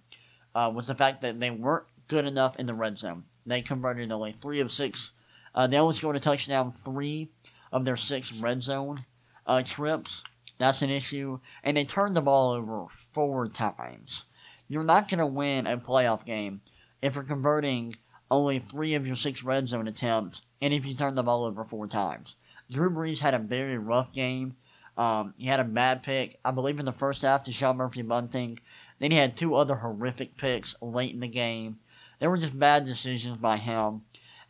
uh, 0.56 0.72
was 0.74 0.88
the 0.88 0.96
fact 0.96 1.22
that 1.22 1.40
they 1.40 1.52
weren't 1.52 1.86
good 2.08 2.26
enough 2.26 2.58
in 2.58 2.66
the 2.66 2.74
red 2.74 2.98
zone. 2.98 3.24
They 3.46 3.62
converted 3.62 4.12
only 4.12 4.32
three 4.32 4.60
of 4.60 4.72
six. 4.72 5.12
Uh, 5.54 5.68
they 5.68 5.78
only 5.78 5.94
scored 5.94 6.16
a 6.16 6.20
touchdown 6.20 6.72
three 6.72 7.30
of 7.72 7.86
their 7.86 7.96
six 7.96 8.42
red 8.42 8.64
zone 8.64 9.06
uh, 9.46 9.62
trips. 9.64 10.24
That's 10.58 10.82
an 10.82 10.90
issue. 10.90 11.40
And 11.64 11.78
they 11.78 11.86
turned 11.86 12.18
the 12.18 12.22
ball 12.22 12.52
over 12.52 12.88
four 13.14 13.48
times. 13.48 14.26
You're 14.68 14.84
not 14.84 15.08
going 15.08 15.20
to 15.20 15.26
win 15.28 15.68
a 15.68 15.78
playoff 15.78 16.26
game 16.26 16.62
if 17.02 17.14
you're 17.14 17.24
converting 17.24 17.96
only 18.32 18.58
three 18.58 18.96
of 18.96 19.06
your 19.06 19.16
six 19.16 19.44
red 19.44 19.68
zone 19.68 19.88
attempts 19.88 20.42
and 20.62 20.74
if 20.74 20.86
you 20.86 20.96
turn 20.96 21.16
the 21.16 21.24
ball 21.24 21.44
over 21.44 21.64
four 21.64 21.88
times. 21.88 22.36
Drew 22.72 22.90
Brees 22.90 23.20
had 23.20 23.34
a 23.36 23.40
very 23.40 23.78
rough 23.78 24.14
game. 24.14 24.56
Um, 25.00 25.34
he 25.38 25.48
had 25.48 25.62
a 25.62 25.64
bad 25.64 26.04
pick, 26.04 26.38
I 26.44 26.52
believe, 26.52 26.78
in 26.78 26.86
the 26.86 26.92
first 26.92 27.22
half 27.22 27.46
to 27.46 27.54
Sean 27.54 27.78
Murphy 27.78 28.02
Bunting. 28.02 28.60
Then 29.00 29.12
he 29.12 29.18
had 29.18 29.38
two 29.38 29.56
other 29.56 29.76
horrific 29.76 30.36
picks 30.36 30.76
late 30.82 31.14
in 31.14 31.22
the 31.22 31.30
game. 31.30 31.80
They 32.20 32.28
were 32.28 32.38
just 32.38 32.60
bad 32.60 32.84
decisions 32.84 33.38
by 33.38 33.56
him. 33.56 34.02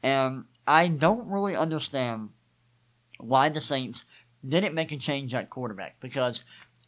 And 0.01 0.45
I 0.65 0.87
don't 0.87 1.29
really 1.29 1.55
understand 1.55 2.29
why 3.19 3.49
the 3.49 3.61
Saints 3.61 4.05
didn't 4.43 4.73
make 4.73 4.91
a 4.91 4.97
change 4.97 5.35
at 5.35 5.51
quarterback 5.51 5.99
because 5.99 6.43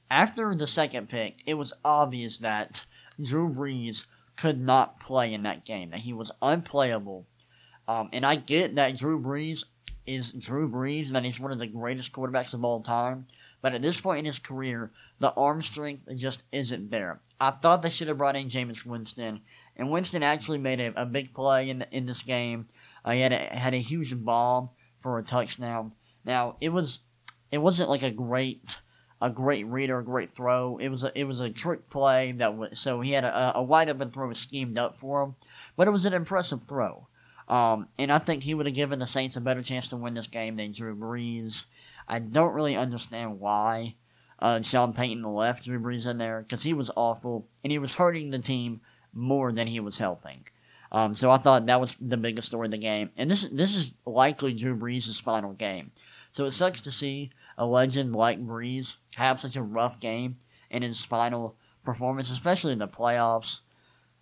after 0.09 0.55
the 0.55 0.65
second 0.65 1.09
pick, 1.09 1.43
it 1.45 1.53
was 1.53 1.71
obvious 1.85 2.39
that 2.39 2.83
Drew 3.21 3.47
Brees 3.47 4.07
could 4.37 4.59
not 4.59 4.99
play 4.99 5.35
in 5.35 5.43
that 5.43 5.65
game, 5.65 5.91
that 5.91 5.99
he 5.99 6.13
was 6.13 6.31
unplayable. 6.41 7.27
Um, 7.87 8.09
and 8.11 8.25
I 8.25 8.37
get 8.37 8.73
that 8.73 8.97
Drew 8.97 9.21
Brees 9.21 9.65
is 10.07 10.31
Drew 10.31 10.67
Brees 10.67 11.07
and 11.07 11.15
that 11.15 11.25
he's 11.25 11.39
one 11.39 11.51
of 11.51 11.59
the 11.59 11.67
greatest 11.67 12.11
quarterbacks 12.11 12.55
of 12.55 12.65
all 12.65 12.81
time. 12.81 13.27
But 13.61 13.73
at 13.73 13.81
this 13.81 14.01
point 14.01 14.19
in 14.19 14.25
his 14.25 14.39
career, 14.39 14.91
the 15.19 15.33
arm 15.33 15.61
strength 15.61 16.03
just 16.15 16.43
isn't 16.51 16.89
there. 16.89 17.21
I 17.39 17.51
thought 17.51 17.83
they 17.83 17.89
should 17.89 18.07
have 18.07 18.17
brought 18.17 18.35
in 18.35 18.49
Jameis 18.49 18.85
Winston, 18.85 19.41
and 19.77 19.91
Winston 19.91 20.23
actually 20.23 20.57
made 20.57 20.79
a, 20.79 21.01
a 21.01 21.05
big 21.05 21.33
play 21.33 21.69
in 21.69 21.85
in 21.91 22.05
this 22.05 22.23
game. 22.23 22.67
Uh, 23.05 23.11
he 23.11 23.21
had 23.21 23.31
a, 23.31 23.37
had 23.37 23.73
a 23.73 23.77
huge 23.77 24.23
bomb 24.23 24.69
for 24.99 25.17
a 25.17 25.23
touchdown. 25.23 25.93
Now 26.25 26.57
it 26.59 26.69
was 26.69 27.01
it 27.51 27.59
wasn't 27.59 27.89
like 27.89 28.03
a 28.03 28.11
great 28.11 28.79
a 29.21 29.29
great 29.29 29.67
read 29.67 29.91
or 29.91 29.99
a 29.99 30.03
great 30.03 30.31
throw. 30.31 30.77
It 30.77 30.89
was 30.89 31.03
a 31.03 31.17
it 31.17 31.25
was 31.25 31.39
a 31.39 31.49
trick 31.49 31.89
play 31.89 32.31
that 32.33 32.57
was 32.57 32.79
so 32.79 33.01
he 33.01 33.11
had 33.11 33.23
a, 33.23 33.57
a 33.57 33.63
wide 33.63 33.89
open 33.89 34.09
throw 34.09 34.31
schemed 34.33 34.77
up 34.77 34.95
for 34.95 35.23
him, 35.23 35.35
but 35.75 35.87
it 35.87 35.91
was 35.91 36.05
an 36.05 36.13
impressive 36.13 36.63
throw. 36.63 37.07
Um, 37.47 37.89
and 37.99 38.11
I 38.11 38.17
think 38.17 38.43
he 38.43 38.53
would 38.53 38.65
have 38.65 38.75
given 38.75 38.99
the 38.99 39.05
Saints 39.05 39.35
a 39.35 39.41
better 39.41 39.61
chance 39.61 39.89
to 39.89 39.97
win 39.97 40.13
this 40.13 40.27
game 40.27 40.55
than 40.55 40.71
Drew 40.71 40.95
Brees. 40.95 41.65
I 42.11 42.19
don't 42.19 42.53
really 42.53 42.75
understand 42.75 43.39
why 43.39 43.95
uh, 44.37 44.61
Sean 44.61 44.93
Payton 44.93 45.23
left 45.23 45.63
Drew 45.63 45.79
Brees 45.79 46.09
in 46.09 46.17
there 46.17 46.41
because 46.41 46.63
he 46.63 46.73
was 46.73 46.91
awful 46.95 47.47
and 47.63 47.71
he 47.71 47.79
was 47.79 47.95
hurting 47.95 48.29
the 48.29 48.39
team 48.39 48.81
more 49.13 49.51
than 49.53 49.67
he 49.67 49.79
was 49.79 49.97
helping. 49.97 50.45
Um, 50.91 51.13
so 51.13 51.31
I 51.31 51.37
thought 51.37 51.67
that 51.67 51.79
was 51.79 51.95
the 51.95 52.17
biggest 52.17 52.49
story 52.49 52.67
of 52.67 52.71
the 52.71 52.77
game, 52.77 53.11
and 53.15 53.31
this 53.31 53.45
this 53.45 53.77
is 53.77 53.93
likely 54.05 54.53
Drew 54.53 54.77
Brees' 54.77 55.21
final 55.21 55.53
game. 55.53 55.91
So 56.31 56.43
it 56.43 56.51
sucks 56.51 56.81
to 56.81 56.91
see 56.91 57.31
a 57.57 57.65
legend 57.65 58.13
like 58.13 58.39
Brees 58.39 58.97
have 59.15 59.39
such 59.39 59.55
a 59.55 59.63
rough 59.63 60.01
game 60.01 60.35
in 60.69 60.81
his 60.81 61.05
final 61.05 61.55
performance, 61.85 62.29
especially 62.29 62.73
in 62.73 62.79
the 62.79 62.87
playoffs. 62.89 63.61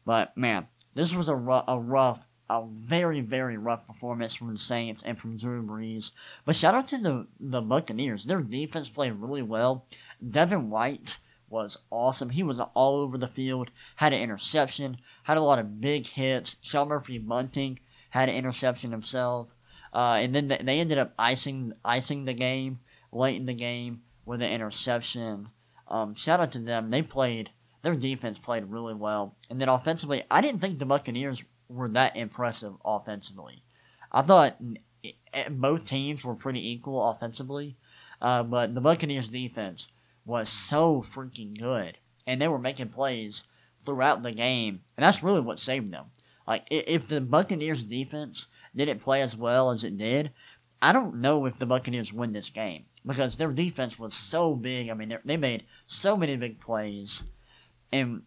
But 0.05 0.37
man, 0.37 0.67
this 0.93 1.15
was 1.15 1.27
a, 1.27 1.35
rough, 1.35 1.65
a 1.67 1.79
rough, 1.79 2.27
a 2.49 2.65
very 2.65 3.21
very 3.21 3.57
rough 3.57 3.85
performance 3.85 4.35
from 4.35 4.51
the 4.51 4.59
Saints 4.59 5.03
and 5.03 5.17
from 5.17 5.37
Drew 5.37 5.61
Brees. 5.61 6.11
But 6.45 6.55
shout 6.55 6.73
out 6.75 6.87
to 6.89 6.97
the 6.97 7.27
the 7.39 7.61
Buccaneers. 7.61 8.25
Their 8.25 8.41
defense 8.41 8.89
played 8.89 9.13
really 9.13 9.43
well. 9.43 9.85
Devin 10.27 10.69
White 10.69 11.17
was 11.49 11.79
awesome. 11.89 12.29
He 12.29 12.43
was 12.43 12.59
all 12.59 12.97
over 12.97 13.17
the 13.17 13.27
field. 13.27 13.71
Had 13.95 14.13
an 14.13 14.21
interception. 14.21 14.97
Had 15.23 15.37
a 15.37 15.41
lot 15.41 15.59
of 15.59 15.81
big 15.81 16.05
hits. 16.05 16.55
Sean 16.61 16.87
Murphy 16.87 17.17
Bunting 17.17 17.79
had 18.11 18.29
an 18.29 18.35
interception 18.35 18.91
himself. 18.91 19.53
Uh, 19.93 20.19
and 20.21 20.35
then 20.35 20.47
they 20.47 20.79
ended 20.79 20.97
up 20.97 21.13
icing 21.17 21.73
icing 21.83 22.25
the 22.25 22.33
game 22.33 22.79
late 23.11 23.37
in 23.37 23.45
the 23.45 23.53
game 23.53 24.01
with 24.25 24.41
an 24.41 24.51
interception. 24.51 25.49
Um, 25.87 26.13
shout 26.13 26.39
out 26.39 26.51
to 26.51 26.59
them. 26.59 26.89
They 26.89 27.01
played 27.01 27.49
their 27.81 27.95
defense 27.95 28.37
played 28.37 28.65
really 28.65 28.93
well, 28.93 29.35
and 29.49 29.59
then 29.59 29.69
offensively, 29.69 30.23
I 30.29 30.41
didn't 30.41 30.59
think 30.59 30.79
the 30.79 30.85
Buccaneers 30.85 31.43
were 31.69 31.87
that 31.89 32.15
impressive 32.15 32.73
offensively. 32.83 33.61
I 34.11 34.23
thought 34.23 34.57
both 35.49 35.87
teams 35.87 36.23
were 36.23 36.35
pretty 36.35 36.71
equal 36.71 37.07
offensively, 37.09 37.77
uh, 38.21 38.43
but 38.43 38.73
the 38.73 38.81
Buccaneers 38.81 39.29
defense 39.29 39.87
was 40.25 40.49
so 40.49 41.01
freaking 41.01 41.57
good, 41.57 41.97
and 42.25 42.41
they 42.41 42.47
were 42.47 42.59
making 42.59 42.89
plays 42.89 43.45
throughout 43.85 44.23
the 44.23 44.31
game, 44.31 44.81
and 44.97 45.03
that's 45.03 45.23
really 45.23 45.41
what 45.41 45.59
saved 45.59 45.91
them. 45.91 46.05
Like 46.47 46.67
if 46.71 47.07
the 47.07 47.21
Buccaneers 47.21 47.83
defense 47.83 48.47
didn't 48.75 49.01
play 49.01 49.21
as 49.21 49.35
well 49.35 49.71
as 49.71 49.83
it 49.83 49.97
did, 49.97 50.31
I 50.81 50.93
don't 50.93 51.21
know 51.21 51.45
if 51.45 51.59
the 51.59 51.65
Buccaneers 51.65 52.11
win 52.11 52.33
this 52.33 52.49
game 52.49 52.85
because 53.05 53.37
their 53.37 53.51
defense 53.51 53.99
was 53.99 54.13
so 54.13 54.55
big. 54.55 54.89
I 54.89 54.93
mean, 54.93 55.17
they 55.23 55.37
made 55.37 55.63
so 55.85 56.17
many 56.17 56.35
big 56.37 56.59
plays, 56.59 57.23
and 57.91 58.23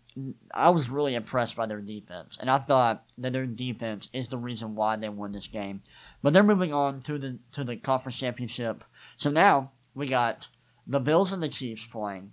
I 0.52 0.70
was 0.70 0.90
really 0.90 1.14
impressed 1.14 1.56
by 1.56 1.66
their 1.66 1.80
defense. 1.80 2.38
And 2.38 2.50
I 2.50 2.58
thought 2.58 3.04
that 3.18 3.32
their 3.32 3.46
defense 3.46 4.08
is 4.12 4.28
the 4.28 4.36
reason 4.36 4.74
why 4.74 4.96
they 4.96 5.08
won 5.08 5.32
this 5.32 5.48
game. 5.48 5.82
But 6.22 6.32
they're 6.32 6.42
moving 6.42 6.72
on 6.72 7.00
to 7.02 7.18
the 7.18 7.38
to 7.52 7.64
the 7.64 7.76
conference 7.76 8.18
championship. 8.18 8.84
So 9.16 9.30
now 9.30 9.72
we 9.94 10.06
got 10.06 10.48
the 10.86 11.00
Bills 11.00 11.32
and 11.32 11.42
the 11.42 11.48
Chiefs 11.48 11.86
playing, 11.86 12.32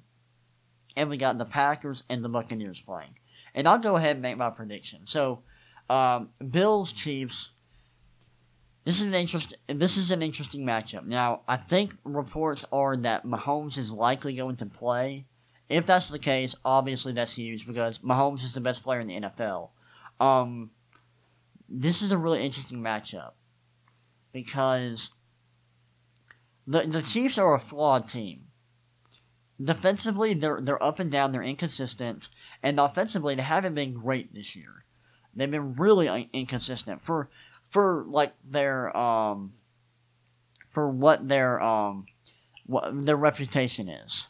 and 0.96 1.10
we 1.10 1.18
got 1.18 1.38
the 1.38 1.46
Packers 1.46 2.04
and 2.10 2.24
the 2.24 2.30
Buccaneers 2.30 2.82
playing. 2.82 3.16
And 3.56 3.68
I'll 3.68 3.80
go 3.80 3.96
ahead 3.96 4.16
and 4.16 4.22
make 4.22 4.38
my 4.38 4.50
prediction. 4.50 5.06
So, 5.06 5.44
um, 5.90 6.30
Bills 6.52 6.92
Chiefs. 6.92 7.54
This 8.86 9.02
is 9.02 9.08
an 9.08 9.14
interest. 9.14 9.56
This 9.68 9.98
is 9.98 10.10
an 10.10 10.22
interesting 10.22 10.66
matchup. 10.66 11.06
Now, 11.06 11.42
I 11.48 11.58
think 11.58 11.94
reports 12.04 12.66
are 12.72 12.96
that 12.98 13.26
Mahomes 13.26 13.78
is 13.78 13.92
likely 13.92 14.36
going 14.36 14.56
to 14.58 14.66
play. 14.66 15.26
If 15.70 15.86
that's 15.86 16.10
the 16.10 16.20
case, 16.20 16.56
obviously 16.66 17.14
that's 17.14 17.36
huge 17.36 17.68
because 17.68 18.00
Mahomes 18.00 18.44
is 18.44 18.54
the 18.54 18.62
best 18.62 18.84
player 18.84 19.00
in 19.00 19.08
the 19.08 19.22
NFL. 19.22 19.70
Um, 20.20 20.72
this 21.70 22.02
is 22.02 22.12
a 22.12 22.18
really 22.18 22.44
interesting 22.44 22.80
matchup 22.80 23.34
because 24.34 25.12
the 26.66 26.82
the 26.82 27.04
Chiefs 27.04 27.38
are 27.38 27.54
a 27.54 27.60
flawed 27.60 28.10
team. 28.10 28.46
Defensively, 29.62 30.34
they're 30.34 30.60
they're 30.62 30.82
up 30.84 31.00
and 31.00 31.12
down. 31.12 31.32
They're 31.32 31.44
inconsistent, 31.44 32.30
and 32.64 32.80
offensively, 32.80 33.36
they 33.36 33.44
haven't 33.44 33.76
been 33.76 33.94
great 33.94 34.34
this 34.34 34.56
year. 34.56 34.86
They've 35.36 35.50
been 35.50 35.76
really 35.76 36.30
inconsistent 36.34 37.02
for 37.02 37.30
for 37.70 38.06
like 38.08 38.34
their 38.44 38.96
um 38.98 39.52
for 40.70 40.90
what 40.90 41.28
their 41.28 41.62
um 41.62 42.06
what 42.66 43.06
their 43.06 43.18
reputation 43.18 43.88
is. 43.88 44.30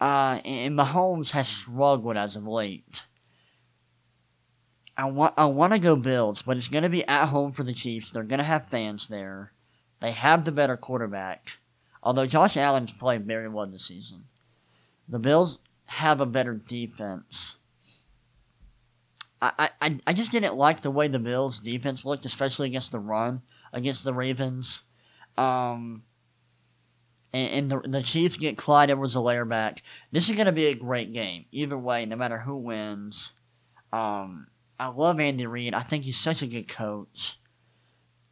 Uh, 0.00 0.40
and 0.44 0.78
Mahomes 0.78 1.32
has 1.32 1.48
struggled 1.48 2.16
as 2.16 2.36
of 2.36 2.46
late. 2.46 3.04
I 4.96 5.04
want 5.06 5.34
I 5.36 5.44
want 5.46 5.72
to 5.74 5.78
go 5.78 5.96
Bills, 5.96 6.42
but 6.42 6.56
it's 6.56 6.68
going 6.68 6.84
to 6.84 6.90
be 6.90 7.06
at 7.06 7.26
home 7.26 7.52
for 7.52 7.62
the 7.62 7.74
Chiefs. 7.74 8.10
They're 8.10 8.22
going 8.22 8.38
to 8.38 8.44
have 8.44 8.68
fans 8.68 9.08
there. 9.08 9.52
They 10.00 10.12
have 10.12 10.44
the 10.44 10.52
better 10.52 10.76
quarterback. 10.76 11.58
Although 12.02 12.26
Josh 12.26 12.56
Allen's 12.56 12.92
played 12.92 13.26
very 13.26 13.48
well 13.48 13.66
this 13.66 13.86
season. 13.86 14.24
The 15.08 15.18
Bills 15.18 15.58
have 15.86 16.20
a 16.20 16.26
better 16.26 16.54
defense. 16.54 17.58
I, 19.40 19.68
I, 19.80 19.98
I 20.06 20.12
just 20.12 20.32
didn't 20.32 20.56
like 20.56 20.80
the 20.80 20.90
way 20.90 21.08
the 21.08 21.18
Bills' 21.18 21.60
defense 21.60 22.04
looked, 22.04 22.24
especially 22.24 22.68
against 22.68 22.90
the 22.90 22.98
run, 22.98 23.42
against 23.72 24.02
the 24.02 24.14
Ravens. 24.14 24.84
Um, 25.36 26.02
and, 27.32 27.70
the, 27.70 27.80
the 27.80 28.02
Chiefs 28.02 28.36
get 28.36 28.56
Clyde 28.56 28.90
Edwards-Helaire 28.90 29.48
back. 29.48 29.82
This 30.10 30.28
is 30.28 30.36
going 30.36 30.46
to 30.46 30.52
be 30.52 30.66
a 30.66 30.74
great 30.74 31.12
game. 31.12 31.44
Either 31.52 31.76
way, 31.76 32.06
no 32.06 32.16
matter 32.16 32.38
who 32.38 32.56
wins. 32.56 33.34
Um, 33.92 34.46
I 34.78 34.88
love 34.88 35.20
Andy 35.20 35.46
Reid. 35.46 35.74
I 35.74 35.80
think 35.80 36.04
he's 36.04 36.18
such 36.18 36.42
a 36.42 36.46
good 36.46 36.68
coach. 36.68 37.36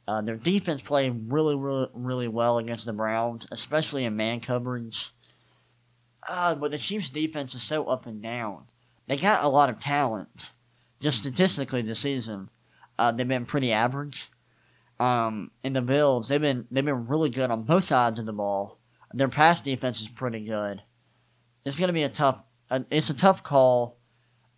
Uh, 0.07 0.21
their 0.23 0.37
defense 0.37 0.83
played 0.83 1.33
really, 1.33 1.57
really, 1.57 1.89
really 1.95 2.29
well 2.29 2.59
against 2.59 2.87
the 2.87 2.93
Browns, 2.93 3.47
especially 3.51 4.05
in 4.05 4.17
man 4.17 4.41
coverage. 4.41 5.11
Uh, 6.29 6.55
but 6.55 6.71
the 6.71 6.79
Chiefs' 6.79 7.11
defense 7.11 7.55
is 7.55 7.63
so 7.63 7.87
up 7.87 8.07
and 8.07 8.23
down. 8.23 8.65
They 9.07 9.17
got 9.17 9.45
a 9.45 9.49
lot 9.49 9.71
of 9.71 9.81
talent 9.81 10.51
just 11.05 11.19
statistically 11.19 11.83
this 11.83 12.01
season, 12.01 12.49
uh, 12.99 13.13
they've 13.13 13.29
been 13.29 13.45
pretty 13.45 13.71
average. 13.71 14.31
Um, 14.99 15.51
and 15.63 15.77
the 15.77 15.83
Bills, 15.83 16.29
they've 16.29 16.41
been 16.41 16.67
they've 16.71 16.85
been 16.85 17.07
really 17.07 17.31
good 17.31 17.51
on 17.51 17.65
both 17.65 17.85
sides 17.85 18.19
of 18.19 18.27
the 18.27 18.33
ball. 18.33 18.79
Their 19.15 19.29
pass 19.29 19.61
defense 19.61 20.01
is 20.01 20.09
pretty 20.09 20.41
good. 20.41 20.83
It's 21.65 21.79
gonna 21.79 21.93
be 21.93 22.03
a 22.03 22.09
tough. 22.09 22.43
Uh, 22.69 22.81
it's 22.91 23.11
a 23.11 23.17
tough 23.17 23.45
call, 23.45 23.97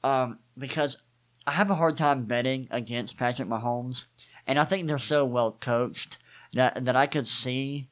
um, 0.02 0.38
because 0.56 1.02
I 1.46 1.52
have 1.52 1.70
a 1.70 1.74
hard 1.74 1.98
time 1.98 2.24
betting 2.24 2.66
against 2.70 3.18
Patrick 3.18 3.48
Mahomes, 3.48 4.06
and 4.46 4.58
I 4.58 4.64
think 4.64 4.86
they're 4.86 4.98
so 4.98 5.26
well 5.26 5.52
coached 5.52 6.16
that 6.54 6.86
that 6.86 6.96
I 6.96 7.06
could 7.06 7.26
see 7.26 7.88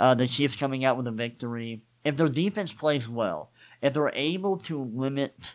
uh, 0.00 0.14
the 0.14 0.26
Chiefs 0.26 0.56
coming 0.56 0.84
out 0.84 0.96
with 0.96 1.06
a 1.06 1.12
victory 1.12 1.82
if 2.04 2.16
their 2.16 2.28
defense 2.28 2.72
plays 2.72 3.08
well. 3.08 3.50
If 3.80 3.94
they're 3.94 4.10
able 4.12 4.58
to 4.58 4.82
limit 4.82 5.54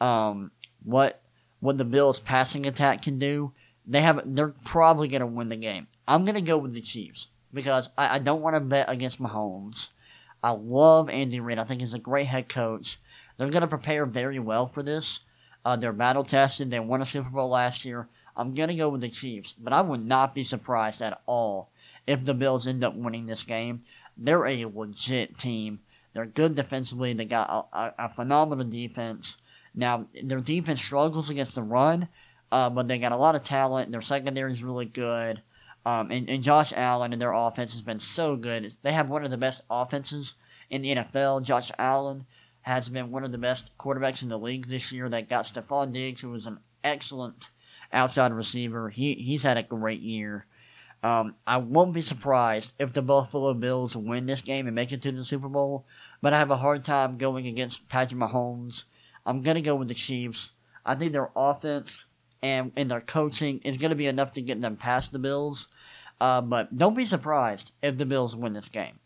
um, 0.00 0.50
what 0.82 1.20
what 1.60 1.76
the 1.76 1.84
Bills' 1.84 2.20
passing 2.20 2.66
attack 2.66 3.02
can 3.02 3.18
do, 3.18 3.52
they 3.86 4.00
have 4.00 4.22
they're 4.24 4.54
probably 4.64 5.08
going 5.08 5.20
to 5.20 5.26
win 5.26 5.50
the 5.50 5.56
game. 5.56 5.88
I'm 6.08 6.24
going 6.24 6.36
to 6.36 6.40
go 6.40 6.56
with 6.56 6.72
the 6.72 6.80
Chiefs 6.80 7.28
because 7.52 7.90
I, 7.96 8.16
I 8.16 8.18
don't 8.18 8.42
want 8.42 8.54
to 8.54 8.60
bet 8.60 8.90
against 8.90 9.20
Mahomes. 9.20 9.90
I 10.42 10.50
love 10.52 11.10
Andy 11.10 11.40
Reid. 11.40 11.58
I 11.58 11.64
think 11.64 11.80
he's 11.80 11.94
a 11.94 11.98
great 11.98 12.26
head 12.26 12.48
coach. 12.48 12.98
They're 13.36 13.50
going 13.50 13.62
to 13.62 13.68
prepare 13.68 14.06
very 14.06 14.38
well 14.38 14.66
for 14.66 14.82
this. 14.82 15.20
Uh, 15.64 15.76
they're 15.76 15.92
battle 15.92 16.24
tested. 16.24 16.70
They 16.70 16.80
won 16.80 17.02
a 17.02 17.06
Super 17.06 17.30
Bowl 17.30 17.50
last 17.50 17.84
year. 17.84 18.08
I'm 18.36 18.54
going 18.54 18.68
to 18.68 18.74
go 18.74 18.88
with 18.88 19.02
the 19.02 19.08
Chiefs, 19.08 19.52
but 19.52 19.72
I 19.72 19.82
would 19.82 20.04
not 20.04 20.34
be 20.34 20.42
surprised 20.42 21.02
at 21.02 21.20
all 21.26 21.70
if 22.06 22.24
the 22.24 22.34
Bills 22.34 22.66
end 22.66 22.82
up 22.82 22.94
winning 22.94 23.26
this 23.26 23.42
game. 23.42 23.80
They're 24.16 24.46
a 24.46 24.64
legit 24.64 25.38
team. 25.38 25.80
They're 26.12 26.26
good 26.26 26.54
defensively. 26.54 27.12
They 27.12 27.24
got 27.24 27.68
a, 27.72 27.78
a, 27.78 27.94
a 27.98 28.08
phenomenal 28.08 28.64
defense. 28.64 29.38
Now, 29.74 30.06
their 30.22 30.40
defense 30.40 30.82
struggles 30.82 31.30
against 31.30 31.54
the 31.54 31.62
run, 31.62 32.08
uh, 32.50 32.70
but 32.70 32.88
they 32.88 32.98
got 32.98 33.12
a 33.12 33.16
lot 33.16 33.34
of 33.34 33.44
talent. 33.44 33.92
Their 33.92 34.00
secondary 34.00 34.52
is 34.52 34.64
really 34.64 34.86
good. 34.86 35.40
Um, 35.86 36.10
and, 36.10 36.28
and 36.28 36.42
Josh 36.42 36.72
Allen 36.76 37.12
and 37.12 37.20
their 37.20 37.32
offense 37.32 37.72
has 37.72 37.82
been 37.82 37.98
so 37.98 38.36
good. 38.36 38.74
They 38.82 38.92
have 38.92 39.08
one 39.08 39.24
of 39.24 39.30
the 39.30 39.36
best 39.36 39.62
offenses 39.70 40.34
in 40.68 40.82
the 40.82 40.94
NFL. 40.94 41.44
Josh 41.44 41.70
Allen 41.78 42.26
has 42.62 42.88
been 42.88 43.10
one 43.10 43.24
of 43.24 43.32
the 43.32 43.38
best 43.38 43.76
quarterbacks 43.78 44.22
in 44.22 44.28
the 44.28 44.38
league 44.38 44.68
this 44.68 44.92
year. 44.92 45.08
That 45.08 45.28
got 45.28 45.46
Stefon 45.46 45.92
Diggs, 45.92 46.20
who 46.20 46.30
was 46.30 46.46
an 46.46 46.58
excellent 46.84 47.48
outside 47.92 48.32
receiver. 48.32 48.90
He 48.90 49.14
he's 49.14 49.42
had 49.42 49.56
a 49.56 49.62
great 49.62 50.00
year. 50.00 50.46
Um, 51.02 51.34
I 51.46 51.56
won't 51.56 51.94
be 51.94 52.02
surprised 52.02 52.74
if 52.78 52.92
the 52.92 53.00
Buffalo 53.00 53.54
Bills 53.54 53.96
win 53.96 54.26
this 54.26 54.42
game 54.42 54.66
and 54.66 54.74
make 54.74 54.92
it 54.92 55.00
to 55.02 55.12
the 55.12 55.24
Super 55.24 55.48
Bowl, 55.48 55.86
but 56.20 56.34
I 56.34 56.38
have 56.38 56.50
a 56.50 56.58
hard 56.58 56.84
time 56.84 57.16
going 57.16 57.46
against 57.46 57.88
Patrick 57.88 58.20
Mahomes 58.20 58.84
I'm 59.26 59.42
gonna 59.42 59.60
go 59.60 59.76
with 59.76 59.88
the 59.88 59.94
Chiefs. 59.94 60.52
I 60.84 60.94
think 60.94 61.12
their 61.12 61.30
offense 61.36 62.06
and 62.42 62.72
and 62.76 62.90
their 62.90 63.00
coaching 63.00 63.60
is 63.64 63.76
gonna 63.76 63.94
be 63.94 64.06
enough 64.06 64.32
to 64.34 64.42
get 64.42 64.60
them 64.60 64.76
past 64.76 65.12
the 65.12 65.18
Bills. 65.18 65.68
Uh, 66.20 66.40
but 66.40 66.76
don't 66.76 66.96
be 66.96 67.04
surprised 67.04 67.72
if 67.82 67.96
the 67.96 68.06
Bills 68.06 68.36
win 68.36 68.52
this 68.52 68.68
game. 68.68 68.98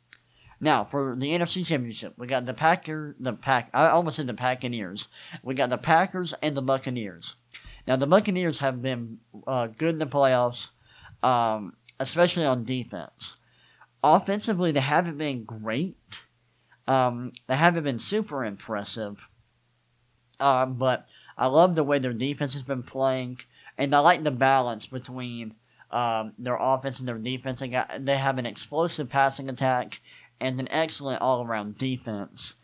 Now, 0.61 0.85
for 0.85 1.15
the 1.17 1.31
NFC 1.31 1.65
Championship, 1.67 2.15
we 2.17 2.27
got 2.27 2.47
the 2.47 2.55
Packer, 2.55 3.15
the 3.21 3.35
Pack. 3.35 3.71
I 3.75 3.89
almost 3.89 4.17
said 4.17 4.27
the 4.27 4.35
Packeteers. 4.35 5.09
We 5.43 5.55
got 5.55 5.71
the 5.71 5.79
Packers 5.79 6.33
and 6.43 6.57
the 6.57 6.63
Buccaneers. 6.63 7.37
Now, 7.87 7.97
the 7.97 8.07
Buccaneers 8.07 8.61
have 8.61 8.81
been 8.81 9.19
uh, 9.47 9.67
good 9.67 9.95
in 9.95 9.99
the 9.99 10.07
playoffs, 10.07 10.71
um, 11.23 11.75
especially 12.01 12.47
on 12.47 12.65
defense. 12.65 13.37
Offensively, 14.03 14.73
they 14.73 14.81
haven't 14.81 15.19
been 15.19 15.45
great. 15.45 16.25
Um, 16.87 17.33
they 17.47 17.57
haven't 17.57 17.85
been 17.85 17.99
super 17.99 18.45
impressive. 18.45 19.29
Uh, 20.41 20.67
but 20.67 21.09
I 21.37 21.47
love 21.47 21.75
the 21.75 21.85
way 21.85 21.99
their 21.99 22.13
defense 22.13 22.55
has 22.55 22.63
been 22.63 22.83
playing, 22.83 23.41
and 23.77 23.95
I 23.95 23.99
like 23.99 24.23
the 24.23 24.31
balance 24.31 24.87
between 24.87 25.55
um, 25.91 26.33
their 26.39 26.59
offense 26.61 26.99
and 26.99 27.09
their 27.09 27.19
defense. 27.19 27.61
They 27.61 27.69
got 27.69 28.05
they 28.05 28.17
have 28.17 28.39
an 28.39 28.47
explosive 28.47 29.11
passing 29.11 29.49
attack 29.49 30.01
and 30.41 30.59
an 30.61 30.69
excellent 30.71 31.21
all 31.21 31.45
around 31.45 31.79
defense. 31.79 32.57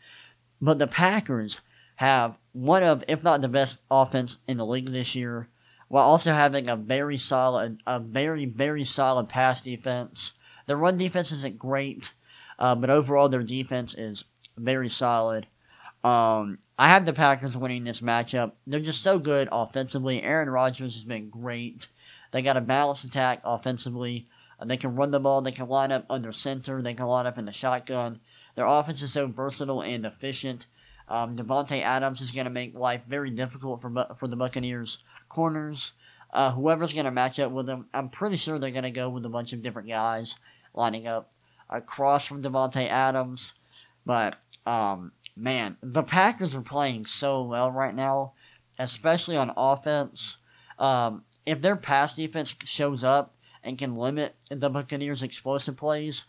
But 0.60 0.78
the 0.78 0.86
Packers 0.86 1.60
have 1.96 2.38
one 2.52 2.82
of, 2.82 3.04
if 3.08 3.22
not 3.22 3.40
the 3.40 3.48
best 3.48 3.80
offense 3.90 4.38
in 4.46 4.56
the 4.56 4.66
league 4.66 4.88
this 4.88 5.14
year, 5.14 5.48
while 5.88 6.04
also 6.04 6.32
having 6.32 6.68
a 6.68 6.76
very 6.76 7.16
solid, 7.16 7.80
a 7.86 7.98
very, 7.98 8.44
very 8.44 8.84
solid 8.84 9.28
pass 9.28 9.60
defense. 9.60 10.34
Their 10.66 10.76
run 10.76 10.96
defense 10.96 11.32
isn't 11.32 11.58
great, 11.58 12.12
uh, 12.58 12.74
but 12.74 12.90
overall 12.90 13.28
their 13.28 13.42
defense 13.42 13.94
is 13.94 14.24
very 14.56 14.88
solid. 14.88 15.46
Um, 16.04 16.56
I 16.80 16.88
have 16.88 17.04
the 17.04 17.12
Packers 17.12 17.58
winning 17.58 17.84
this 17.84 18.00
matchup. 18.00 18.52
They're 18.66 18.80
just 18.80 19.02
so 19.02 19.18
good 19.18 19.50
offensively. 19.52 20.22
Aaron 20.22 20.48
Rodgers 20.48 20.94
has 20.94 21.04
been 21.04 21.28
great. 21.28 21.86
They 22.30 22.40
got 22.40 22.56
a 22.56 22.62
balanced 22.62 23.04
attack 23.04 23.42
offensively. 23.44 24.28
Uh, 24.58 24.64
they 24.64 24.78
can 24.78 24.96
run 24.96 25.10
the 25.10 25.20
ball. 25.20 25.42
They 25.42 25.52
can 25.52 25.68
line 25.68 25.92
up 25.92 26.06
under 26.08 26.32
center. 26.32 26.80
They 26.80 26.94
can 26.94 27.04
line 27.04 27.26
up 27.26 27.36
in 27.36 27.44
the 27.44 27.52
shotgun. 27.52 28.20
Their 28.54 28.64
offense 28.64 29.02
is 29.02 29.12
so 29.12 29.26
versatile 29.26 29.82
and 29.82 30.06
efficient. 30.06 30.64
Um, 31.06 31.36
Adams 31.38 32.22
is 32.22 32.32
going 32.32 32.46
to 32.46 32.50
make 32.50 32.74
life 32.74 33.02
very 33.06 33.28
difficult 33.28 33.82
for 33.82 34.06
for 34.16 34.26
the 34.26 34.36
Buccaneers 34.36 35.04
corners. 35.28 35.92
Uh, 36.32 36.52
whoever's 36.52 36.94
going 36.94 37.04
to 37.04 37.10
match 37.10 37.38
up 37.38 37.52
with 37.52 37.66
them, 37.66 37.88
I'm 37.92 38.08
pretty 38.08 38.36
sure 38.36 38.58
they're 38.58 38.70
going 38.70 38.84
to 38.84 38.90
go 38.90 39.10
with 39.10 39.26
a 39.26 39.28
bunch 39.28 39.52
of 39.52 39.60
different 39.60 39.88
guys 39.88 40.36
lining 40.72 41.06
up 41.06 41.30
across 41.68 42.26
from 42.26 42.42
Davante 42.42 42.88
Adams. 42.88 43.52
But 44.06 44.36
um, 44.64 45.12
man, 45.40 45.76
the 45.82 46.02
Packers 46.02 46.54
are 46.54 46.62
playing 46.62 47.06
so 47.06 47.42
well 47.42 47.70
right 47.70 47.94
now, 47.94 48.32
especially 48.78 49.36
on 49.36 49.52
offense. 49.56 50.38
Um, 50.78 51.24
if 51.46 51.60
their 51.60 51.76
pass 51.76 52.14
defense 52.14 52.54
shows 52.64 53.02
up 53.02 53.34
and 53.64 53.78
can 53.78 53.94
limit 53.94 54.34
the 54.50 54.70
Buccaneers' 54.70 55.22
explosive 55.22 55.76
plays, 55.76 56.26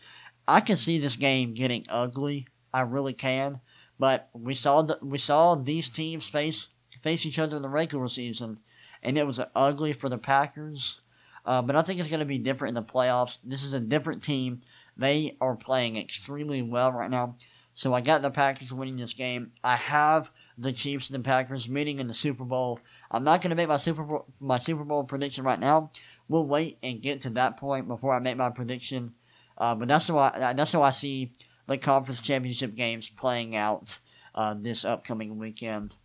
I 0.48 0.62
can 0.62 0.78
see 0.78 0.98
this 0.98 1.16
game 1.16 1.54
getting 1.54 1.86
ugly. 1.90 2.48
I 2.74 2.82
really 2.82 3.14
can. 3.14 3.60
But 4.00 4.30
we 4.34 4.54
saw 4.54 4.82
the, 4.82 4.98
we 5.02 5.18
saw 5.18 5.56
these 5.56 5.90
teams 5.90 6.28
face 6.28 6.70
face 7.02 7.26
each 7.26 7.40
other 7.40 7.58
in 7.58 7.62
the 7.62 7.70
regular 7.70 8.08
season, 8.08 8.60
and 9.04 9.18
it 9.18 9.28
was 9.28 9.40
ugly 9.56 9.94
for 9.94 10.10
the 10.10 10.18
Packers. 10.18 11.02
Uh, 11.46 11.62
but 11.62 11.76
I 11.76 11.82
think 11.82 12.00
it's 12.00 12.10
going 12.10 12.20
to 12.20 12.26
be 12.26 12.38
different 12.38 12.78
in 12.78 12.84
the 12.84 12.92
playoffs. 12.92 13.40
This 13.44 13.64
is 13.64 13.74
a 13.74 13.80
different 13.80 14.24
team. 14.24 14.62
They 14.98 15.36
are 15.42 15.56
playing 15.56 15.98
extremely 15.98 16.62
well 16.62 16.92
right 16.92 17.10
now. 17.10 17.36
So 17.82 17.96
I 17.96 18.02
got 18.02 18.22
the 18.22 18.30
Packers 18.30 18.72
winning 18.72 18.98
this 18.98 19.16
game. 19.16 19.54
I 19.64 19.76
have 19.76 20.30
the 20.56 20.72
Chiefs 20.72 21.10
and 21.10 21.18
the 21.18 21.28
Packers 21.28 21.68
meeting 21.68 21.98
in 21.98 22.06
the 22.06 22.14
Super 22.14 22.44
Bowl. 22.44 22.80
I'm 23.10 23.24
not 23.24 23.42
going 23.42 23.50
to 23.50 23.56
make 23.56 23.70
my 23.70 23.78
Super 23.78 24.04
Bowl, 24.04 24.28
my 24.40 24.60
Super 24.60 24.84
Bowl 24.84 25.04
prediction 25.04 25.44
right 25.44 25.60
now. 25.60 25.90
We'll 26.30 26.46
wait 26.46 26.78
and 26.84 27.02
get 27.02 27.22
to 27.22 27.32
that 27.32 27.58
point 27.58 27.88
before 27.88 28.14
I 28.14 28.20
make 28.20 28.38
my 28.38 28.52
prediction. 28.52 29.16
Uh, 29.58 29.74
but 29.74 29.88
that's 29.88 30.08
how 30.10 30.20
I 30.20 30.54
that's 30.54 30.72
how 30.72 30.84
I 30.84 30.92
see 30.92 31.32
the 31.66 31.80
conference 31.80 32.22
championship 32.22 32.76
games 32.76 33.10
playing 33.10 33.56
out 33.56 33.98
uh, 34.36 34.54
this 34.54 34.86
upcoming 34.86 35.40
weekend. 35.40 35.96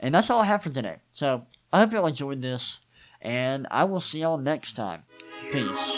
And 0.00 0.14
that's 0.14 0.30
all 0.30 0.40
I 0.40 0.46
have 0.46 0.62
for 0.62 0.70
today. 0.70 0.96
So 1.12 1.44
I 1.70 1.80
hope 1.80 1.92
y'all 1.92 2.06
enjoyed 2.06 2.40
this, 2.40 2.80
and 3.20 3.66
I 3.70 3.84
will 3.84 4.00
see 4.00 4.20
y'all 4.20 4.38
next 4.38 4.72
time. 4.72 5.02
Peace. 5.52 5.94